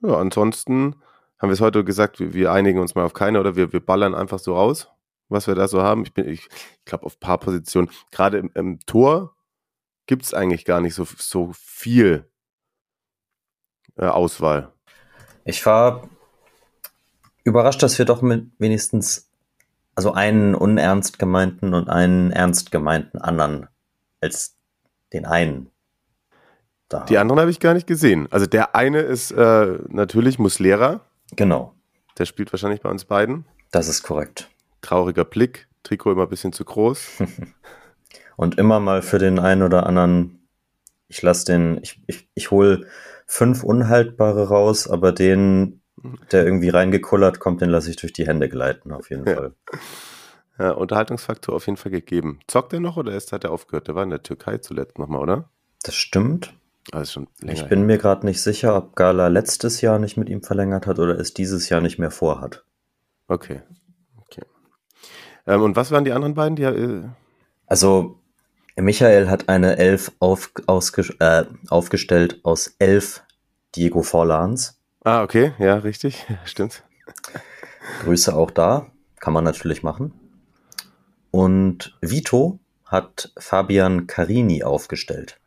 ja, 0.00 0.16
ansonsten 0.18 0.96
haben 1.38 1.48
wir 1.48 1.54
es 1.54 1.60
heute 1.60 1.84
gesagt, 1.84 2.20
wir, 2.20 2.34
wir, 2.34 2.52
einigen 2.52 2.78
uns 2.78 2.94
mal 2.94 3.04
auf 3.04 3.14
keine 3.14 3.40
oder 3.40 3.56
wir, 3.56 3.72
wir 3.72 3.84
ballern 3.84 4.14
einfach 4.14 4.38
so 4.38 4.54
raus, 4.54 4.88
was 5.28 5.46
wir 5.46 5.54
da 5.54 5.68
so 5.68 5.82
haben. 5.82 6.04
Ich, 6.04 6.16
ich, 6.16 6.48
ich 6.48 6.84
glaube, 6.84 7.06
auf 7.06 7.16
ein 7.16 7.20
paar 7.20 7.38
Positionen, 7.38 7.90
gerade 8.10 8.38
im, 8.38 8.50
im 8.54 8.80
Tor, 8.80 9.34
gibt 10.06 10.24
es 10.24 10.34
eigentlich 10.34 10.64
gar 10.64 10.80
nicht 10.80 10.94
so, 10.94 11.06
so 11.16 11.52
viel 11.54 12.30
äh, 13.96 14.06
Auswahl. 14.06 14.72
Ich 15.44 15.64
war 15.66 16.08
überrascht, 17.44 17.82
dass 17.82 17.98
wir 17.98 18.04
doch 18.04 18.22
mit 18.22 18.50
wenigstens 18.58 19.31
also 19.94 20.12
einen 20.12 20.54
unernst 20.54 21.18
gemeinten 21.18 21.74
und 21.74 21.88
einen 21.88 22.30
ernst 22.30 22.70
gemeinten 22.70 23.18
anderen 23.18 23.68
als 24.20 24.56
den 25.12 25.26
einen. 25.26 25.70
Da. 26.88 27.04
Die 27.04 27.18
anderen 27.18 27.40
habe 27.40 27.50
ich 27.50 27.60
gar 27.60 27.74
nicht 27.74 27.86
gesehen. 27.86 28.28
Also 28.30 28.46
der 28.46 28.74
eine 28.74 29.00
ist 29.00 29.30
äh, 29.32 29.78
natürlich 29.88 30.38
Muslera. 30.38 31.00
Genau. 31.34 31.74
Der 32.18 32.26
spielt 32.26 32.52
wahrscheinlich 32.52 32.80
bei 32.80 32.90
uns 32.90 33.04
beiden. 33.04 33.46
Das 33.70 33.88
ist 33.88 34.02
korrekt. 34.02 34.50
Trauriger 34.82 35.24
Blick, 35.24 35.68
Trikot 35.82 36.12
immer 36.12 36.24
ein 36.24 36.28
bisschen 36.28 36.52
zu 36.52 36.64
groß. 36.64 37.22
Und 38.36 38.58
immer 38.58 38.80
mal 38.80 39.02
für 39.02 39.18
den 39.18 39.38
einen 39.38 39.62
oder 39.62 39.86
anderen, 39.86 40.48
ich 41.08 41.22
lasse 41.22 41.46
den, 41.46 41.78
ich, 41.82 42.02
ich, 42.06 42.28
ich 42.34 42.50
hole 42.50 42.86
fünf 43.26 43.62
Unhaltbare 43.62 44.48
raus, 44.48 44.88
aber 44.88 45.12
den, 45.12 45.81
der 46.32 46.44
irgendwie 46.44 46.68
reingekullert 46.68 47.38
kommt, 47.38 47.60
den 47.60 47.70
lasse 47.70 47.90
ich 47.90 47.96
durch 47.96 48.12
die 48.12 48.26
Hände 48.26 48.48
gleiten, 48.48 48.92
auf 48.92 49.10
jeden 49.10 49.26
Ja. 49.26 49.34
Fall. 49.34 49.54
Ja, 50.58 50.70
Unterhaltungsfaktor 50.72 51.54
auf 51.54 51.66
jeden 51.66 51.76
Fall 51.76 51.90
gegeben. 51.92 52.40
Zockt 52.46 52.72
er 52.72 52.80
noch 52.80 52.96
oder 52.96 53.12
ist, 53.14 53.32
hat 53.32 53.44
er 53.44 53.50
aufgehört? 53.52 53.88
Der 53.88 53.94
war 53.94 54.02
in 54.02 54.10
der 54.10 54.22
Türkei 54.22 54.58
zuletzt 54.58 54.98
nochmal, 54.98 55.20
oder? 55.20 55.48
Das 55.82 55.94
stimmt. 55.94 56.54
Also. 56.90 57.26
Ich 57.42 57.66
bin 57.66 57.86
mir 57.86 57.96
gerade 57.96 58.26
nicht 58.26 58.42
sicher, 58.42 58.76
ob 58.76 58.96
Gala 58.96 59.28
letztes 59.28 59.80
Jahr 59.80 59.98
nicht 59.98 60.16
mit 60.16 60.28
ihm 60.28 60.42
verlängert 60.42 60.86
hat 60.86 60.98
oder 60.98 61.18
es 61.18 61.32
dieses 61.32 61.68
Jahr 61.68 61.80
nicht 61.80 61.98
mehr 61.98 62.10
vorhat. 62.10 62.64
Okay. 63.28 63.62
okay. 64.20 64.42
Ähm, 65.46 65.62
und 65.62 65.76
was 65.76 65.90
waren 65.90 66.04
die 66.04 66.12
anderen 66.12 66.34
beiden? 66.34 66.56
Die, 66.56 66.64
äh, 66.64 67.04
Also, 67.66 68.18
Michael 68.76 69.30
hat 69.30 69.48
eine 69.48 69.76
Elf 69.78 70.12
auf, 70.18 70.50
ausge, 70.66 71.02
äh, 71.20 71.44
aufgestellt 71.68 72.40
aus 72.42 72.74
elf 72.78 73.22
Diego 73.74 74.02
Forlans. 74.02 74.81
Ah, 75.04 75.22
okay, 75.22 75.52
ja, 75.58 75.76
richtig. 75.76 76.26
Stimmt. 76.44 76.84
Grüße 78.02 78.34
auch 78.34 78.50
da. 78.50 78.86
Kann 79.20 79.32
man 79.32 79.44
natürlich 79.44 79.82
machen. 79.82 80.12
Und 81.30 81.96
Vito 82.00 82.58
hat 82.84 83.32
Fabian 83.38 84.06
Carini 84.06 84.64
aufgestellt. 84.64 85.40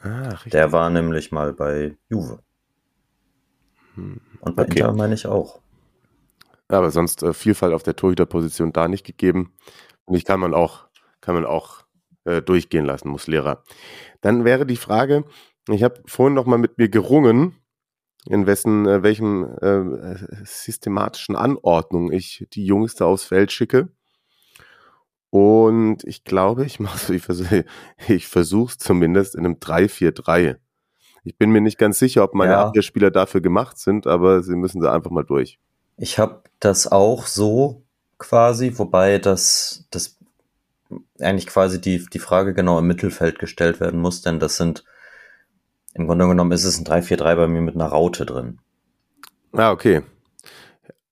Ah, 0.00 0.28
richtig. 0.28 0.52
Der 0.52 0.72
war 0.72 0.90
nämlich 0.90 1.32
mal 1.32 1.52
bei 1.52 1.96
Juve. 2.10 2.40
Und 3.96 4.20
bei 4.56 4.64
Okay. 4.64 4.80
Inter 4.80 4.92
meine 4.92 5.14
ich 5.14 5.26
auch. 5.26 5.60
Aber 6.68 6.90
sonst 6.90 7.22
äh, 7.22 7.32
Vielfalt 7.32 7.72
auf 7.72 7.82
der 7.82 7.96
Torhüterposition 7.96 8.72
da 8.72 8.88
nicht 8.88 9.04
gegeben. 9.04 9.54
Und 10.04 10.16
ich 10.16 10.24
kann 10.24 10.40
man 10.40 10.54
auch, 10.54 10.86
kann 11.20 11.34
man 11.34 11.46
auch 11.46 11.84
äh, 12.24 12.42
durchgehen 12.42 12.84
lassen, 12.84 13.08
muss 13.08 13.26
Lehrer. 13.26 13.62
Dann 14.20 14.44
wäre 14.44 14.66
die 14.66 14.76
Frage, 14.76 15.24
ich 15.68 15.82
habe 15.82 16.02
vorhin 16.06 16.34
noch 16.34 16.46
mal 16.46 16.58
mit 16.58 16.78
mir 16.78 16.88
gerungen, 16.88 17.56
in 18.28 18.46
wessen, 18.46 18.86
äh, 18.86 19.02
welchem 19.02 19.44
äh, 19.60 20.16
systematischen 20.44 21.36
Anordnung 21.36 22.10
ich 22.10 22.46
die 22.52 22.64
Jungs 22.64 22.94
da 22.94 23.06
aufs 23.06 23.24
Feld 23.24 23.52
schicke. 23.52 23.88
Und 25.30 26.04
ich 26.04 26.24
glaube, 26.24 26.64
ich 26.64 26.80
mache 26.80 27.14
ich 27.14 27.22
versuche 27.22 27.64
ich 28.08 28.28
versuch's 28.28 28.78
zumindest 28.78 29.34
in 29.34 29.44
einem 29.44 29.56
3-4-3. 29.56 30.56
Ich 31.24 31.38
bin 31.38 31.50
mir 31.50 31.60
nicht 31.60 31.78
ganz 31.78 31.98
sicher, 31.98 32.22
ob 32.22 32.34
meine 32.34 32.52
Ja. 32.52 32.66
Abwehrspieler 32.66 33.10
dafür 33.10 33.40
gemacht 33.40 33.78
sind, 33.78 34.06
aber 34.06 34.42
sie 34.42 34.56
müssen 34.56 34.80
da 34.80 34.92
einfach 34.92 35.10
mal 35.10 35.24
durch. 35.24 35.58
Ich 35.96 36.18
habe 36.18 36.42
das 36.60 36.90
auch 36.90 37.26
so 37.26 37.82
quasi, 38.18 38.72
wobei 38.76 39.18
das, 39.18 39.86
das 39.90 40.18
eigentlich 41.18 41.46
quasi 41.46 41.80
die, 41.80 42.04
die 42.12 42.18
Frage 42.18 42.54
genau 42.54 42.78
im 42.78 42.86
Mittelfeld 42.86 43.38
gestellt 43.38 43.80
werden 43.80 44.00
muss, 44.00 44.22
denn 44.22 44.38
das 44.38 44.56
sind, 44.56 44.84
im 45.94 46.06
Grunde 46.06 46.26
genommen 46.26 46.52
ist 46.52 46.64
es 46.64 46.78
ein 46.78 46.84
3-4-3 46.84 47.36
bei 47.36 47.46
mir 47.46 47.60
mit 47.60 47.74
einer 47.74 47.86
Raute 47.86 48.26
drin. 48.26 48.58
Ah, 49.52 49.70
okay. 49.70 50.02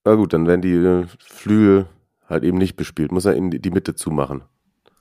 Na 0.03 0.15
gut, 0.15 0.33
dann 0.33 0.47
werden 0.47 0.61
die 0.61 0.73
äh, 0.73 1.05
Flügel 1.19 1.87
halt 2.27 2.43
eben 2.43 2.57
nicht 2.57 2.75
bespielt. 2.75 3.11
Muss 3.11 3.25
er 3.25 3.35
in 3.35 3.49
die, 3.49 3.71
Mitte 3.71 3.95
zumachen 3.95 4.43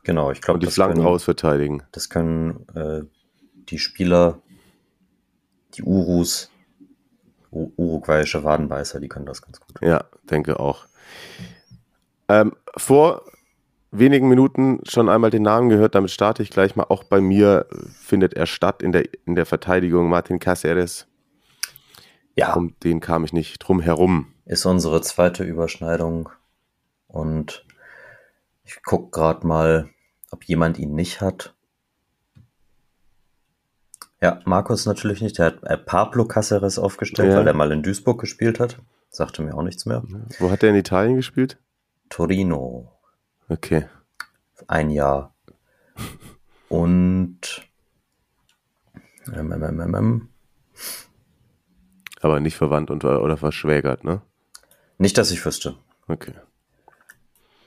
Genau, 0.04 0.30
ich 0.30 0.40
glaube, 0.40 0.56
und 0.58 0.62
die 0.62 0.70
Flanken 0.70 0.96
können, 0.96 1.06
rausverteidigen. 1.06 1.82
das 1.92 2.08
können 2.08 2.66
äh, 2.74 3.02
die 3.68 3.78
Spieler, 3.78 4.40
die 5.74 5.82
Urus, 5.82 6.50
uruguayische 7.50 8.44
Wadenbeißer, 8.44 9.00
die 9.00 9.08
können 9.08 9.26
das 9.26 9.42
ganz 9.42 9.60
gut. 9.60 9.76
Ja, 9.80 10.04
denke 10.24 10.58
auch. 10.58 10.86
Ähm, 12.28 12.54
vor 12.76 13.22
wenigen 13.92 14.28
Minuten 14.28 14.80
schon 14.88 15.08
einmal 15.08 15.30
den 15.30 15.42
Namen 15.42 15.68
gehört, 15.68 15.94
damit 15.94 16.10
starte 16.10 16.42
ich 16.42 16.50
gleich 16.50 16.74
mal. 16.76 16.84
Auch 16.88 17.04
bei 17.04 17.20
mir 17.20 17.66
findet 18.00 18.34
er 18.34 18.46
statt 18.46 18.82
in 18.82 18.90
der, 18.92 19.04
in 19.26 19.34
der 19.34 19.46
Verteidigung. 19.46 20.08
Martin 20.08 20.38
Caceres, 20.38 21.06
Ja, 22.34 22.54
um 22.54 22.74
den 22.82 23.00
kam 23.00 23.24
ich 23.24 23.32
nicht 23.32 23.58
drum 23.58 23.80
herum. 23.80 24.32
ist 24.46 24.64
unsere 24.66 25.00
zweite 25.02 25.44
Überschneidung. 25.44 26.30
Und 27.06 27.66
ich 28.64 28.78
guck 28.82 29.12
gerade 29.12 29.46
mal, 29.46 29.90
ob 30.30 30.44
jemand 30.44 30.78
ihn 30.78 30.94
nicht 30.94 31.20
hat. 31.20 31.54
Ja, 34.20 34.40
Markus 34.44 34.86
natürlich 34.86 35.20
nicht. 35.20 35.38
Der 35.38 35.46
hat 35.46 35.62
äh, 35.64 35.76
Pablo 35.76 36.24
Cáceres 36.24 36.78
aufgestellt, 36.80 37.32
Ja. 37.32 37.38
weil 37.38 37.46
er 37.46 37.54
mal 37.54 37.72
in 37.72 37.82
Duisburg 37.82 38.20
gespielt 38.20 38.60
hat. 38.60 38.78
Sagte 39.10 39.42
mir 39.42 39.54
auch 39.54 39.62
nichts 39.62 39.84
mehr. 39.84 40.02
Wo 40.38 40.50
hat 40.50 40.62
er 40.62 40.70
in 40.70 40.76
Italien 40.76 41.16
gespielt? 41.16 41.58
Torino, 42.08 42.92
Okay. 43.48 43.88
ein 44.66 44.90
Jahr. 44.90 45.34
Und 46.68 47.68
ähm, 49.32 49.52
ähm, 49.52 49.94
ähm, 49.94 50.28
Aber 52.20 52.40
nicht 52.40 52.56
verwandt 52.56 52.90
und, 52.90 53.04
oder 53.04 53.36
verschwägert, 53.36 54.04
ne? 54.04 54.22
nicht, 54.98 55.18
dass 55.18 55.30
ich 55.30 55.44
wüsste. 55.44 55.76
Okay. 56.08 56.32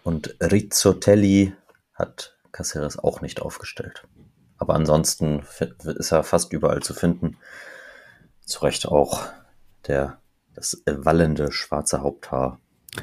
Und 0.04 0.36
Rizzotelli 0.42 1.54
hat 1.94 2.36
Caceres 2.52 2.98
auch 2.98 3.22
nicht 3.22 3.42
aufgestellt. 3.42 4.08
Aber 4.58 4.74
ansonsten 4.74 5.44
ist 5.60 6.12
er 6.12 6.24
fast 6.24 6.54
überall 6.54 6.82
zu 6.82 6.94
finden. 6.94 7.38
Zu 8.46 8.62
Recht 8.62 8.88
auch 8.88 9.28
der, 9.88 10.20
das 10.54 10.82
äh, 10.86 10.96
wallende 10.98 11.52
schwarze 11.52 12.02
Haupthaar. 12.02 12.60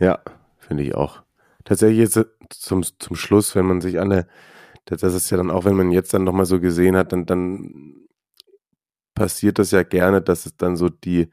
Ja, 0.00 0.20
finde 0.68 0.84
ich 0.84 0.94
auch. 0.94 1.22
Tatsächlich 1.64 1.98
jetzt 1.98 2.24
zum, 2.50 2.82
zum 2.82 3.16
Schluss, 3.16 3.54
wenn 3.54 3.66
man 3.66 3.80
sich 3.80 3.98
alle, 3.98 4.28
das 4.84 5.00
das 5.00 5.14
ist 5.14 5.30
ja 5.30 5.36
dann 5.36 5.50
auch, 5.50 5.64
wenn 5.64 5.76
man 5.76 5.90
jetzt 5.90 6.14
dann 6.14 6.24
nochmal 6.24 6.46
so 6.46 6.60
gesehen 6.60 6.96
hat, 6.96 7.12
dann, 7.12 7.26
dann 7.26 8.06
passiert 9.14 9.58
das 9.58 9.70
ja 9.70 9.82
gerne, 9.82 10.22
dass 10.22 10.46
es 10.46 10.56
dann 10.56 10.76
so 10.76 10.88
die, 10.88 11.30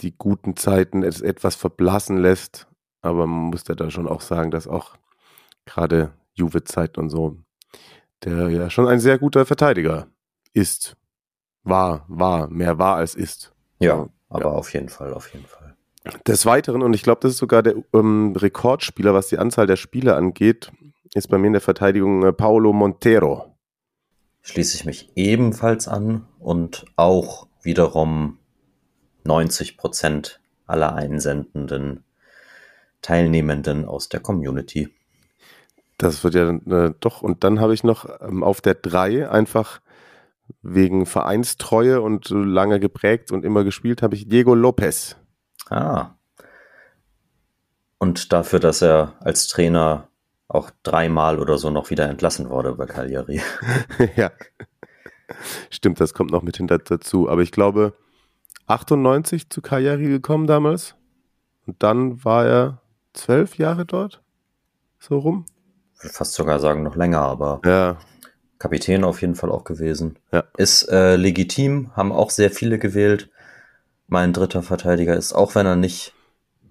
die 0.00 0.16
guten 0.16 0.56
Zeiten 0.56 1.02
etwas 1.02 1.54
verblassen 1.54 2.18
lässt. 2.18 2.66
Aber 3.02 3.26
man 3.26 3.50
muss 3.50 3.66
ja 3.66 3.74
da 3.74 3.90
schon 3.90 4.08
auch 4.08 4.20
sagen, 4.20 4.50
dass 4.50 4.68
auch 4.68 4.96
gerade 5.64 6.12
Juve-Zeit 6.34 6.98
und 6.98 7.08
so, 7.08 7.38
der 8.24 8.48
ja 8.50 8.68
schon 8.68 8.88
ein 8.88 9.00
sehr 9.00 9.18
guter 9.18 9.46
Verteidiger 9.46 10.08
ist. 10.52 10.96
War, 11.62 12.04
war, 12.08 12.48
mehr 12.48 12.78
war 12.78 12.96
als 12.96 13.14
ist. 13.14 13.52
Ja, 13.78 14.08
aber 14.28 14.52
auf 14.52 14.72
jeden 14.74 14.88
Fall, 14.88 15.12
auf 15.14 15.32
jeden 15.32 15.46
Fall. 15.46 15.59
Des 16.26 16.46
Weiteren, 16.46 16.82
und 16.82 16.94
ich 16.94 17.02
glaube, 17.02 17.20
das 17.22 17.32
ist 17.32 17.38
sogar 17.38 17.62
der 17.62 17.74
ähm, 17.92 18.34
Rekordspieler, 18.36 19.12
was 19.12 19.28
die 19.28 19.38
Anzahl 19.38 19.66
der 19.66 19.76
Spiele 19.76 20.16
angeht, 20.16 20.72
ist 21.14 21.28
bei 21.28 21.36
mir 21.36 21.48
in 21.48 21.52
der 21.52 21.60
Verteidigung 21.60 22.24
äh, 22.24 22.32
Paolo 22.32 22.72
Montero. 22.72 23.54
Schließe 24.42 24.76
ich 24.76 24.84
mich 24.86 25.10
ebenfalls 25.16 25.88
an 25.88 26.26
und 26.38 26.86
auch 26.96 27.48
wiederum 27.62 28.38
90 29.24 29.76
Prozent 29.76 30.40
aller 30.66 30.94
einsendenden 30.94 32.04
Teilnehmenden 33.02 33.84
aus 33.84 34.08
der 34.08 34.20
Community. 34.20 34.88
Das 35.98 36.24
wird 36.24 36.34
ja 36.34 36.48
äh, 36.50 36.94
doch, 37.00 37.20
und 37.20 37.44
dann 37.44 37.60
habe 37.60 37.74
ich 37.74 37.84
noch 37.84 38.08
ähm, 38.22 38.42
auf 38.42 38.62
der 38.62 38.74
3 38.74 39.28
einfach 39.28 39.80
wegen 40.62 41.04
Vereinstreue 41.04 42.00
und 42.00 42.30
äh, 42.30 42.34
lange 42.34 42.80
geprägt 42.80 43.32
und 43.32 43.44
immer 43.44 43.64
gespielt, 43.64 44.00
habe 44.00 44.14
ich 44.14 44.28
Diego 44.28 44.54
Lopez. 44.54 45.16
Ah. 45.70 46.14
Und 47.98 48.32
dafür, 48.32 48.60
dass 48.60 48.82
er 48.82 49.14
als 49.20 49.46
Trainer 49.46 50.08
auch 50.48 50.70
dreimal 50.82 51.38
oder 51.38 51.58
so 51.58 51.70
noch 51.70 51.90
wieder 51.90 52.08
entlassen 52.08 52.50
wurde 52.50 52.74
bei 52.74 52.86
Cagliari. 52.86 53.40
ja. 54.16 54.30
Stimmt, 55.70 56.00
das 56.00 56.12
kommt 56.12 56.32
noch 56.32 56.42
mit 56.42 56.56
hinter 56.56 56.78
dazu. 56.78 57.28
Aber 57.28 57.42
ich 57.42 57.52
glaube, 57.52 57.94
98 58.66 59.48
zu 59.48 59.62
Cagliari 59.62 60.08
gekommen 60.08 60.46
damals. 60.46 60.96
Und 61.66 61.82
dann 61.82 62.24
war 62.24 62.46
er 62.46 62.82
zwölf 63.12 63.58
Jahre 63.58 63.86
dort. 63.86 64.22
So 64.98 65.18
rum. 65.18 65.46
Ich 65.94 66.02
würde 66.02 66.14
fast 66.14 66.34
sogar 66.34 66.58
sagen 66.58 66.82
noch 66.82 66.96
länger, 66.96 67.20
aber 67.20 67.60
Ja, 67.64 67.98
Kapitän 68.58 69.04
auf 69.04 69.20
jeden 69.20 69.34
Fall 69.34 69.50
auch 69.50 69.64
gewesen. 69.64 70.18
Ja. 70.32 70.44
Ist 70.56 70.88
äh, 70.90 71.16
legitim, 71.16 71.94
haben 71.94 72.12
auch 72.12 72.30
sehr 72.30 72.50
viele 72.50 72.78
gewählt. 72.78 73.30
Mein 74.10 74.32
dritter 74.32 74.62
Verteidiger 74.64 75.16
ist, 75.16 75.32
auch 75.32 75.54
wenn 75.54 75.66
er 75.66 75.76
nicht 75.76 76.14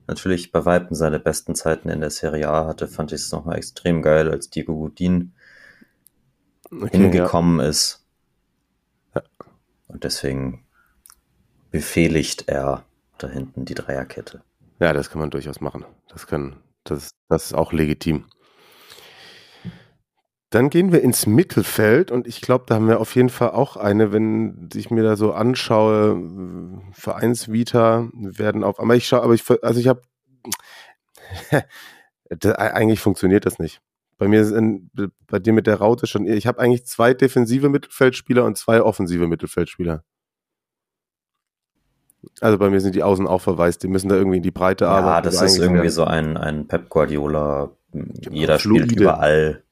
natürlich 0.08 0.52
bei 0.52 0.66
Weitem 0.66 0.94
seine 0.94 1.20
besten 1.20 1.56
Zeiten 1.56 1.88
in 1.88 2.02
der 2.02 2.10
Serie 2.10 2.50
A 2.50 2.68
hatte, 2.68 2.88
fand 2.88 3.14
ich 3.14 3.22
es 3.22 3.32
nochmal 3.32 3.56
extrem 3.56 4.02
geil, 4.02 4.30
als 4.30 4.50
Diego 4.50 4.76
Godin 4.76 5.34
okay, 6.70 6.84
ja. 6.84 6.90
hingekommen 6.90 7.62
ist. 7.62 8.06
Ja. 9.16 9.24
Und 9.88 10.04
deswegen 10.04 10.66
befehligt 11.72 12.50
er 12.50 12.84
da 13.18 13.30
hinten 13.30 13.64
die 13.64 13.76
Dreierkette. 13.76 14.42
Ja, 14.82 14.92
das 14.92 15.10
kann 15.10 15.22
man 15.22 15.30
durchaus 15.30 15.62
machen. 15.62 15.86
Das 16.10 16.28
kann, 16.28 16.58
das, 16.84 17.12
das 17.30 17.46
ist 17.46 17.54
auch 17.54 17.72
legitim. 17.72 18.26
Dann 20.50 20.72
gehen 20.72 20.92
wir 20.92 21.02
ins 21.02 21.28
Mittelfeld 21.28 22.10
und 22.10 22.26
ich 22.26 22.42
glaube, 22.42 22.66
da 22.68 22.76
haben 22.76 22.88
wir 22.88 23.00
auf 23.00 23.16
jeden 23.16 23.30
Fall 23.30 23.52
auch 23.52 23.78
eine, 23.78 24.12
wenn 24.12 24.70
ich 24.74 24.90
mir 24.90 25.04
da 25.04 25.16
so 25.16 25.32
anschaue, 25.32 26.82
Vereinsvita 26.92 28.10
werden 28.14 28.64
auf, 28.64 28.80
aber 28.80 28.96
ich 28.96 29.08
schaue, 29.08 29.22
aber 29.22 29.36
ich, 29.36 29.44
also 29.62 29.80
ich 29.80 29.88
habe, 29.88 30.02
eigentlich 32.58 33.00
funktioniert 33.00 33.46
das 33.46 33.60
nicht. 33.60 33.80
Bei 34.18 34.28
mir 34.28 34.44
sind, 34.44 34.90
bei 35.28 35.38
dir 35.38 35.54
mit 35.54 35.68
der 35.68 35.76
Raute 35.76 36.08
schon, 36.08 36.26
ich 36.26 36.48
habe 36.48 36.60
eigentlich 36.60 36.86
zwei 36.86 37.14
defensive 37.14 37.70
Mittelfeldspieler 37.70 38.44
und 38.44 38.58
zwei 38.58 38.82
offensive 38.82 39.28
Mittelfeldspieler. 39.28 40.04
Also 42.42 42.58
bei 42.58 42.72
mir 42.72 42.82
sind 42.82 42.96
die 42.96 43.04
Außen 43.04 43.28
auch 43.28 43.40
verwaist, 43.40 43.84
die 43.84 43.88
müssen 43.88 44.10
da 44.10 44.16
irgendwie 44.16 44.38
in 44.38 44.44
die 44.44 44.52
Breite 44.52 44.86
ja, 44.86 44.92
arbeiten. 44.92 45.28
Ja, 45.28 45.32
das 45.32 45.42
ist 45.44 45.60
irgendwie 45.60 45.90
so 45.90 46.06
ein, 46.06 46.38
ein 46.38 46.68
Pep 46.68 46.90
Guardiola, 46.90 47.70
jeder 48.30 48.58
Fluide. 48.58 48.86
spielt 48.86 49.00
überall 49.00 49.64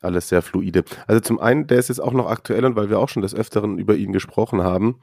alles 0.00 0.28
sehr 0.28 0.42
fluide. 0.42 0.84
Also 1.06 1.20
zum 1.20 1.38
einen, 1.40 1.66
der 1.66 1.78
ist 1.78 1.88
jetzt 1.88 2.00
auch 2.00 2.12
noch 2.12 2.28
aktuell 2.28 2.64
und 2.64 2.76
weil 2.76 2.90
wir 2.90 2.98
auch 2.98 3.08
schon 3.08 3.22
des 3.22 3.34
Öfteren 3.34 3.78
über 3.78 3.94
ihn 3.96 4.12
gesprochen 4.12 4.62
haben, 4.62 5.00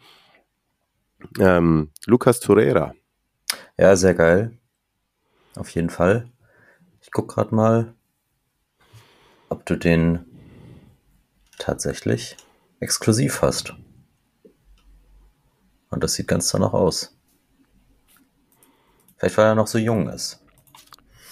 ähm, 1.39 1.91
Lucas 2.05 2.39
Torreira. 2.39 2.93
Ja, 3.77 3.95
sehr 3.95 4.13
geil. 4.13 4.57
Auf 5.55 5.69
jeden 5.71 5.89
Fall. 5.89 6.29
Ich 7.01 7.11
guck 7.11 7.29
gerade 7.29 7.55
mal, 7.55 7.93
ob 9.49 9.65
du 9.65 9.75
den 9.75 10.25
tatsächlich 11.57 12.37
exklusiv 12.79 13.41
hast. 13.41 13.73
Und 15.89 16.03
das 16.03 16.13
sieht 16.13 16.27
ganz 16.27 16.49
danach 16.49 16.73
aus. 16.73 17.17
Vielleicht 19.17 19.37
weil 19.37 19.45
er 19.45 19.55
noch 19.55 19.67
so 19.67 19.77
jung 19.77 20.09
ist. 20.09 20.43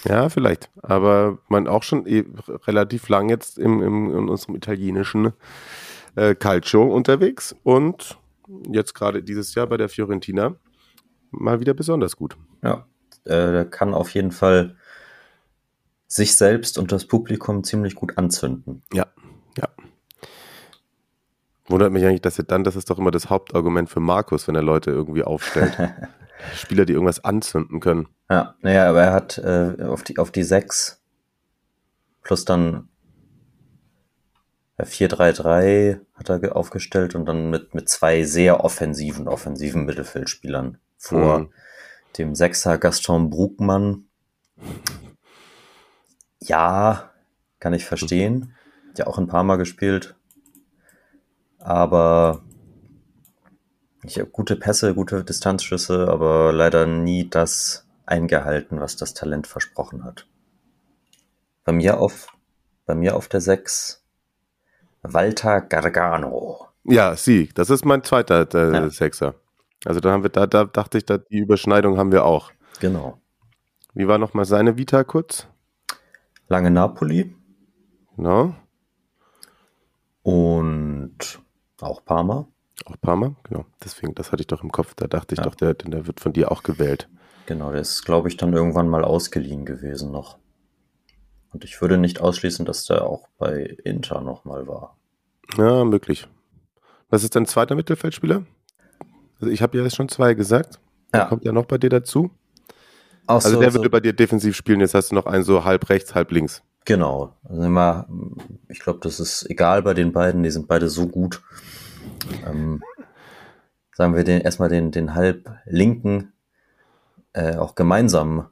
Ja, 0.08 0.28
vielleicht. 0.28 0.70
Aber 0.82 1.38
man 1.48 1.68
auch 1.68 1.82
schon 1.82 2.06
eh 2.06 2.24
relativ 2.66 3.08
lang 3.08 3.28
jetzt 3.28 3.58
im, 3.58 3.82
im, 3.82 4.10
in 4.10 4.28
unserem 4.28 4.54
italienischen 4.54 5.32
äh, 6.14 6.34
Calcio 6.34 6.82
unterwegs 6.84 7.54
und 7.62 8.18
jetzt 8.70 8.94
gerade 8.94 9.22
dieses 9.22 9.54
Jahr 9.54 9.66
bei 9.66 9.76
der 9.76 9.88
Fiorentina 9.88 10.56
mal 11.30 11.60
wieder 11.60 11.74
besonders 11.74 12.16
gut. 12.16 12.36
Ja, 12.62 12.86
äh, 13.24 13.64
kann 13.64 13.94
auf 13.94 14.10
jeden 14.10 14.30
Fall 14.30 14.76
sich 16.06 16.36
selbst 16.36 16.78
und 16.78 16.92
das 16.92 17.06
Publikum 17.06 17.64
ziemlich 17.64 17.96
gut 17.96 18.16
anzünden. 18.16 18.82
Ja, 18.92 19.06
ja. 19.58 19.68
Wundert 21.66 21.92
mich 21.92 22.04
eigentlich, 22.04 22.22
dass 22.22 22.38
er 22.38 22.44
dann, 22.44 22.62
das 22.62 22.76
ist 22.76 22.90
doch 22.90 22.98
immer 22.98 23.10
das 23.10 23.28
Hauptargument 23.28 23.90
für 23.90 23.98
Markus, 23.98 24.46
wenn 24.46 24.54
er 24.54 24.62
Leute 24.62 24.92
irgendwie 24.92 25.24
aufstellt. 25.24 25.76
Spieler, 26.54 26.84
die 26.84 26.92
irgendwas 26.92 27.24
anzünden 27.24 27.80
können. 27.80 28.08
Ja, 28.30 28.54
naja, 28.60 28.88
aber 28.88 29.02
er 29.02 29.12
hat 29.12 29.38
äh, 29.38 29.82
auf 29.84 30.02
die 30.02 30.18
auf 30.18 30.30
die 30.30 30.42
6 30.42 31.00
plus 32.22 32.44
dann 32.44 32.88
4-3-3 34.78 36.00
hat 36.14 36.28
er 36.28 36.56
aufgestellt 36.56 37.14
und 37.14 37.24
dann 37.26 37.50
mit, 37.50 37.74
mit 37.74 37.88
zwei 37.88 38.24
sehr 38.24 38.64
offensiven, 38.64 39.28
offensiven 39.28 39.84
Mittelfeldspielern 39.84 40.78
vor 40.98 41.38
mhm. 41.38 41.52
dem 42.18 42.34
Sechser 42.34 42.78
Gaston 42.78 43.30
Brugmann. 43.30 44.08
Ja, 46.40 47.10
kann 47.60 47.74
ich 47.74 47.84
verstehen. 47.84 48.54
Hat 48.90 48.98
ja 48.98 49.06
auch 49.06 49.18
ein 49.18 49.28
paar 49.28 49.44
Mal 49.44 49.56
gespielt. 49.56 50.16
Aber 51.58 52.42
ich 54.06 54.18
habe 54.18 54.30
gute 54.30 54.56
Pässe, 54.56 54.94
gute 54.94 55.24
Distanzschüsse, 55.24 56.08
aber 56.08 56.52
leider 56.52 56.86
nie 56.86 57.28
das 57.28 57.86
eingehalten, 58.06 58.80
was 58.80 58.96
das 58.96 59.14
Talent 59.14 59.46
versprochen 59.46 60.04
hat. 60.04 60.26
Bei 61.64 61.72
mir 61.72 61.98
auf, 61.98 62.28
bei 62.84 62.94
mir 62.94 63.16
auf 63.16 63.28
der 63.28 63.40
6 63.40 64.04
Walter 65.02 65.60
Gargano. 65.60 66.68
Ja, 66.84 67.16
sie, 67.16 67.48
das 67.54 67.70
ist 67.70 67.84
mein 67.84 68.04
zweiter 68.04 68.46
äh, 68.54 68.72
ja. 68.72 68.90
Sechser. 68.90 69.34
Also 69.84 70.00
da 70.00 70.12
haben 70.12 70.22
wir, 70.22 70.30
da, 70.30 70.46
da 70.46 70.64
dachte 70.64 70.98
ich, 70.98 71.04
da, 71.04 71.18
die 71.18 71.38
Überschneidung 71.38 71.98
haben 71.98 72.12
wir 72.12 72.24
auch. 72.24 72.52
Genau. 72.80 73.20
Wie 73.94 74.06
war 74.06 74.18
nochmal 74.18 74.44
seine 74.44 74.76
Vita 74.76 75.04
kurz? 75.04 75.48
Lange 76.48 76.70
Napoli. 76.70 77.34
Genau. 78.16 78.54
Und 80.22 81.40
auch 81.80 82.04
Parma. 82.04 82.48
Auch 82.84 83.00
Parma, 83.00 83.34
genau. 83.44 83.64
Deswegen, 83.82 84.14
das 84.14 84.32
hatte 84.32 84.42
ich 84.42 84.46
doch 84.46 84.62
im 84.62 84.70
Kopf. 84.70 84.94
Da 84.94 85.06
dachte 85.06 85.34
ich 85.34 85.38
ja. 85.38 85.44
doch, 85.44 85.54
der, 85.54 85.74
der 85.74 86.06
wird 86.06 86.20
von 86.20 86.32
dir 86.32 86.52
auch 86.52 86.62
gewählt. 86.62 87.08
Genau, 87.46 87.72
der 87.72 87.80
ist, 87.80 88.04
glaube 88.04 88.28
ich, 88.28 88.36
dann 88.36 88.52
irgendwann 88.52 88.88
mal 88.88 89.04
ausgeliehen 89.04 89.64
gewesen 89.64 90.10
noch. 90.12 90.38
Und 91.52 91.64
ich 91.64 91.80
würde 91.80 91.96
nicht 91.96 92.20
ausschließen, 92.20 92.66
dass 92.66 92.84
der 92.84 93.04
auch 93.04 93.28
bei 93.38 93.76
Inter 93.84 94.20
nochmal 94.20 94.66
war. 94.66 94.96
Ja, 95.56 95.84
möglich. 95.84 96.28
Was 97.08 97.24
ist 97.24 97.36
dein 97.36 97.46
zweiter 97.46 97.74
Mittelfeldspieler? 97.74 98.44
Also 99.40 99.52
ich 99.52 99.62
habe 99.62 99.78
ja 99.78 99.84
jetzt 99.84 99.96
schon 99.96 100.08
zwei 100.08 100.34
gesagt. 100.34 100.80
Ja. 101.14 101.26
kommt 101.26 101.44
ja 101.44 101.52
noch 101.52 101.66
bei 101.66 101.78
dir 101.78 101.88
dazu. 101.88 102.30
Ach 103.26 103.36
also 103.36 103.50
so, 103.50 103.60
der 103.60 103.70
so. 103.70 103.78
würde 103.78 103.90
bei 103.90 104.00
dir 104.00 104.12
defensiv 104.12 104.56
spielen. 104.56 104.80
Jetzt 104.80 104.94
hast 104.94 105.10
du 105.10 105.14
noch 105.14 105.26
einen 105.26 105.44
so 105.44 105.64
halb 105.64 105.88
rechts, 105.88 106.14
halb 106.14 106.30
links. 106.32 106.62
Genau. 106.84 107.36
Also 107.44 107.62
immer, 107.62 108.06
ich 108.68 108.80
glaube, 108.80 109.00
das 109.02 109.18
ist 109.18 109.48
egal 109.48 109.82
bei 109.82 109.94
den 109.94 110.12
beiden. 110.12 110.42
Die 110.42 110.50
sind 110.50 110.68
beide 110.68 110.88
so 110.88 111.06
gut. 111.06 111.42
Ähm, 112.46 112.82
sagen 113.92 114.14
wir 114.14 114.24
den 114.24 114.40
erstmal 114.40 114.68
den, 114.68 114.90
den 114.90 115.14
halb 115.14 115.50
linken 115.64 116.32
äh, 117.32 117.56
auch 117.56 117.74
gemeinsam 117.74 118.48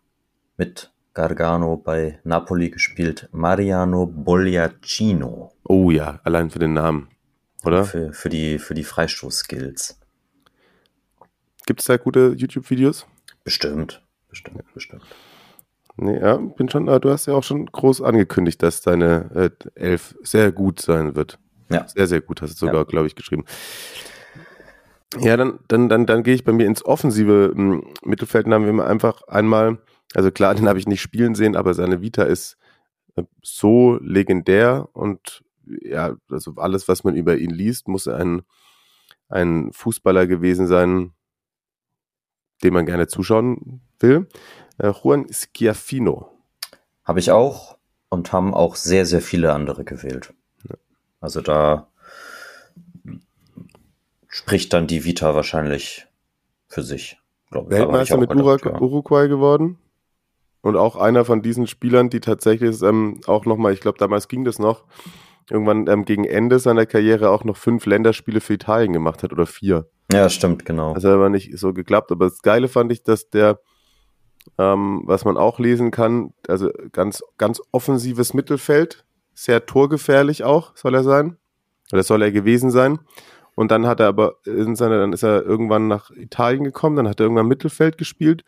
mit 0.57 0.93
Gargano 1.15 1.77
bei 1.77 2.19
Napoli 2.25 2.71
gespielt, 2.71 3.29
Mariano 3.33 4.07
Bogliacino. 4.07 5.53
Oh 5.65 5.91
ja, 5.91 6.21
allein 6.25 6.51
für 6.51 6.59
den 6.59 6.75
Namen, 6.75 7.09
oder? 7.65 7.85
Für, 7.85 8.13
für 8.13 8.29
die, 8.29 8.59
für 8.59 8.75
die 8.75 8.85
Freistoßskills. 8.85 9.99
Gibt 11.67 11.81
es 11.81 11.87
da 11.87 11.97
gute 11.97 12.35
YouTube-Videos? 12.37 13.07
Bestimmt, 13.45 14.03
bestimmt, 14.29 14.57
ja. 14.59 14.65
bestimmt. 14.75 15.03
Nee, 15.97 16.19
ja, 16.19 16.37
bin 16.37 16.69
schon, 16.69 16.87
du 16.87 17.11
hast 17.11 17.27
ja 17.27 17.35
auch 17.35 17.45
schon 17.45 17.67
groß 17.67 18.03
angekündigt, 18.03 18.63
dass 18.63 18.81
deine 18.81 19.31
äh, 19.35 19.51
Elf 19.77 20.17
sehr 20.23 20.51
gut 20.51 20.81
sein 20.81 21.15
wird. 21.15 21.39
Ja. 21.71 21.87
Sehr, 21.89 22.07
sehr 22.07 22.21
gut, 22.21 22.43
hast 22.43 22.55
du 22.55 22.67
sogar, 22.67 22.83
ja. 22.83 22.85
glaube 22.85 23.07
ich, 23.07 23.15
geschrieben. 23.15 23.45
Ja, 25.19 25.37
dann, 25.37 25.61
dann, 25.69 25.89
dann, 25.89 26.07
dann 26.07 26.23
gehe 26.23 26.35
ich 26.35 26.45
bei 26.45 26.53
mir 26.53 26.67
ins 26.67 26.85
offensive 26.85 27.53
hm, 27.55 27.85
Mittelfeld. 28.03 28.47
Dann 28.47 28.55
haben 28.55 28.77
wir 28.77 28.87
einfach 28.87 29.23
einmal, 29.29 29.79
also 30.15 30.31
klar, 30.31 30.55
den 30.55 30.69
habe 30.69 30.79
ich 30.79 30.87
nicht 30.87 31.01
spielen 31.01 31.35
sehen, 31.35 31.57
aber 31.57 31.75
seine 31.75 32.01
Vita 32.01 32.25
ist 32.25 32.57
äh, 33.17 33.23
so 33.43 33.99
legendär 34.01 34.89
und 34.93 35.43
ja, 35.67 36.17
also 36.29 36.55
alles, 36.57 36.89
was 36.89 37.05
man 37.05 37.17
über 37.17 37.37
ihn 37.37 37.51
liest, 37.51 37.89
muss 37.89 38.09
ein, 38.09 38.43
ein 39.29 39.73
Fußballer 39.73 40.27
gewesen 40.27 40.67
sein, 40.67 41.13
dem 42.63 42.75
man 42.75 42.87
gerne 42.87 43.07
zuschauen 43.07 43.81
will. 44.01 44.29
Äh, 44.79 44.93
Juan 45.03 45.27
Schiaffino. 45.31 46.31
Habe 47.05 47.21
ich 47.21 47.31
auch 47.31 47.79
und 48.09 48.33
haben 48.33 48.55
auch 48.55 48.77
sehr, 48.77 49.07
sehr 49.07 49.21
viele 49.21 49.53
andere 49.53 49.85
gewählt. 49.85 50.35
Also 51.25 51.41
da 51.41 51.89
spricht 54.29 54.75
dann 54.75 54.87
die 54.87 55.07
Vita 55.07 55.35
wahrscheinlich 55.35 56.07
für 56.69 56.83
sich. 56.83 57.19
Glaub, 57.51 57.71
Weltmeister 57.71 58.19
mit 58.19 58.29
gedacht, 58.29 58.67
ja. 58.67 58.79
Uruguay 58.79 59.27
geworden. 59.27 59.79
Und 60.61 60.77
auch 60.77 60.97
einer 60.97 61.25
von 61.25 61.41
diesen 61.41 61.67
Spielern, 61.67 62.11
die 62.11 62.21
tatsächlich 62.21 62.83
ähm, 62.83 63.23
auch 63.27 63.47
nochmal, 63.47 63.73
ich 63.73 63.81
glaube, 63.81 63.97
damals 63.97 64.29
ging 64.29 64.45
das 64.45 64.59
noch, 64.59 64.85
irgendwann 65.49 65.87
ähm, 65.87 66.05
gegen 66.05 66.25
Ende 66.25 66.59
seiner 66.59 66.85
Karriere 66.85 67.31
auch 67.31 67.45
noch 67.45 67.57
fünf 67.57 67.87
Länderspiele 67.87 68.43
für 68.43 68.53
Italien 68.53 68.93
gemacht 68.93 69.23
hat 69.23 69.33
oder 69.33 69.47
vier. 69.47 69.89
Ja, 70.13 70.29
stimmt, 70.29 70.67
genau. 70.67 70.93
Das 70.93 71.05
hat 71.05 71.13
aber 71.13 71.31
nicht 71.31 71.59
so 71.59 71.73
geklappt. 71.73 72.13
Aber 72.13 72.27
das 72.27 72.43
Geile 72.43 72.69
fand 72.69 72.93
ich, 72.93 73.03
dass 73.03 73.31
der, 73.31 73.61
ähm, 74.59 75.05
was 75.07 75.25
man 75.25 75.39
auch 75.39 75.59
lesen 75.59 75.91
kann, 75.91 76.35
also 76.49 76.71
ganz, 76.93 77.23
ganz 77.39 77.63
offensives 77.73 78.35
Mittelfeld, 78.35 79.07
sehr 79.35 79.67
torgefährlich 79.67 80.45
auch, 80.45 80.77
soll 80.77 80.95
er 80.95 81.03
sein. 81.03 81.37
Oder 81.93 82.03
soll 82.03 82.23
er 82.23 82.33
gewesen 82.33 82.71
sein. 82.71 82.99
Und 83.55 83.71
dann 83.71 83.87
hat 83.87 84.01
er 84.01 84.09
aber 84.09 84.37
in 84.45 84.75
seiner, 84.75 84.99
dann 84.99 85.13
ist 85.13 85.23
er 85.23 85.43
irgendwann 85.45 85.87
nach 85.87 86.11
Italien 86.11 86.65
gekommen, 86.65 86.97
dann 86.97 87.09
hat 87.09 87.21
er 87.21 87.25
irgendwann 87.25 87.47
Mittelfeld 87.47 87.99
gespielt. 87.99 88.45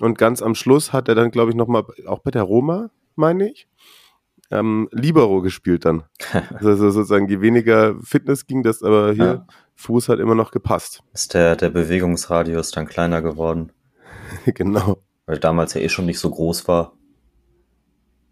Und 0.00 0.18
ganz 0.18 0.42
am 0.42 0.54
Schluss 0.54 0.92
hat 0.92 1.08
er 1.08 1.14
dann, 1.14 1.30
glaube 1.30 1.50
ich, 1.50 1.56
nochmal, 1.56 1.84
auch 2.06 2.18
bei 2.18 2.30
der 2.30 2.42
Roma, 2.42 2.90
meine 3.14 3.50
ich, 3.50 3.66
ähm, 4.50 4.88
Libero 4.92 5.40
gespielt 5.40 5.84
dann. 5.84 6.04
also 6.54 6.90
sozusagen, 6.90 7.28
je 7.28 7.40
weniger 7.40 7.96
Fitness 8.02 8.46
ging 8.46 8.62
das, 8.62 8.82
aber 8.82 9.12
hier, 9.12 9.24
ja. 9.24 9.46
Fuß 9.76 10.08
hat 10.08 10.18
immer 10.18 10.34
noch 10.34 10.50
gepasst. 10.50 11.02
Ist 11.12 11.34
der, 11.34 11.56
der 11.56 11.70
Bewegungsradius 11.70 12.70
dann 12.70 12.86
kleiner 12.86 13.22
geworden? 13.22 13.72
genau. 14.46 14.98
Weil 15.26 15.38
damals 15.38 15.74
ja 15.74 15.80
eh 15.80 15.88
schon 15.88 16.06
nicht 16.06 16.18
so 16.18 16.30
groß 16.30 16.66
war. 16.68 16.92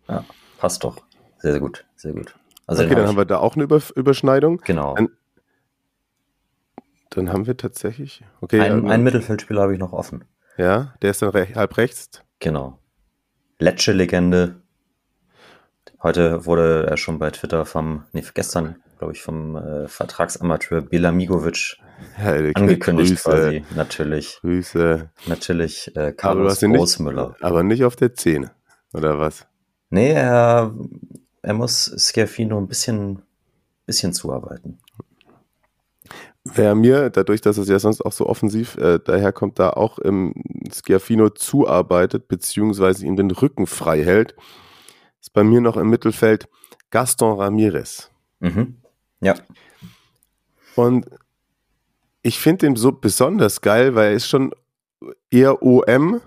Ja, 0.09 0.24
passt 0.59 0.85
doch. 0.85 0.97
Sehr, 1.45 1.53
sehr 1.53 1.61
gut, 1.61 1.84
sehr 1.95 2.14
gut. 2.14 2.34
Also 2.66 2.84
okay, 2.84 2.95
dann 2.95 3.07
haben 3.07 3.18
wir 3.18 3.26
da 3.26 3.36
auch 3.36 3.55
eine 3.55 3.64
Über 3.64 3.78
Überschneidung. 3.97 4.62
Genau. 4.64 4.95
Dann, 4.95 5.11
dann, 7.11 7.32
haben 7.34 7.47
wir 7.47 7.55
tatsächlich. 7.59 8.24
Okay. 8.40 8.61
Ein, 8.61 8.90
ein 8.90 9.03
Mittelfeldspieler 9.03 9.61
habe 9.61 9.74
ich 9.74 9.78
noch 9.78 9.92
offen. 9.92 10.24
Ja, 10.57 10.95
der 11.03 11.11
ist 11.11 11.20
dann 11.20 11.28
re 11.28 11.47
halb 11.55 11.76
rechts. 11.76 12.22
Genau. 12.40 12.78
Lecce-Legende. 13.59 14.62
Heute 16.03 16.47
wurde 16.47 16.86
er 16.86 16.97
schon 16.97 17.18
bei 17.18 17.30
Twitter 17.30 17.66
vom, 17.66 18.05
nee, 18.12 18.24
gestern, 18.32 18.76
glaube 18.97 19.12
ich, 19.12 19.20
vom 19.20 19.57
äh, 19.57 19.86
Vertragsamateur 19.86 20.80
Belamigovic 20.80 21.76
Ja, 22.16 22.32
angekündigt 22.55 23.22
Grüße, 23.22 23.30
quasi. 23.30 23.64
Natürlich, 23.74 24.38
Grüße. 24.40 25.11
natürlich 25.26 25.95
äh, 25.95 26.01
Aber 26.01 26.12
Carlos 26.12 26.53
hast 26.53 26.62
ihn 26.62 26.70
nicht, 26.70 26.78
Großmüller. 26.78 27.36
aber 27.42 27.62
nicht 27.62 27.84
auf 27.84 27.97
der 27.97 28.14
10, 28.14 28.49
oder 28.95 29.18
was? 29.18 29.47
Nee, 29.90 30.12
er, 30.12 30.74
er 31.45 31.55
muss 31.55 31.95
Schiaffino 31.99 32.59
ein 32.59 32.66
bisschen, 32.66 33.22
bisschen 33.86 34.12
zuarbeiten. 34.12 34.78
Wer 36.45 36.74
mir, 36.74 37.11
dadurch, 37.11 37.40
dass 37.40 37.57
es 37.57 37.68
ja 37.68 37.78
sonst 37.78 38.03
auch 38.03 38.12
so 38.12 38.26
offensiv 38.26 38.76
äh, 38.76 38.99
daherkommt, 38.99 39.59
da 39.59 39.70
auch 39.70 39.99
im 39.99 40.34
Schiaffino 40.72 41.30
zuarbeitet, 41.30 42.28
beziehungsweise 42.28 43.07
ihm 43.07 43.16
den 43.16 43.30
Rücken 43.30 43.66
frei 43.66 44.05
hält, 44.05 44.34
ist 45.20 45.32
bei 45.32 45.42
mir 45.42 45.61
noch 45.61 45.76
im 45.76 45.88
Mittelfeld 45.88 46.49
Gaston 46.90 47.40
Ramirez. 47.40 48.11
Mhm. 48.40 48.76
Ja, 49.20 49.34
Und 50.76 51.07
ich 52.22 52.38
finde 52.38 52.66
ihn 52.66 52.76
so 52.76 52.92
besonders 52.92 53.61
geil, 53.61 53.95
weil 53.95 54.09
er 54.09 54.14
ist 54.14 54.28
schon 54.28 54.55
eher 55.30 55.62
OM, 55.62 56.20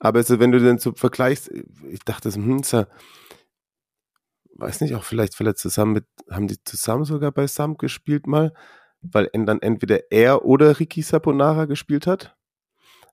aber 0.00 0.22
so, 0.22 0.38
wenn 0.38 0.52
du 0.52 0.60
den 0.60 0.78
so 0.78 0.92
vergleichst, 0.92 1.50
ich 1.90 2.00
dachte, 2.00 2.30
hm, 2.30 2.60
ist 2.60 2.72
er, 2.72 2.88
weiß 4.58 4.80
nicht, 4.80 4.94
auch 4.94 5.04
vielleicht, 5.04 5.34
er 5.46 5.54
zusammen 5.54 5.92
mit, 5.94 6.04
haben 6.30 6.48
die 6.48 6.62
zusammen 6.64 7.04
sogar 7.04 7.32
bei 7.32 7.46
Sam 7.46 7.76
gespielt 7.76 8.26
mal, 8.26 8.52
weil 9.00 9.30
dann 9.32 9.62
entweder 9.62 10.10
er 10.10 10.44
oder 10.44 10.78
Ricky 10.80 11.02
Saponara 11.02 11.64
gespielt 11.64 12.06
hat. 12.06 12.36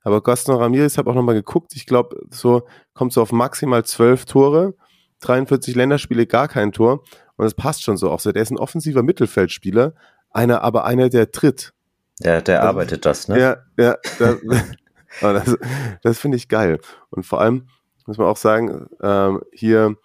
Aber 0.01 0.21
Gaston 0.21 0.57
Ramirez 0.57 0.97
habe 0.97 1.09
auch 1.09 1.15
nochmal 1.15 1.35
geguckt, 1.35 1.71
ich 1.75 1.85
glaube, 1.85 2.19
so 2.29 2.67
kommt 2.93 3.13
so 3.13 3.21
auf 3.21 3.31
maximal 3.31 3.83
zwölf 3.85 4.25
Tore, 4.25 4.75
43 5.21 5.75
Länderspiele, 5.75 6.27
gar 6.27 6.47
kein 6.47 6.71
Tor. 6.71 7.03
Und 7.37 7.45
es 7.45 7.53
passt 7.55 7.83
schon 7.83 7.97
so 7.97 8.11
auch 8.11 8.19
so. 8.19 8.31
Der 8.31 8.43
ist 8.43 8.51
ein 8.51 8.59
offensiver 8.59 9.01
Mittelfeldspieler, 9.03 9.93
einer, 10.29 10.61
aber 10.61 10.85
einer, 10.85 11.09
der 11.09 11.31
tritt. 11.31 11.73
der, 12.19 12.41
der 12.41 12.59
Also- 12.61 12.69
arbeitet 12.69 13.05
das, 13.05 13.27
ne? 13.27 13.39
Ja, 13.39 13.57
ja, 13.77 13.97
das, 14.19 14.37
das, 15.21 15.57
das 16.03 16.19
finde 16.19 16.37
ich 16.37 16.49
geil. 16.49 16.79
Und 17.09 17.25
vor 17.25 17.41
allem 17.41 17.67
muss 18.05 18.17
man 18.17 18.27
auch 18.27 18.37
sagen, 18.37 18.87
ähm, 19.01 19.41
hier 19.51 19.95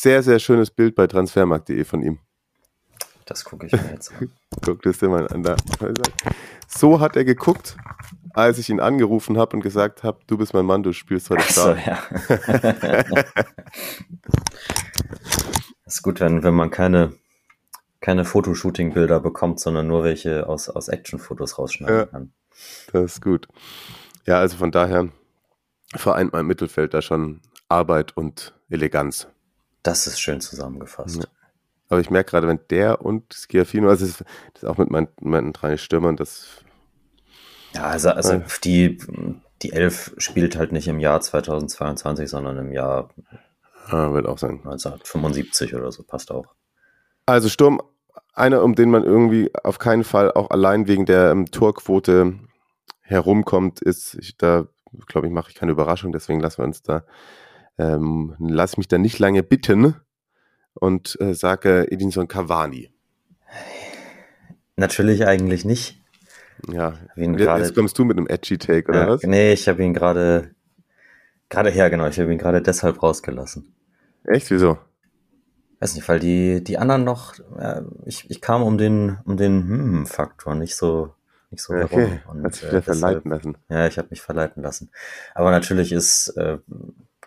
sehr, 0.00 0.22
sehr 0.22 0.38
schönes 0.38 0.70
Bild 0.70 0.94
bei 0.94 1.06
transfermarkt.de 1.06 1.84
von 1.84 2.02
ihm. 2.02 2.18
Das 3.26 3.44
gucke 3.44 3.66
ich 3.66 3.72
mir 3.72 3.90
jetzt 3.92 4.12
an. 4.12 4.30
Guck 4.64 4.82
das 4.82 4.98
dir 4.98 5.08
mal 5.08 5.26
an. 5.28 5.42
Da. 5.42 5.56
So 6.68 7.00
hat 7.00 7.16
er 7.16 7.24
geguckt, 7.24 7.76
als 8.34 8.58
ich 8.58 8.68
ihn 8.68 8.80
angerufen 8.80 9.38
habe 9.38 9.56
und 9.56 9.62
gesagt 9.62 10.02
habe, 10.02 10.18
du 10.26 10.36
bist 10.36 10.52
mein 10.52 10.66
Mann, 10.66 10.82
du 10.82 10.92
spielst 10.92 11.30
heute 11.30 11.42
Achso, 11.42 11.74
Start. 11.74 11.86
ja. 11.86 13.24
ist 15.86 16.02
gut, 16.02 16.20
wenn, 16.20 16.42
wenn 16.42 16.54
man 16.54 16.70
keine, 16.70 17.14
keine 18.00 18.24
Fotoshooting-Bilder 18.24 19.20
bekommt, 19.20 19.60
sondern 19.60 19.86
nur 19.86 20.04
welche 20.04 20.46
aus, 20.46 20.68
aus 20.68 20.88
Action-Fotos 20.88 21.58
rausschneiden 21.58 21.96
Ja. 21.96 22.06
kann. 22.06 22.32
Das 22.92 23.04
ist 23.04 23.22
gut. 23.22 23.48
Ja, 24.26 24.38
also 24.38 24.56
von 24.56 24.70
daher 24.70 25.08
vereint 25.94 26.32
mein 26.32 26.46
Mittelfeld 26.46 26.94
da 26.94 27.02
schon 27.02 27.40
Arbeit 27.68 28.16
und 28.16 28.54
Eleganz. 28.68 29.28
Das 29.84 30.08
ist 30.08 30.18
schön 30.18 30.40
zusammengefasst. 30.40 31.16
Ja. 31.22 31.28
Aber 31.88 32.00
ich 32.00 32.10
merke 32.10 32.30
gerade, 32.30 32.48
wenn 32.48 32.58
der 32.70 33.02
und 33.02 33.32
Schiaffino, 33.32 33.88
also 33.88 34.04
das 34.04 34.16
das 34.54 34.62
ist 34.62 34.68
auch 34.68 34.78
mit 34.78 34.90
meinen, 34.90 35.08
meinen 35.20 35.52
drei 35.52 35.76
Stürmern, 35.76 36.16
das 36.16 36.64
Ja, 37.74 37.84
also, 37.84 38.10
also 38.10 38.32
Ja. 38.32 38.42
die, 38.64 38.98
die 39.62 39.72
Elf 39.72 40.14
spielt 40.18 40.56
halt 40.56 40.72
nicht 40.72 40.88
im 40.88 40.98
Jahr 40.98 41.20
2022, 41.20 42.28
sondern 42.28 42.56
im 42.58 42.72
Jahr 42.72 43.10
ah, 43.88 44.12
wird 44.12 44.26
auch 44.26 44.38
sein. 44.38 44.60
1975 44.64 45.74
oder 45.74 45.92
so, 45.92 46.02
passt 46.02 46.32
auch. 46.32 46.46
Also 47.26 47.48
Sturm, 47.48 47.80
einer, 48.32 48.62
um 48.62 48.74
den 48.74 48.90
man 48.90 49.04
irgendwie 49.04 49.50
auf 49.62 49.78
keinen 49.78 50.04
Fall 50.04 50.32
auch 50.32 50.50
allein 50.50 50.88
wegen 50.88 51.04
der 51.04 51.30
ähm, 51.30 51.50
Torquote 51.50 52.34
herumkommt, 53.02 53.82
ist, 53.82 54.14
ich, 54.14 54.38
da 54.38 54.66
glaube 55.06 55.26
ich, 55.26 55.32
mache 55.32 55.50
ich 55.50 55.56
keine 55.56 55.72
Überraschung, 55.72 56.12
deswegen 56.12 56.40
lassen 56.40 56.58
wir 56.58 56.64
uns 56.64 56.82
da, 56.82 57.04
ähm, 57.78 58.34
lass 58.38 58.76
mich 58.76 58.88
da 58.88 58.98
nicht 58.98 59.18
lange 59.18 59.42
bitten 59.42 59.96
und 60.74 61.16
äh, 61.20 61.34
sage 61.34 61.90
Edinson 61.90 62.28
Cavani. 62.28 62.90
Natürlich 64.76 65.26
eigentlich 65.26 65.64
nicht. 65.64 66.00
Ja, 66.70 66.94
ihn 67.16 67.36
jetzt, 67.38 67.74
kommst 67.74 67.98
du 67.98 68.04
mit 68.04 68.16
einem 68.16 68.26
edgy 68.26 68.58
Take, 68.58 68.88
oder 68.88 69.02
Ja, 69.02 69.08
was? 69.08 69.22
nee, 69.22 69.52
ich 69.52 69.68
habe 69.68 69.82
ihn 69.84 69.92
gerade, 69.92 70.54
gerade, 71.48 71.70
ja 71.70 71.88
genau, 71.88 72.06
ich 72.06 72.18
habe 72.18 72.32
ihn 72.32 72.38
gerade 72.38 72.62
deshalb 72.62 73.02
rausgelassen. 73.02 73.74
Echt, 74.24 74.50
wieso? 74.50 74.78
Weiß 75.80 75.94
nicht, 75.94 76.08
weil 76.08 76.20
die, 76.20 76.64
die 76.64 76.78
anderen 76.78 77.04
noch, 77.04 77.34
ja, 77.58 77.82
ich, 78.06 78.30
ich 78.30 78.40
kam 78.40 78.62
um 78.62 78.78
den, 78.78 79.18
um 79.24 79.36
den 79.36 79.68
Hm-Faktor 79.68 80.54
nicht 80.54 80.74
so, 80.76 81.12
nicht 81.50 81.62
so 81.62 81.74
Okay, 81.74 81.88
herum. 81.88 82.20
Und, 82.28 82.44
hat 82.44 82.54
sich 82.54 82.64
äh, 82.64 82.68
wieder 82.68 82.80
deshalb- 82.80 82.98
verleiten 83.00 83.30
lassen. 83.30 83.58
Ja, 83.68 83.86
ich 83.86 83.98
habe 83.98 84.08
mich 84.10 84.22
verleiten 84.22 84.62
lassen. 84.62 84.90
Aber 85.34 85.50
natürlich 85.50 85.92
ist 85.92 86.28
äh, 86.36 86.58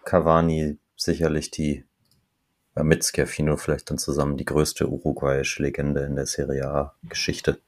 Cavani 0.08 0.80
sicherlich 0.95 1.51
die, 1.51 1.86
ja, 2.76 2.84
mit 2.84 3.05
Schiaffino 3.05 3.58
vielleicht 3.58 3.91
dann 3.91 3.97
zusammen 3.97 4.38
die 4.38 4.45
größte 4.45 4.88
uruguayische 4.88 5.62
Legende 5.62 6.05
in 6.05 6.16
der 6.16 6.26
Serie 6.26 6.68
A-Geschichte. 6.70 7.60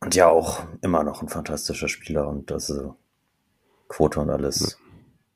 Und 0.00 0.14
ja, 0.16 0.28
auch 0.28 0.64
immer 0.82 1.04
noch 1.04 1.22
ein 1.22 1.28
fantastischer 1.28 1.88
Spieler 1.88 2.26
und 2.26 2.50
das 2.50 2.70
äh, 2.70 2.88
Quote 3.88 4.18
und 4.20 4.30
alles 4.30 4.78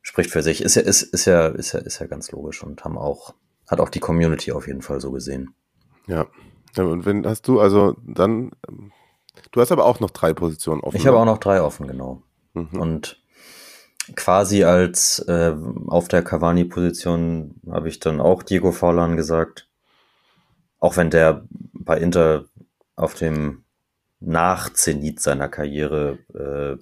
spricht 0.02 0.30
für 0.30 0.42
sich. 0.42 0.60
Ist 0.60 0.74
ja, 0.74 0.82
ist, 0.82 1.02
ist 1.02 1.26
ja, 1.26 1.48
ist 1.48 1.72
ja, 1.72 1.80
ist 1.80 2.00
ja 2.00 2.06
ganz 2.06 2.32
logisch 2.32 2.64
und 2.64 2.84
haben 2.84 2.98
auch, 2.98 3.34
hat 3.68 3.78
auch 3.78 3.90
die 3.90 4.00
Community 4.00 4.50
auf 4.50 4.66
jeden 4.66 4.82
Fall 4.82 5.00
so 5.00 5.12
gesehen. 5.12 5.54
Ja. 6.08 6.26
ja. 6.76 6.84
Und 6.84 7.06
wenn 7.06 7.24
hast 7.26 7.46
du, 7.46 7.60
also 7.60 7.94
dann, 8.04 8.50
ähm, 8.68 8.90
du 9.52 9.60
hast 9.60 9.70
aber 9.70 9.84
auch 9.84 10.00
noch 10.00 10.10
drei 10.10 10.34
Positionen 10.34 10.80
offen. 10.80 10.96
Ich 10.96 11.06
habe 11.06 11.16
ne? 11.16 11.22
auch 11.22 11.26
noch 11.26 11.38
drei 11.38 11.62
offen, 11.62 11.86
genau. 11.86 12.22
Mhm. 12.54 12.80
Und 12.80 13.23
quasi 14.16 14.64
als 14.64 15.18
äh, 15.20 15.54
auf 15.86 16.08
der 16.08 16.22
Cavani-Position 16.22 17.60
habe 17.70 17.88
ich 17.88 18.00
dann 18.00 18.20
auch 18.20 18.42
Diego 18.42 18.72
Forlan 18.72 19.16
gesagt. 19.16 19.68
Auch 20.80 20.96
wenn 20.96 21.10
der 21.10 21.44
bei 21.72 21.98
Inter 21.98 22.44
auf 22.96 23.14
dem 23.14 23.64
Nach-Zenit 24.20 25.20
seiner 25.20 25.48
Karriere 25.48 26.18
äh, 26.34 26.76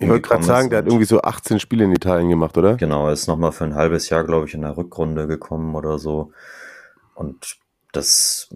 ich 0.00 0.08
wollte 0.08 0.28
gerade 0.28 0.44
sagen, 0.44 0.70
der 0.70 0.78
hat 0.78 0.86
irgendwie 0.86 1.04
so 1.04 1.22
18 1.22 1.58
Spiele 1.58 1.84
in 1.84 1.92
Italien 1.92 2.28
gemacht, 2.28 2.56
oder? 2.56 2.76
Genau, 2.76 3.08
er 3.08 3.12
ist 3.12 3.26
nochmal 3.26 3.50
für 3.50 3.64
ein 3.64 3.74
halbes 3.74 4.08
Jahr, 4.08 4.22
glaube 4.22 4.46
ich, 4.46 4.54
in 4.54 4.62
der 4.62 4.76
Rückrunde 4.76 5.26
gekommen 5.26 5.74
oder 5.74 5.98
so. 5.98 6.30
Und 7.16 7.58
das 7.90 8.48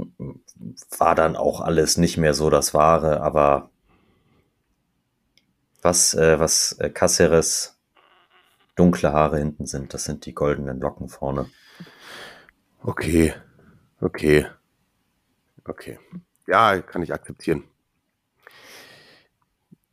war 0.97 1.17
dann 1.17 1.35
auch 1.35 1.61
alles 1.61 1.97
nicht 1.97 2.17
mehr 2.17 2.33
so 2.35 2.49
das 2.49 2.75
Wahre, 2.75 3.23
aber 3.23 3.71
was, 5.83 6.15
äh, 6.15 6.39
was 6.39 6.73
äh, 6.79 6.89
Caceres 6.89 7.79
dunkle 8.77 9.13
Haare 9.13 9.39
hinten 9.39 9.67
sind, 9.67 9.93
das 9.93 10.05
sind 10.05 10.25
die 10.25 10.35
goldenen 10.35 10.81
Locken 10.81 11.09
vorne. 11.09 11.51
Okay. 12.83 13.35
Okay. 14.01 14.47
Okay. 15.65 15.99
Ja, 16.47 16.81
kann 16.81 17.03
ich 17.03 17.13
akzeptieren. 17.13 17.65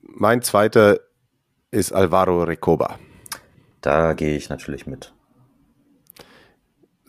Mein 0.01 0.41
zweiter 0.41 0.99
ist 1.71 1.91
Alvaro 1.91 2.43
Recoba. 2.43 2.97
Da 3.81 4.13
gehe 4.13 4.35
ich 4.35 4.49
natürlich 4.49 4.87
mit. 4.87 5.13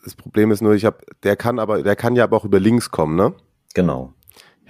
Das 0.04 0.14
Problem 0.14 0.50
ist 0.50 0.60
nur, 0.60 0.74
ich 0.74 0.84
habe, 0.84 0.98
der 1.22 1.36
kann 1.36 1.58
aber, 1.58 1.82
der 1.82 1.96
kann 1.96 2.16
ja 2.16 2.24
aber 2.24 2.36
auch 2.36 2.44
über 2.44 2.60
links 2.60 2.90
kommen, 2.90 3.16
ne? 3.16 3.34
Genau. 3.74 4.14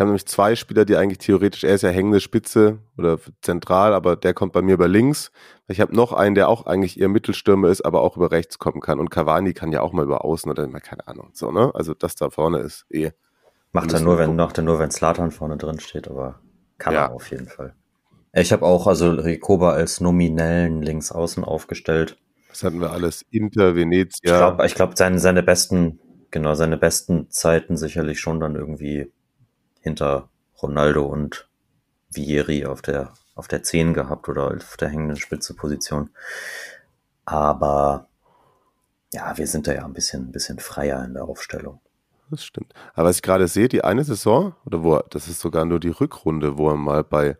Ich 0.00 0.02
habe 0.02 0.12
nämlich 0.12 0.24
zwei 0.24 0.56
Spieler, 0.56 0.86
die 0.86 0.96
eigentlich 0.96 1.18
theoretisch, 1.18 1.62
er 1.62 1.74
ist 1.74 1.82
ja 1.82 1.90
hängende 1.90 2.20
Spitze 2.20 2.78
oder 2.96 3.18
zentral, 3.42 3.92
aber 3.92 4.16
der 4.16 4.32
kommt 4.32 4.54
bei 4.54 4.62
mir 4.62 4.72
über 4.72 4.88
links. 4.88 5.30
Ich 5.68 5.78
habe 5.78 5.94
noch 5.94 6.14
einen, 6.14 6.34
der 6.34 6.48
auch 6.48 6.64
eigentlich 6.64 6.98
eher 6.98 7.10
Mittelstürmer 7.10 7.68
ist, 7.68 7.82
aber 7.82 8.00
auch 8.00 8.16
über 8.16 8.30
rechts 8.30 8.58
kommen 8.58 8.80
kann. 8.80 8.98
Und 8.98 9.10
Cavani 9.10 9.52
kann 9.52 9.72
ja 9.72 9.82
auch 9.82 9.92
mal 9.92 10.06
über 10.06 10.24
außen 10.24 10.50
oder 10.50 10.66
mal, 10.68 10.80
keine 10.80 11.06
Ahnung. 11.06 11.28
So, 11.34 11.52
ne? 11.52 11.70
Also 11.74 11.92
das 11.92 12.14
da 12.14 12.30
vorne 12.30 12.60
ist 12.60 12.86
eh. 12.88 13.10
Macht 13.72 13.92
er 13.92 14.00
nur, 14.00 14.16
wenn, 14.16 14.36
macht 14.36 14.56
er 14.56 14.64
nur, 14.64 14.78
wenn 14.78 14.90
Slatan 14.90 15.32
vorne 15.32 15.58
drin 15.58 15.80
steht, 15.80 16.08
aber 16.08 16.40
kann 16.78 16.94
Ja. 16.94 17.08
er 17.08 17.12
auf 17.12 17.30
jeden 17.30 17.48
Fall. 17.48 17.74
Ich 18.32 18.52
habe 18.54 18.64
auch 18.64 18.86
also 18.86 19.10
Recoba 19.10 19.72
als 19.72 20.00
nominellen 20.00 20.80
Linksaußen 20.80 21.44
aufgestellt. 21.44 22.16
Das 22.48 22.64
hatten 22.64 22.80
wir 22.80 22.90
alles. 22.90 23.26
Inter, 23.30 23.76
Venezia. 23.76 24.08
Ich 24.22 24.38
glaube, 24.38 24.64
ich 24.64 24.74
glaub, 24.74 24.96
seine, 24.96 25.18
seine 25.18 25.42
besten, 25.42 26.00
genau, 26.30 26.54
seine 26.54 26.78
besten 26.78 27.28
Zeiten 27.28 27.76
sicherlich 27.76 28.18
schon 28.18 28.40
dann 28.40 28.56
irgendwie 28.56 29.12
hinter 29.80 30.28
Ronaldo 30.62 31.04
und 31.06 31.48
Vieri 32.10 32.66
auf 32.66 32.82
der, 32.82 33.12
auf 33.34 33.48
der 33.48 33.62
10 33.62 33.94
gehabt 33.94 34.28
oder 34.28 34.48
auf 34.48 34.76
der 34.76 34.88
hängenden 34.88 35.16
Spitze-Position. 35.16 36.10
Aber 37.24 38.08
ja, 39.12 39.36
wir 39.36 39.46
sind 39.46 39.66
da 39.66 39.72
ja 39.72 39.84
ein 39.84 39.92
bisschen, 39.92 40.28
ein 40.28 40.32
bisschen 40.32 40.58
freier 40.58 41.04
in 41.04 41.14
der 41.14 41.24
Aufstellung. 41.24 41.80
Das 42.30 42.44
stimmt. 42.44 42.72
Aber 42.94 43.08
was 43.08 43.16
ich 43.16 43.22
gerade 43.22 43.48
sehe, 43.48 43.68
die 43.68 43.82
eine 43.82 44.04
Saison, 44.04 44.54
oder 44.64 44.84
wo 44.84 44.98
das 45.10 45.28
ist 45.28 45.40
sogar 45.40 45.64
nur 45.64 45.80
die 45.80 45.88
Rückrunde, 45.88 46.58
wo 46.58 46.70
er 46.70 46.76
mal 46.76 47.02
bei 47.02 47.36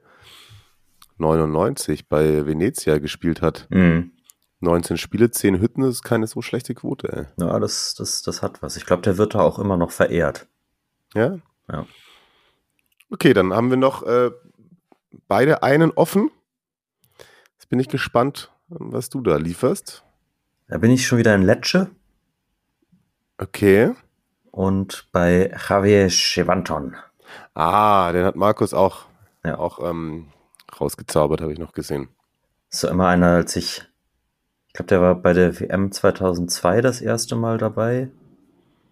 99 1.18 2.08
bei 2.08 2.46
Venezia 2.46 2.98
gespielt 2.98 3.42
hat. 3.42 3.66
Mhm. 3.70 4.12
19 4.60 4.98
Spiele, 4.98 5.30
10 5.30 5.60
Hütten, 5.60 5.82
das 5.82 5.96
ist 5.96 6.02
keine 6.02 6.26
so 6.26 6.42
schlechte 6.42 6.74
Quote, 6.74 7.08
ey. 7.12 7.44
Ja, 7.44 7.58
das, 7.58 7.94
das, 7.94 8.22
das 8.22 8.42
hat 8.42 8.62
was. 8.62 8.76
Ich 8.76 8.84
glaube, 8.84 9.02
der 9.02 9.16
wird 9.16 9.34
da 9.34 9.40
auch 9.40 9.58
immer 9.58 9.76
noch 9.76 9.90
verehrt. 9.90 10.48
Ja? 11.14 11.38
Ja. 11.70 11.86
Okay, 13.10 13.32
dann 13.34 13.52
haben 13.52 13.70
wir 13.70 13.76
noch 13.76 14.02
äh, 14.04 14.30
beide 15.28 15.62
einen 15.62 15.90
offen. 15.90 16.30
Jetzt 17.54 17.68
bin 17.68 17.80
ich 17.80 17.88
gespannt, 17.88 18.50
was 18.68 19.08
du 19.10 19.20
da 19.20 19.36
lieferst. 19.36 20.04
Da 20.68 20.78
bin 20.78 20.90
ich 20.92 21.06
schon 21.06 21.18
wieder 21.18 21.34
in 21.34 21.42
Lecce 21.42 21.90
Okay. 23.38 23.92
und 24.50 25.08
bei 25.12 25.50
Javier 25.68 26.08
Chevanton. 26.08 26.94
Ah, 27.54 28.12
den 28.12 28.24
hat 28.24 28.36
Markus 28.36 28.74
auch, 28.74 29.06
Ja. 29.44 29.58
auch 29.58 29.78
ähm, 29.88 30.28
rausgezaubert, 30.80 31.40
habe 31.40 31.52
ich 31.52 31.58
noch 31.58 31.72
gesehen. 31.72 32.08
So 32.68 32.88
immer 32.88 33.08
einer, 33.08 33.28
als 33.36 33.56
ich, 33.56 33.82
ich 34.68 34.72
glaube, 34.74 34.86
der 34.88 35.00
war 35.00 35.14
bei 35.16 35.32
der 35.32 35.58
WM 35.58 35.90
2002 35.90 36.80
das 36.82 37.00
erste 37.00 37.34
Mal 37.34 37.58
dabei. 37.58 38.10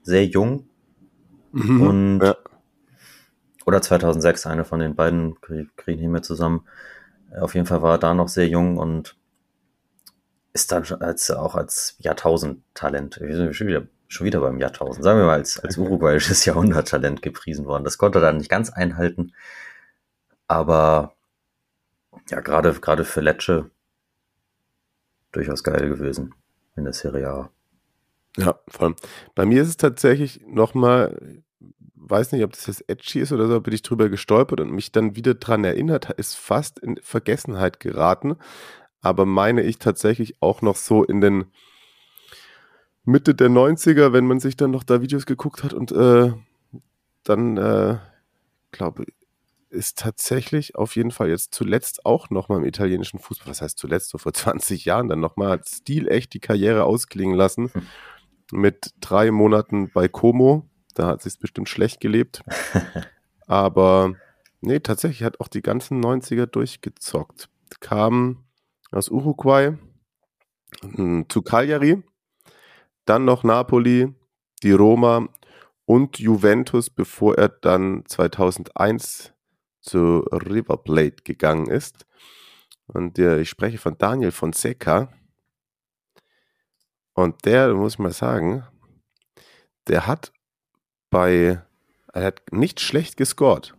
Sehr 0.03 0.27
jung. 0.27 0.69
Und, 1.53 2.17
Mhm. 2.19 2.21
Ja. 2.23 2.37
Oder 3.69 3.83
2006, 3.83 4.47
eine 4.47 4.65
von 4.65 4.81
den 4.81 4.95
beiden, 4.95 5.39
kriege 5.43 5.69
krieg 5.77 5.97
ich 5.97 6.01
nicht 6.01 6.11
mehr 6.11 6.23
zusammen. 6.23 6.67
Auf 7.39 7.55
jeden 7.55 7.67
Fall 7.67 7.83
war 7.83 7.97
er 7.97 7.99
da 7.99 8.15
noch 8.15 8.29
sehr 8.29 8.49
jung 8.49 8.79
und 8.79 9.15
ist 10.55 10.73
dann 10.73 10.85
als, 11.01 11.31
auch 11.31 11.55
als 11.55 11.97
Jahrtausendtalent, 11.99 13.21
wir 13.21 13.37
sind 13.37 13.55
schon 13.55 13.67
wieder, 13.67 13.87
schon 14.09 14.25
wieder 14.25 14.41
beim 14.41 14.59
Jahrtausend, 14.59 15.05
sagen 15.05 15.19
wir 15.19 15.27
mal, 15.27 15.35
als, 15.35 15.61
als 15.61 15.77
uruguayisches 15.79 16.47
Jahrhunderttalent 16.47 17.21
gepriesen 17.21 17.67
worden. 17.67 17.85
Das 17.85 17.99
konnte 17.99 18.21
er 18.21 18.23
dann 18.23 18.39
nicht 18.39 18.49
ganz 18.49 18.71
einhalten, 18.71 19.35
aber 20.47 21.13
ja, 22.31 22.41
gerade, 22.41 22.73
gerade 22.73 23.05
für 23.05 23.21
Lecce 23.21 23.71
durchaus 25.31 25.63
geil 25.63 25.91
gewesen 25.91 26.35
in 26.75 26.85
der 26.85 26.95
Serie 26.95 27.29
A. 27.29 27.51
Ja, 28.39 28.59
vor 28.67 28.87
allem. 28.87 28.97
Bei 29.35 29.45
mir 29.45 29.61
ist 29.61 29.69
es 29.69 29.77
tatsächlich 29.77 30.41
nochmal, 30.47 31.43
weiß 32.09 32.33
nicht, 32.33 32.45
ob 32.45 32.53
das 32.53 32.67
jetzt 32.67 32.85
edgy 32.89 33.21
ist 33.21 33.33
oder 33.33 33.47
so, 33.49 33.61
bin 33.61 33.75
ich 33.75 33.83
drüber 33.83 34.09
gestolpert 34.09 34.61
und 34.61 34.73
mich 34.73 34.93
dann 34.93 35.17
wieder 35.17 35.35
dran 35.35 35.65
erinnert, 35.65 36.11
ist 36.11 36.35
fast 36.37 36.79
in 36.79 36.99
Vergessenheit 37.03 37.81
geraten. 37.81 38.37
Aber 39.01 39.27
meine 39.27 39.63
ich 39.63 39.79
tatsächlich 39.79 40.41
auch 40.41 40.63
noch 40.63 40.77
so 40.77 41.05
in 41.05 41.21
den 41.21 41.47
Mitte 43.05 43.35
der 43.35 43.49
90er, 43.49 44.13
wenn 44.13 44.27
man 44.27 44.41
sich 44.41 44.57
dann 44.57 44.71
noch 44.71 44.83
da 44.83 45.01
Videos 45.01 45.25
geguckt 45.25 45.63
hat 45.65 45.73
und 45.73 45.93
äh, 45.93 46.33
dann, 47.25 47.57
äh, 47.57 47.99
glaube 48.71 49.05
ist 49.71 49.99
tatsächlich 49.99 50.77
auf 50.77 50.97
jeden 50.97 51.11
Fall 51.11 51.29
jetzt 51.29 51.55
zuletzt 51.55 52.07
auch 52.07 52.31
nochmal 52.31 52.59
im 52.59 52.65
italienischen 52.65 53.19
Fußball, 53.19 53.51
was 53.51 53.63
heißt 53.63 53.79
zuletzt, 53.79 54.11
so 54.11 54.19
vor 54.19 54.33
20 54.35 54.85
Jahren 54.85 55.09
dann 55.09 55.21
nochmal, 55.21 55.51
hat 55.51 55.69
stilecht 55.69 56.35
die 56.35 56.41
Karriere 56.41 56.85
ausklingen 56.85 57.37
lassen 57.37 57.71
Hm. 57.73 57.83
mit 58.53 58.95
drei 59.01 59.31
Monaten 59.31 59.91
bei 59.93 60.09
Como. 60.09 60.69
Da 60.99 61.07
hat 61.07 61.23
sich 61.23 61.39
bestimmt 61.39 61.69
schlecht 61.69 62.01
gelebt. 62.01 62.43
Aber 63.47 64.15
nee, 64.61 64.81
tatsächlich 64.81 65.23
hat 65.23 65.39
auch 65.39 65.47
die 65.47 65.63
ganzen 65.63 66.05
90er 66.05 66.47
durchgezockt. 66.47 67.49
Kam 67.79 68.45
aus 68.91 69.09
Uruguay 69.09 69.79
mm, 70.83 71.23
zu 71.29 71.43
Cagliari, 71.43 72.03
dann 73.05 73.25
noch 73.25 73.45
Napoli, 73.45 74.13
die 74.65 74.73
Roma 74.73 75.29
und 75.85 76.19
Juventus, 76.19 76.91
bevor 76.91 77.39
er 77.39 77.49
dann 77.49 78.03
2001 78.05 79.33
zu 79.81 80.27
River 80.33 80.79
Plate 80.79 81.23
gegangen 81.23 81.69
ist. 81.69 82.07
Und 82.89 83.19
der, 83.19 83.39
ich 83.39 83.49
spreche 83.49 83.79
von 83.79 83.97
Daniel 83.97 84.33
Fonseca. 84.33 85.13
Und 87.13 87.45
der, 87.45 87.73
muss 87.73 87.93
ich 87.93 87.99
mal 88.01 88.13
sagen, 88.13 88.67
der 89.87 90.09
hat 90.09 90.33
bei, 91.11 91.61
er 92.13 92.25
hat 92.25 92.43
nicht 92.51 92.81
schlecht 92.81 93.17
gescored. 93.17 93.75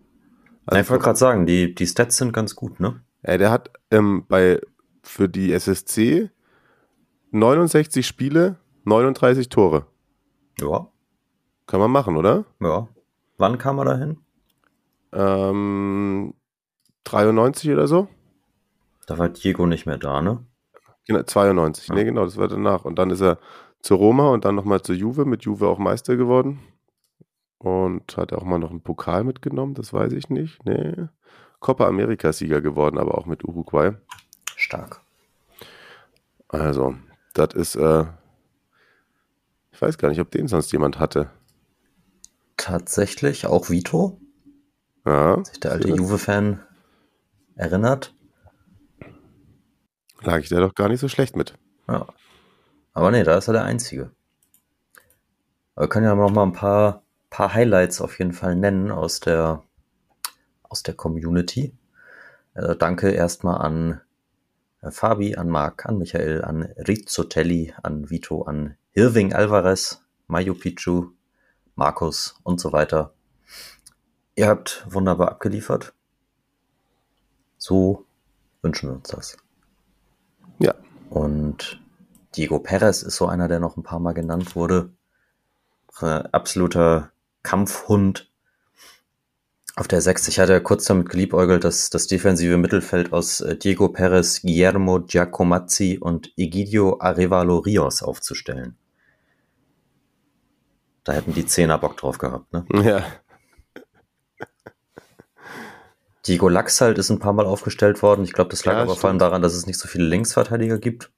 Nein, 0.66 0.82
ich 0.84 0.90
wollte 0.90 1.04
gerade 1.04 1.18
sagen, 1.20 1.46
die, 1.46 1.74
die 1.74 1.88
Stats 1.88 2.18
sind 2.18 2.32
ganz 2.34 2.56
gut, 2.56 2.80
ne? 2.80 3.02
Ja, 3.26 3.38
der 3.38 3.52
hat 3.52 3.72
ähm, 3.92 4.26
bei, 4.28 4.62
für 5.04 5.28
die 5.28 5.52
SSC 5.52 6.30
69 7.32 8.06
Spiele, 8.06 8.58
39 8.86 9.50
Tore. 9.50 9.86
Ja, 10.60 10.88
Kann 11.68 11.80
man 11.80 11.92
machen, 11.92 12.16
oder? 12.18 12.46
ja. 12.60 12.88
Wann 13.38 13.58
kam 13.58 13.78
er 13.80 13.86
dahin? 13.86 14.18
Ähm, 15.14 16.34
93 17.06 17.72
oder 17.72 17.88
so? 17.88 18.10
Da 19.08 19.18
war 19.18 19.30
Diego 19.30 19.66
nicht 19.66 19.86
mehr 19.86 19.98
da, 19.98 20.22
ne? 20.22 20.46
Genau, 21.08 21.24
92. 21.24 21.88
Ja. 21.88 21.96
Nee, 21.96 22.04
genau, 22.04 22.26
das 22.26 22.36
war 22.36 22.50
danach. 22.50 22.84
Und 22.84 23.00
dann 23.00 23.10
ist 23.10 23.22
er 23.22 23.40
zu 23.82 23.96
Roma 23.96 24.30
und 24.30 24.44
dann 24.44 24.56
nochmal 24.56 24.82
zu 24.82 24.94
Juve, 24.94 25.24
mit 25.26 25.44
Juve 25.44 25.68
auch 25.68 25.80
Meister 25.80 26.18
geworden. 26.18 26.60
Und 27.60 28.16
hat 28.18 28.34
auch 28.34 28.44
mal 28.44 28.58
noch 28.58 28.72
einen 28.72 28.82
Pokal 28.82 29.24
mitgenommen, 29.24 29.74
das 29.76 29.92
weiß 29.94 30.14
ich 30.14 30.30
nicht. 30.30 30.66
Nee. 30.66 31.08
Copa 31.60 31.88
America 31.88 32.32
Sieger 32.32 32.62
geworden, 32.62 32.98
aber 32.98 33.18
auch 33.18 33.26
mit 33.26 33.44
Uruguay. 33.44 33.92
Stark. 34.56 35.02
Also, 36.48 36.96
das 37.34 37.54
ist, 37.54 37.76
äh, 37.76 38.06
ich 39.72 39.82
weiß 39.82 39.98
gar 39.98 40.10
nicht, 40.10 40.22
ob 40.22 40.32
den 40.32 40.48
sonst 40.48 40.72
jemand 40.72 41.00
hatte. 41.00 41.30
Tatsächlich, 42.58 43.46
auch 43.46 43.70
Vito, 43.70 44.20
Ja, 45.06 45.44
sich 45.44 45.60
der 45.60 45.72
alte 45.72 45.90
Juve-Fan 45.90 46.62
erinnert. 47.56 48.14
lag 50.22 50.40
ich 50.40 50.50
da 50.50 50.60
doch 50.60 50.76
gar 50.76 50.90
nicht 50.90 51.00
so 51.00 51.08
schlecht 51.08 51.36
mit. 51.36 51.56
Ja. 51.88 52.08
Aber 52.94 53.12
nee, 53.12 53.24
da 53.24 53.38
ist 53.38 53.48
er 53.48 53.54
der 53.54 53.64
Einzige. 53.64 54.12
Aber 55.76 55.86
wir 55.86 55.90
können 55.90 56.06
ja 56.06 56.16
noch 56.16 56.30
mal 56.32 56.44
ein 56.44 56.54
paar, 56.54 57.04
paar 57.40 57.54
Highlights 57.54 58.02
auf 58.02 58.20
jeden 58.20 58.34
Fall 58.34 58.54
nennen 58.58 58.92
aus 58.92 59.22
der, 59.22 59.64
aus 60.64 60.84
der 60.84 60.94
Community. 60.94 61.74
Äh, 62.54 62.76
danke 62.76 63.12
erstmal 63.12 63.62
an 63.62 64.02
äh, 64.82 64.92
Fabi, 64.92 65.38
an 65.38 65.48
Marc, 65.48 65.86
an 65.86 66.00
Michael, 66.00 66.44
an 66.44 66.64
Rizzotelli, 66.64 67.74
an 67.82 68.10
Vito, 68.10 68.42
an 68.42 68.76
Hirving 68.92 69.34
Alvarez, 69.34 70.04
Mayu 70.28 70.54
Pichu, 70.54 71.12
Markus 71.76 72.36
und 72.44 72.60
so 72.60 72.74
weiter. 72.74 73.14
Ihr 74.36 74.50
habt 74.50 74.86
wunderbar 74.90 75.30
abgeliefert. 75.30 75.94
So 77.58 78.06
wünschen 78.62 78.90
wir 78.90 78.96
uns 78.98 79.08
das. 79.08 79.38
Ja, 80.58 80.76
Und 81.10 81.82
Diego 82.36 82.60
Perez 82.60 83.02
ist 83.02 83.16
so 83.16 83.28
einer, 83.28 83.48
der 83.48 83.62
noch 83.62 83.78
ein 83.78 83.84
paar 83.84 84.02
Mal 84.02 84.14
genannt 84.14 84.58
wurde. 84.58 84.92
Äh, 86.02 86.24
absoluter 86.34 87.14
Kampfhund. 87.44 88.30
Auf 89.76 89.88
der 89.88 90.02
6, 90.02 90.28
ich 90.28 90.40
hatte 90.40 90.62
kurz 90.62 90.86
damit 90.86 91.10
geliebäugelt, 91.10 91.64
dass 91.64 91.90
das 91.90 92.08
defensive 92.08 92.58
Mittelfeld 92.58 93.14
aus 93.14 93.40
äh, 93.42 93.56
Diego 93.56 93.88
Perez, 93.88 94.42
Guillermo 94.42 95.00
Giacomazzi 95.00 95.98
und 96.02 96.34
Egidio 96.36 97.00
Arevalo 97.00 97.60
Rios 97.60 98.04
aufzustellen. 98.04 98.78
Da 101.06 101.14
hätten 101.14 101.34
die 101.34 101.46
Zehner 101.46 101.78
Bock 101.78 101.96
drauf 101.98 102.18
gehabt, 102.18 102.52
ne? 102.52 102.66
ja, 102.84 103.06
Diego 106.30 106.48
Laxalt 106.48 106.98
ist 107.00 107.10
ein 107.10 107.20
paar 107.20 107.34
Mal 107.34 107.46
aufgestellt 107.46 108.04
worden. 108.04 108.24
Ich 108.24 108.34
glaube, 108.34 108.52
das 108.52 108.64
lag 108.66 108.74
Ja, 108.74 108.82
aber 108.84 108.96
vor 108.96 109.10
allem 109.10 109.16
stimmt. 109.16 109.22
daran, 109.22 109.42
dass 109.42 109.56
es 109.56 109.66
nicht 109.66 109.80
so 109.80 109.88
viele 109.88 110.06
Linksverteidiger 110.06 110.78
gibt. 110.78 111.12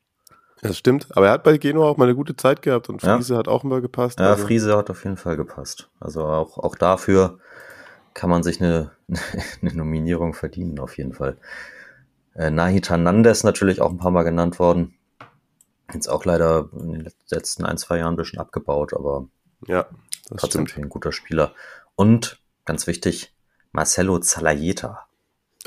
Das 0.62 0.78
stimmt. 0.78 1.08
Aber 1.16 1.28
er 1.28 1.34
hat 1.34 1.44
bei 1.44 1.58
Genua 1.58 1.88
auch 1.88 1.98
mal 1.98 2.06
eine 2.06 2.16
gute 2.16 2.36
Zeit 2.36 2.62
gehabt 2.62 2.90
und 2.90 3.02
Ja. 3.04 3.16
Friese 3.16 3.38
hat 3.38 3.48
auch 3.48 3.64
immer 3.64 3.82
gepasst. 3.82 4.20
Ja, 4.20 4.32
also- 4.32 4.46
Friese 4.46 4.76
hat 4.78 4.90
auf 4.90 5.04
jeden 5.04 5.18
Fall 5.18 5.38
gepasst. 5.38 5.90
Also 6.00 6.26
auch, 6.26 6.58
auch 6.58 6.76
dafür 6.76 7.40
kann 8.14 8.30
man 8.30 8.44
sich 8.44 8.62
eine, 8.62 8.92
eine 9.62 9.74
Nominierung 9.74 10.34
verdienen, 10.34 10.80
auf 10.80 10.98
jeden 10.98 11.14
Fall. 11.14 11.38
Äh, 12.36 12.50
Nahid 12.52 12.90
Hernandez 12.90 13.44
natürlich 13.44 13.82
auch 13.82 13.90
ein 13.92 13.98
paar 13.98 14.12
Mal 14.12 14.24
genannt 14.24 14.60
worden. 14.60 14.96
Jetzt 15.94 16.08
auch 16.08 16.24
leider 16.24 16.70
in 16.80 16.92
den 16.94 17.10
letzten 17.30 17.66
ein, 17.66 17.78
zwei 17.78 17.98
Jahren 17.98 18.14
ein 18.14 18.18
bisschen 18.18 18.40
abgebaut, 18.40 18.94
aber 18.94 19.28
Ja, 19.68 19.88
das 20.30 20.42
trotzdem 20.42 20.68
stimmt. 20.68 20.86
ein 20.86 20.90
guter 20.90 21.12
Spieler. 21.12 21.54
Und, 21.96 22.40
ganz 22.64 22.88
wichtig, 22.88 23.36
Marcelo 23.74 24.20
Zalayeta. 24.20 25.08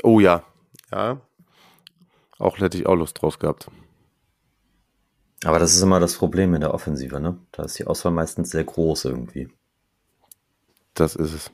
Oh 0.03 0.19
ja, 0.19 0.43
ja. 0.91 1.21
Auch 2.39 2.57
hätte 2.57 2.77
ich 2.77 2.87
auch 2.87 2.95
Lust 2.95 3.21
drauf 3.21 3.37
gehabt. 3.39 3.69
Aber 5.45 5.59
das 5.59 5.75
ist 5.75 5.81
immer 5.81 5.99
das 5.99 6.15
Problem 6.17 6.55
in 6.55 6.61
der 6.61 6.73
Offensive, 6.73 7.19
ne? 7.19 7.37
Da 7.51 7.63
ist 7.63 7.77
die 7.77 7.85
Auswahl 7.85 8.11
meistens 8.11 8.49
sehr 8.49 8.63
groß 8.63 9.05
irgendwie. 9.05 9.47
Das 10.95 11.15
ist 11.15 11.33
es. 11.33 11.51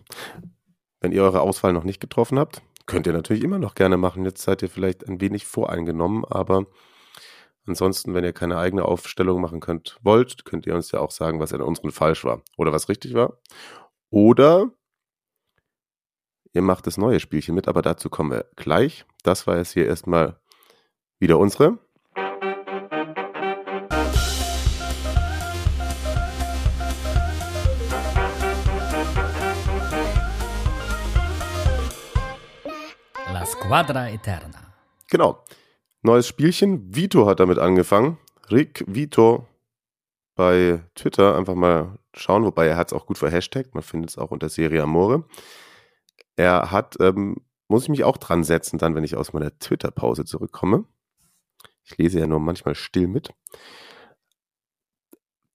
Wenn 1.02 1.12
ihr 1.12 1.24
eure 1.24 1.42
Auswahl 1.42 1.74
noch 1.74 1.84
nicht 1.84 2.00
getroffen 2.00 2.40
habt, 2.40 2.62
könnt 2.86 3.06
ihr 3.06 3.12
natürlich 3.12 3.44
immer 3.44 3.60
noch 3.60 3.76
gerne 3.76 3.98
machen. 3.98 4.24
Jetzt 4.24 4.44
seid 4.44 4.62
ihr 4.62 4.70
vielleicht 4.70 5.06
ein 5.08 5.20
wenig 5.20 5.46
voreingenommen, 5.46 6.24
aber 6.24 6.68
ansonsten, 7.66 8.14
wenn 8.14 8.24
ihr 8.24 8.32
keine 8.32 8.58
eigene 8.58 8.86
Aufstellung 8.86 9.42
machen 9.42 9.60
könnt, 9.60 9.98
wollt, 10.04 10.46
könnt 10.46 10.66
ihr 10.68 10.76
uns 10.76 10.92
ja 10.92 11.02
auch 11.02 11.12
sagen, 11.12 11.42
was 11.42 11.54
an 11.54 11.62
unseren 11.62 11.92
falsch 11.92 12.24
war 12.24 12.44
oder 12.56 12.72
was 12.72 12.88
richtig 12.88 13.14
war. 13.14 13.40
Oder 14.10 14.72
ihr 16.54 16.62
macht 16.62 16.88
das 16.88 16.98
neue 16.98 17.20
Spielchen 17.20 17.56
mit, 17.56 17.68
aber 17.68 17.82
dazu 17.82 18.10
kommen 18.10 18.32
wir 18.32 18.46
gleich. 18.56 19.06
Das 19.24 19.48
war 19.48 19.58
jetzt 19.58 19.74
hier 19.74 19.86
erstmal 19.86 20.40
wieder 21.20 21.38
unsere 21.40 21.78
Squadra 33.72 34.10
Eterna. 34.10 34.74
Genau. 35.10 35.46
Neues 36.02 36.28
Spielchen. 36.28 36.94
Vito 36.94 37.26
hat 37.26 37.40
damit 37.40 37.58
angefangen. 37.58 38.18
Rick 38.52 38.84
Vito 38.86 39.48
bei 40.36 40.84
Twitter 40.94 41.38
einfach 41.38 41.56
mal 41.56 41.98
schauen, 42.14 42.44
wobei 42.44 42.68
er 42.68 42.76
hat 42.76 42.88
es 42.88 42.94
auch 42.94 43.06
gut 43.06 43.18
verhashtagt. 43.18 43.74
Man 43.74 43.82
findet 43.82 44.10
es 44.10 44.18
auch 44.18 44.32
unter 44.32 44.50
Serie 44.50 44.84
Amore. 44.84 45.24
Er 46.36 46.72
hat, 46.72 46.98
ähm, 47.00 47.38
muss 47.70 47.84
ich 47.84 47.90
mich 47.90 48.04
auch 48.04 48.18
dran 48.18 48.44
setzen, 48.44 48.78
dann, 48.78 48.94
wenn 48.94 49.06
ich 49.06 49.16
aus 49.16 49.32
meiner 49.32 49.58
Twitter-Pause 49.58 50.26
zurückkomme. 50.26 50.84
Ich 51.86 51.98
lese 51.98 52.20
ja 52.20 52.28
nur 52.28 52.42
manchmal 52.42 52.76
still 52.76 53.08
mit. 53.08 53.34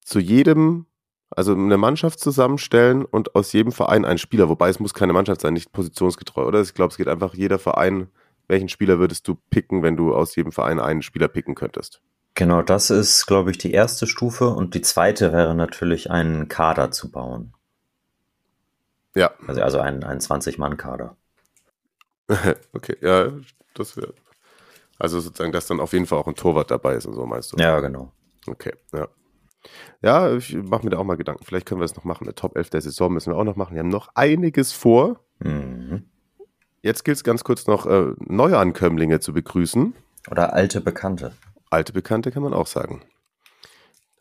Zu 0.00 0.20
jedem, 0.20 0.86
also 1.30 1.52
eine 1.52 1.76
Mannschaft 1.76 2.20
zusammenstellen 2.20 3.04
und 3.04 3.34
aus 3.34 3.52
jedem 3.52 3.72
Verein 3.72 4.04
einen 4.04 4.18
Spieler, 4.18 4.48
wobei 4.48 4.68
es 4.68 4.80
muss 4.80 4.94
keine 4.94 5.12
Mannschaft 5.12 5.40
sein, 5.40 5.54
nicht 5.54 5.72
positionsgetreu, 5.72 6.44
oder? 6.44 6.60
Ich 6.60 6.74
glaube, 6.74 6.90
es 6.90 6.96
geht 6.96 7.08
einfach 7.08 7.34
jeder 7.34 7.58
Verein, 7.58 8.08
welchen 8.48 8.68
Spieler 8.68 8.98
würdest 8.98 9.26
du 9.26 9.36
picken, 9.50 9.82
wenn 9.82 9.96
du 9.96 10.14
aus 10.14 10.36
jedem 10.36 10.52
Verein 10.52 10.78
einen 10.78 11.02
Spieler 11.02 11.28
picken 11.28 11.54
könntest? 11.54 12.00
Genau, 12.34 12.62
das 12.62 12.90
ist, 12.90 13.26
glaube 13.26 13.50
ich, 13.50 13.58
die 13.58 13.72
erste 13.72 14.06
Stufe 14.06 14.48
und 14.48 14.74
die 14.74 14.82
zweite 14.82 15.32
wäre 15.32 15.54
natürlich 15.54 16.10
einen 16.10 16.48
Kader 16.48 16.90
zu 16.90 17.10
bauen. 17.10 17.54
Ja. 19.14 19.32
Also, 19.46 19.62
also 19.62 19.80
ein, 19.80 20.04
ein 20.04 20.20
20-Mann-Kader. 20.20 21.16
okay, 22.74 22.96
ja, 23.00 23.32
das 23.74 23.96
wäre. 23.96 24.12
Also 24.98 25.20
sozusagen, 25.20 25.52
dass 25.52 25.66
dann 25.66 25.80
auf 25.80 25.92
jeden 25.92 26.06
Fall 26.06 26.18
auch 26.18 26.26
ein 26.26 26.34
Torwart 26.34 26.70
dabei 26.70 26.94
ist 26.94 27.06
und 27.06 27.14
so, 27.14 27.24
meinst 27.26 27.52
du? 27.52 27.56
Ja, 27.56 27.80
genau. 27.80 28.12
Okay, 28.46 28.74
ja. 28.92 29.08
Ja, 30.02 30.34
ich 30.34 30.54
mache 30.54 30.84
mir 30.84 30.90
da 30.90 30.98
auch 30.98 31.04
mal 31.04 31.16
Gedanken. 31.16 31.44
Vielleicht 31.44 31.66
können 31.66 31.80
wir 31.80 31.84
es 31.84 31.96
noch 31.96 32.04
machen. 32.04 32.24
Eine 32.24 32.34
Top 32.34 32.56
11 32.56 32.70
der 32.70 32.80
Saison 32.80 33.12
müssen 33.12 33.32
wir 33.32 33.38
auch 33.38 33.44
noch 33.44 33.56
machen. 33.56 33.74
Wir 33.74 33.80
haben 33.80 33.88
noch 33.88 34.10
einiges 34.14 34.72
vor. 34.72 35.20
Mhm. 35.38 36.04
Jetzt 36.82 37.04
gilt 37.04 37.16
es 37.16 37.24
ganz 37.24 37.42
kurz 37.42 37.66
noch, 37.66 37.86
äh, 37.86 38.12
Neuankömmlinge 38.18 39.20
zu 39.20 39.32
begrüßen. 39.32 39.94
Oder 40.30 40.52
alte 40.52 40.80
Bekannte. 40.80 41.32
Alte 41.70 41.92
Bekannte 41.92 42.30
kann 42.30 42.42
man 42.42 42.54
auch 42.54 42.66
sagen. 42.66 43.02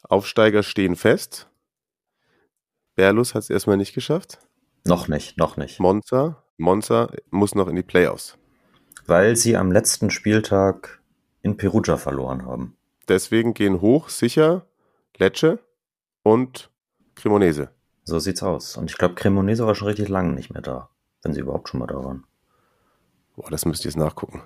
Aufsteiger 0.03 0.63
stehen 0.63 0.95
fest. 0.95 1.47
Berlus 2.95 3.35
hat 3.35 3.43
es 3.43 3.49
erstmal 3.49 3.77
nicht 3.77 3.93
geschafft. 3.93 4.39
Noch 4.85 5.07
nicht, 5.07 5.37
noch 5.37 5.57
nicht. 5.57 5.79
Monza, 5.79 6.43
Monza 6.57 7.09
muss 7.29 7.55
noch 7.55 7.67
in 7.67 7.75
die 7.75 7.83
Playoffs. 7.83 8.37
Weil 9.05 9.35
sie 9.35 9.57
am 9.57 9.71
letzten 9.71 10.09
Spieltag 10.09 11.01
in 11.41 11.57
Perugia 11.57 11.97
verloren 11.97 12.45
haben. 12.45 12.77
Deswegen 13.07 13.53
gehen 13.53 13.81
hoch 13.81 14.09
sicher 14.09 14.65
Lecce 15.17 15.59
und 16.23 16.69
Cremonese. 17.15 17.69
So 18.03 18.19
sieht's 18.19 18.43
aus. 18.43 18.77
Und 18.77 18.89
ich 18.91 18.97
glaube, 18.97 19.15
Cremonese 19.15 19.65
war 19.65 19.75
schon 19.75 19.87
richtig 19.87 20.09
lange 20.09 20.33
nicht 20.33 20.51
mehr 20.51 20.61
da, 20.61 20.89
wenn 21.23 21.33
sie 21.33 21.39
überhaupt 21.41 21.69
schon 21.69 21.79
mal 21.79 21.87
da 21.87 22.03
waren. 22.03 22.25
Boah, 23.35 23.49
das 23.49 23.65
müsst 23.65 23.83
ihr 23.83 23.89
jetzt 23.89 23.97
nachgucken. 23.97 24.43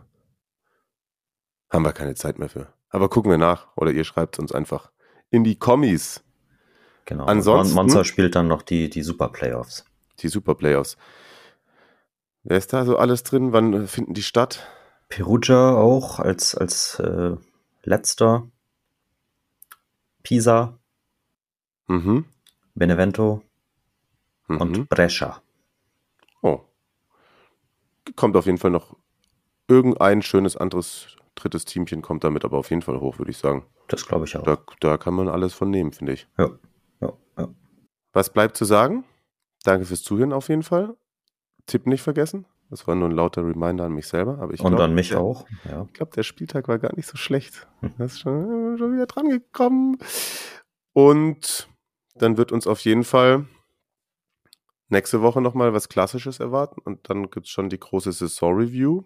Haben 1.70 1.84
wir 1.86 1.92
keine 1.94 2.16
Zeit 2.16 2.40
mehr 2.40 2.50
für. 2.50 2.68
Aber 2.90 3.10
gucken 3.10 3.30
wir 3.30 3.38
nach 3.38 3.68
oder 3.76 3.92
ihr 3.92 4.04
schreibt 4.04 4.40
uns 4.40 4.52
einfach 4.52 4.92
in 5.30 5.44
die 5.44 5.58
Kommis. 5.60 6.24
Genau. 7.06 7.26
Ansonsten- 7.26 7.76
Mon 7.76 7.86
Monza 7.88 8.04
spielt 8.04 8.36
dann 8.36 8.48
noch 8.48 8.62
die, 8.62 8.90
die 8.90 9.04
Super 9.04 9.30
Playoffs. 9.30 9.86
Die 10.20 10.28
Super 10.28 10.56
Playoffs. 10.56 10.98
Wer 12.44 12.58
ist 12.58 12.74
da 12.74 12.86
so 12.86 12.98
alles 12.98 13.24
drin? 13.24 13.52
Wann 13.54 13.88
finden 13.88 14.14
die 14.14 14.24
statt? 14.24 14.68
Perugia 15.10 15.72
auch 15.76 16.20
als, 16.20 16.56
als 16.56 17.00
äh, 17.00 17.36
letzter. 17.84 18.48
Pisa, 20.24 20.80
Mhm. 21.90 22.26
Benevento 22.76 23.42
mhm. 24.48 24.62
und 24.62 24.90
Brescia. 24.90 25.42
Oh. 26.42 26.62
Kommt 28.16 28.38
auf 28.38 28.46
jeden 28.46 28.60
Fall 28.60 28.72
noch 28.72 28.96
irgendein 29.68 30.22
schönes 30.22 30.56
anderes 30.56 31.18
drittes 31.36 31.66
Teamchen 31.66 32.02
kommt 32.02 32.24
damit 32.24 32.44
aber 32.44 32.58
auf 32.58 32.70
jeden 32.70 32.82
Fall 32.82 33.00
hoch, 33.00 33.18
würde 33.18 33.32
ich 33.32 33.38
sagen. 33.38 33.66
Das 33.88 34.06
glaube 34.06 34.26
ich 34.26 34.36
auch. 34.36 34.44
Da, 34.44 34.58
da 34.82 34.98
kann 34.98 35.14
man 35.14 35.30
alles 35.30 35.54
von 35.54 35.70
nehmen, 35.70 35.92
finde 35.92 36.14
ich. 36.14 36.28
Ja, 36.38 36.50
ja, 37.02 37.14
ja. 37.38 37.48
Was 38.14 38.32
bleibt 38.32 38.58
zu 38.58 38.66
sagen? 38.66 39.06
Danke 39.64 39.86
fürs 39.86 40.04
Zuhören 40.04 40.34
auf 40.34 40.50
jeden 40.50 40.64
Fall. 40.64 40.96
Tipp 41.66 41.88
nicht 41.88 42.02
vergessen. 42.02 42.46
Das 42.70 42.88
war 42.88 42.96
nur 42.96 43.10
ein 43.10 43.16
lauter 43.16 43.44
Reminder 43.44 43.86
an 43.86 43.94
mich 43.94 44.08
selber. 44.08 44.38
Aber 44.40 44.54
ich 44.54 44.62
Und 44.62 44.76
glaub, 44.76 44.82
an 44.82 44.94
mich 44.94 45.10
der, 45.10 45.20
auch. 45.20 45.46
Ja. 45.66 45.86
Ich 45.88 45.94
glaube, 45.94 46.12
der 46.16 46.24
Spieltag 46.24 46.68
war 46.68 46.78
gar 46.78 46.96
nicht 46.96 47.08
so 47.08 47.18
schlecht. 47.18 47.68
Hm. 47.82 47.94
Das 47.98 48.14
ist 48.14 48.20
schon, 48.20 48.78
schon 48.78 48.94
wieder 48.94 49.08
dran 49.08 49.30
gekommen. 49.30 49.98
Und 50.94 51.68
dann 52.16 52.38
wird 52.38 52.52
uns 52.52 52.68
auf 52.68 52.80
jeden 52.82 53.04
Fall 53.04 53.46
nächste 54.90 55.22
Woche 55.22 55.42
nochmal 55.42 55.74
was 55.74 55.90
Klassisches 55.90 56.40
erwarten. 56.40 56.82
Und 56.84 57.10
dann 57.10 57.30
gibt 57.32 57.48
es 57.48 57.52
schon 57.52 57.70
die 57.70 57.80
große 57.80 58.12
Saison-Review. 58.12 59.04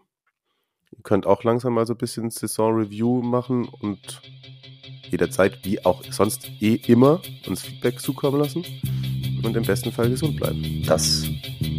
Ihr 0.91 1.03
könnt 1.03 1.25
auch 1.25 1.43
langsam 1.43 1.73
mal 1.73 1.85
so 1.85 1.93
ein 1.93 1.97
bisschen 1.97 2.29
Saison-Review 2.29 3.21
machen 3.21 3.67
und 3.67 4.21
jederzeit, 5.09 5.59
wie 5.63 5.83
auch 5.85 6.03
sonst 6.11 6.49
eh 6.59 6.75
immer, 6.75 7.21
uns 7.47 7.61
Feedback 7.61 7.99
zukommen 7.99 8.39
lassen. 8.39 8.65
Und 9.43 9.55
im 9.55 9.63
besten 9.63 9.91
Fall 9.91 10.09
gesund 10.09 10.37
bleiben. 10.37 10.83
Das 10.85 11.25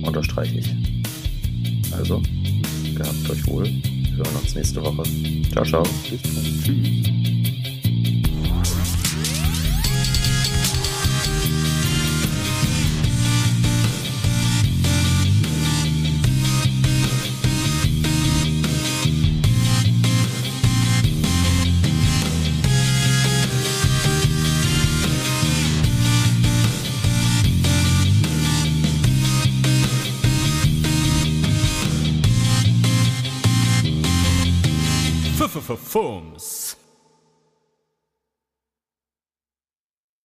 unterstreiche 0.05 0.59
ich. 0.59 1.14
Also, 1.99 2.23
gehabt 2.95 3.31
euch 3.31 3.47
wohl. 3.47 3.65
Wir 3.65 4.17
hören 4.17 4.37
uns 4.43 4.55
nächste 4.55 4.83
Woche. 4.83 5.03
Ciao, 5.53 5.65
ciao. 5.65 5.83
Tschüss. 6.05 7.14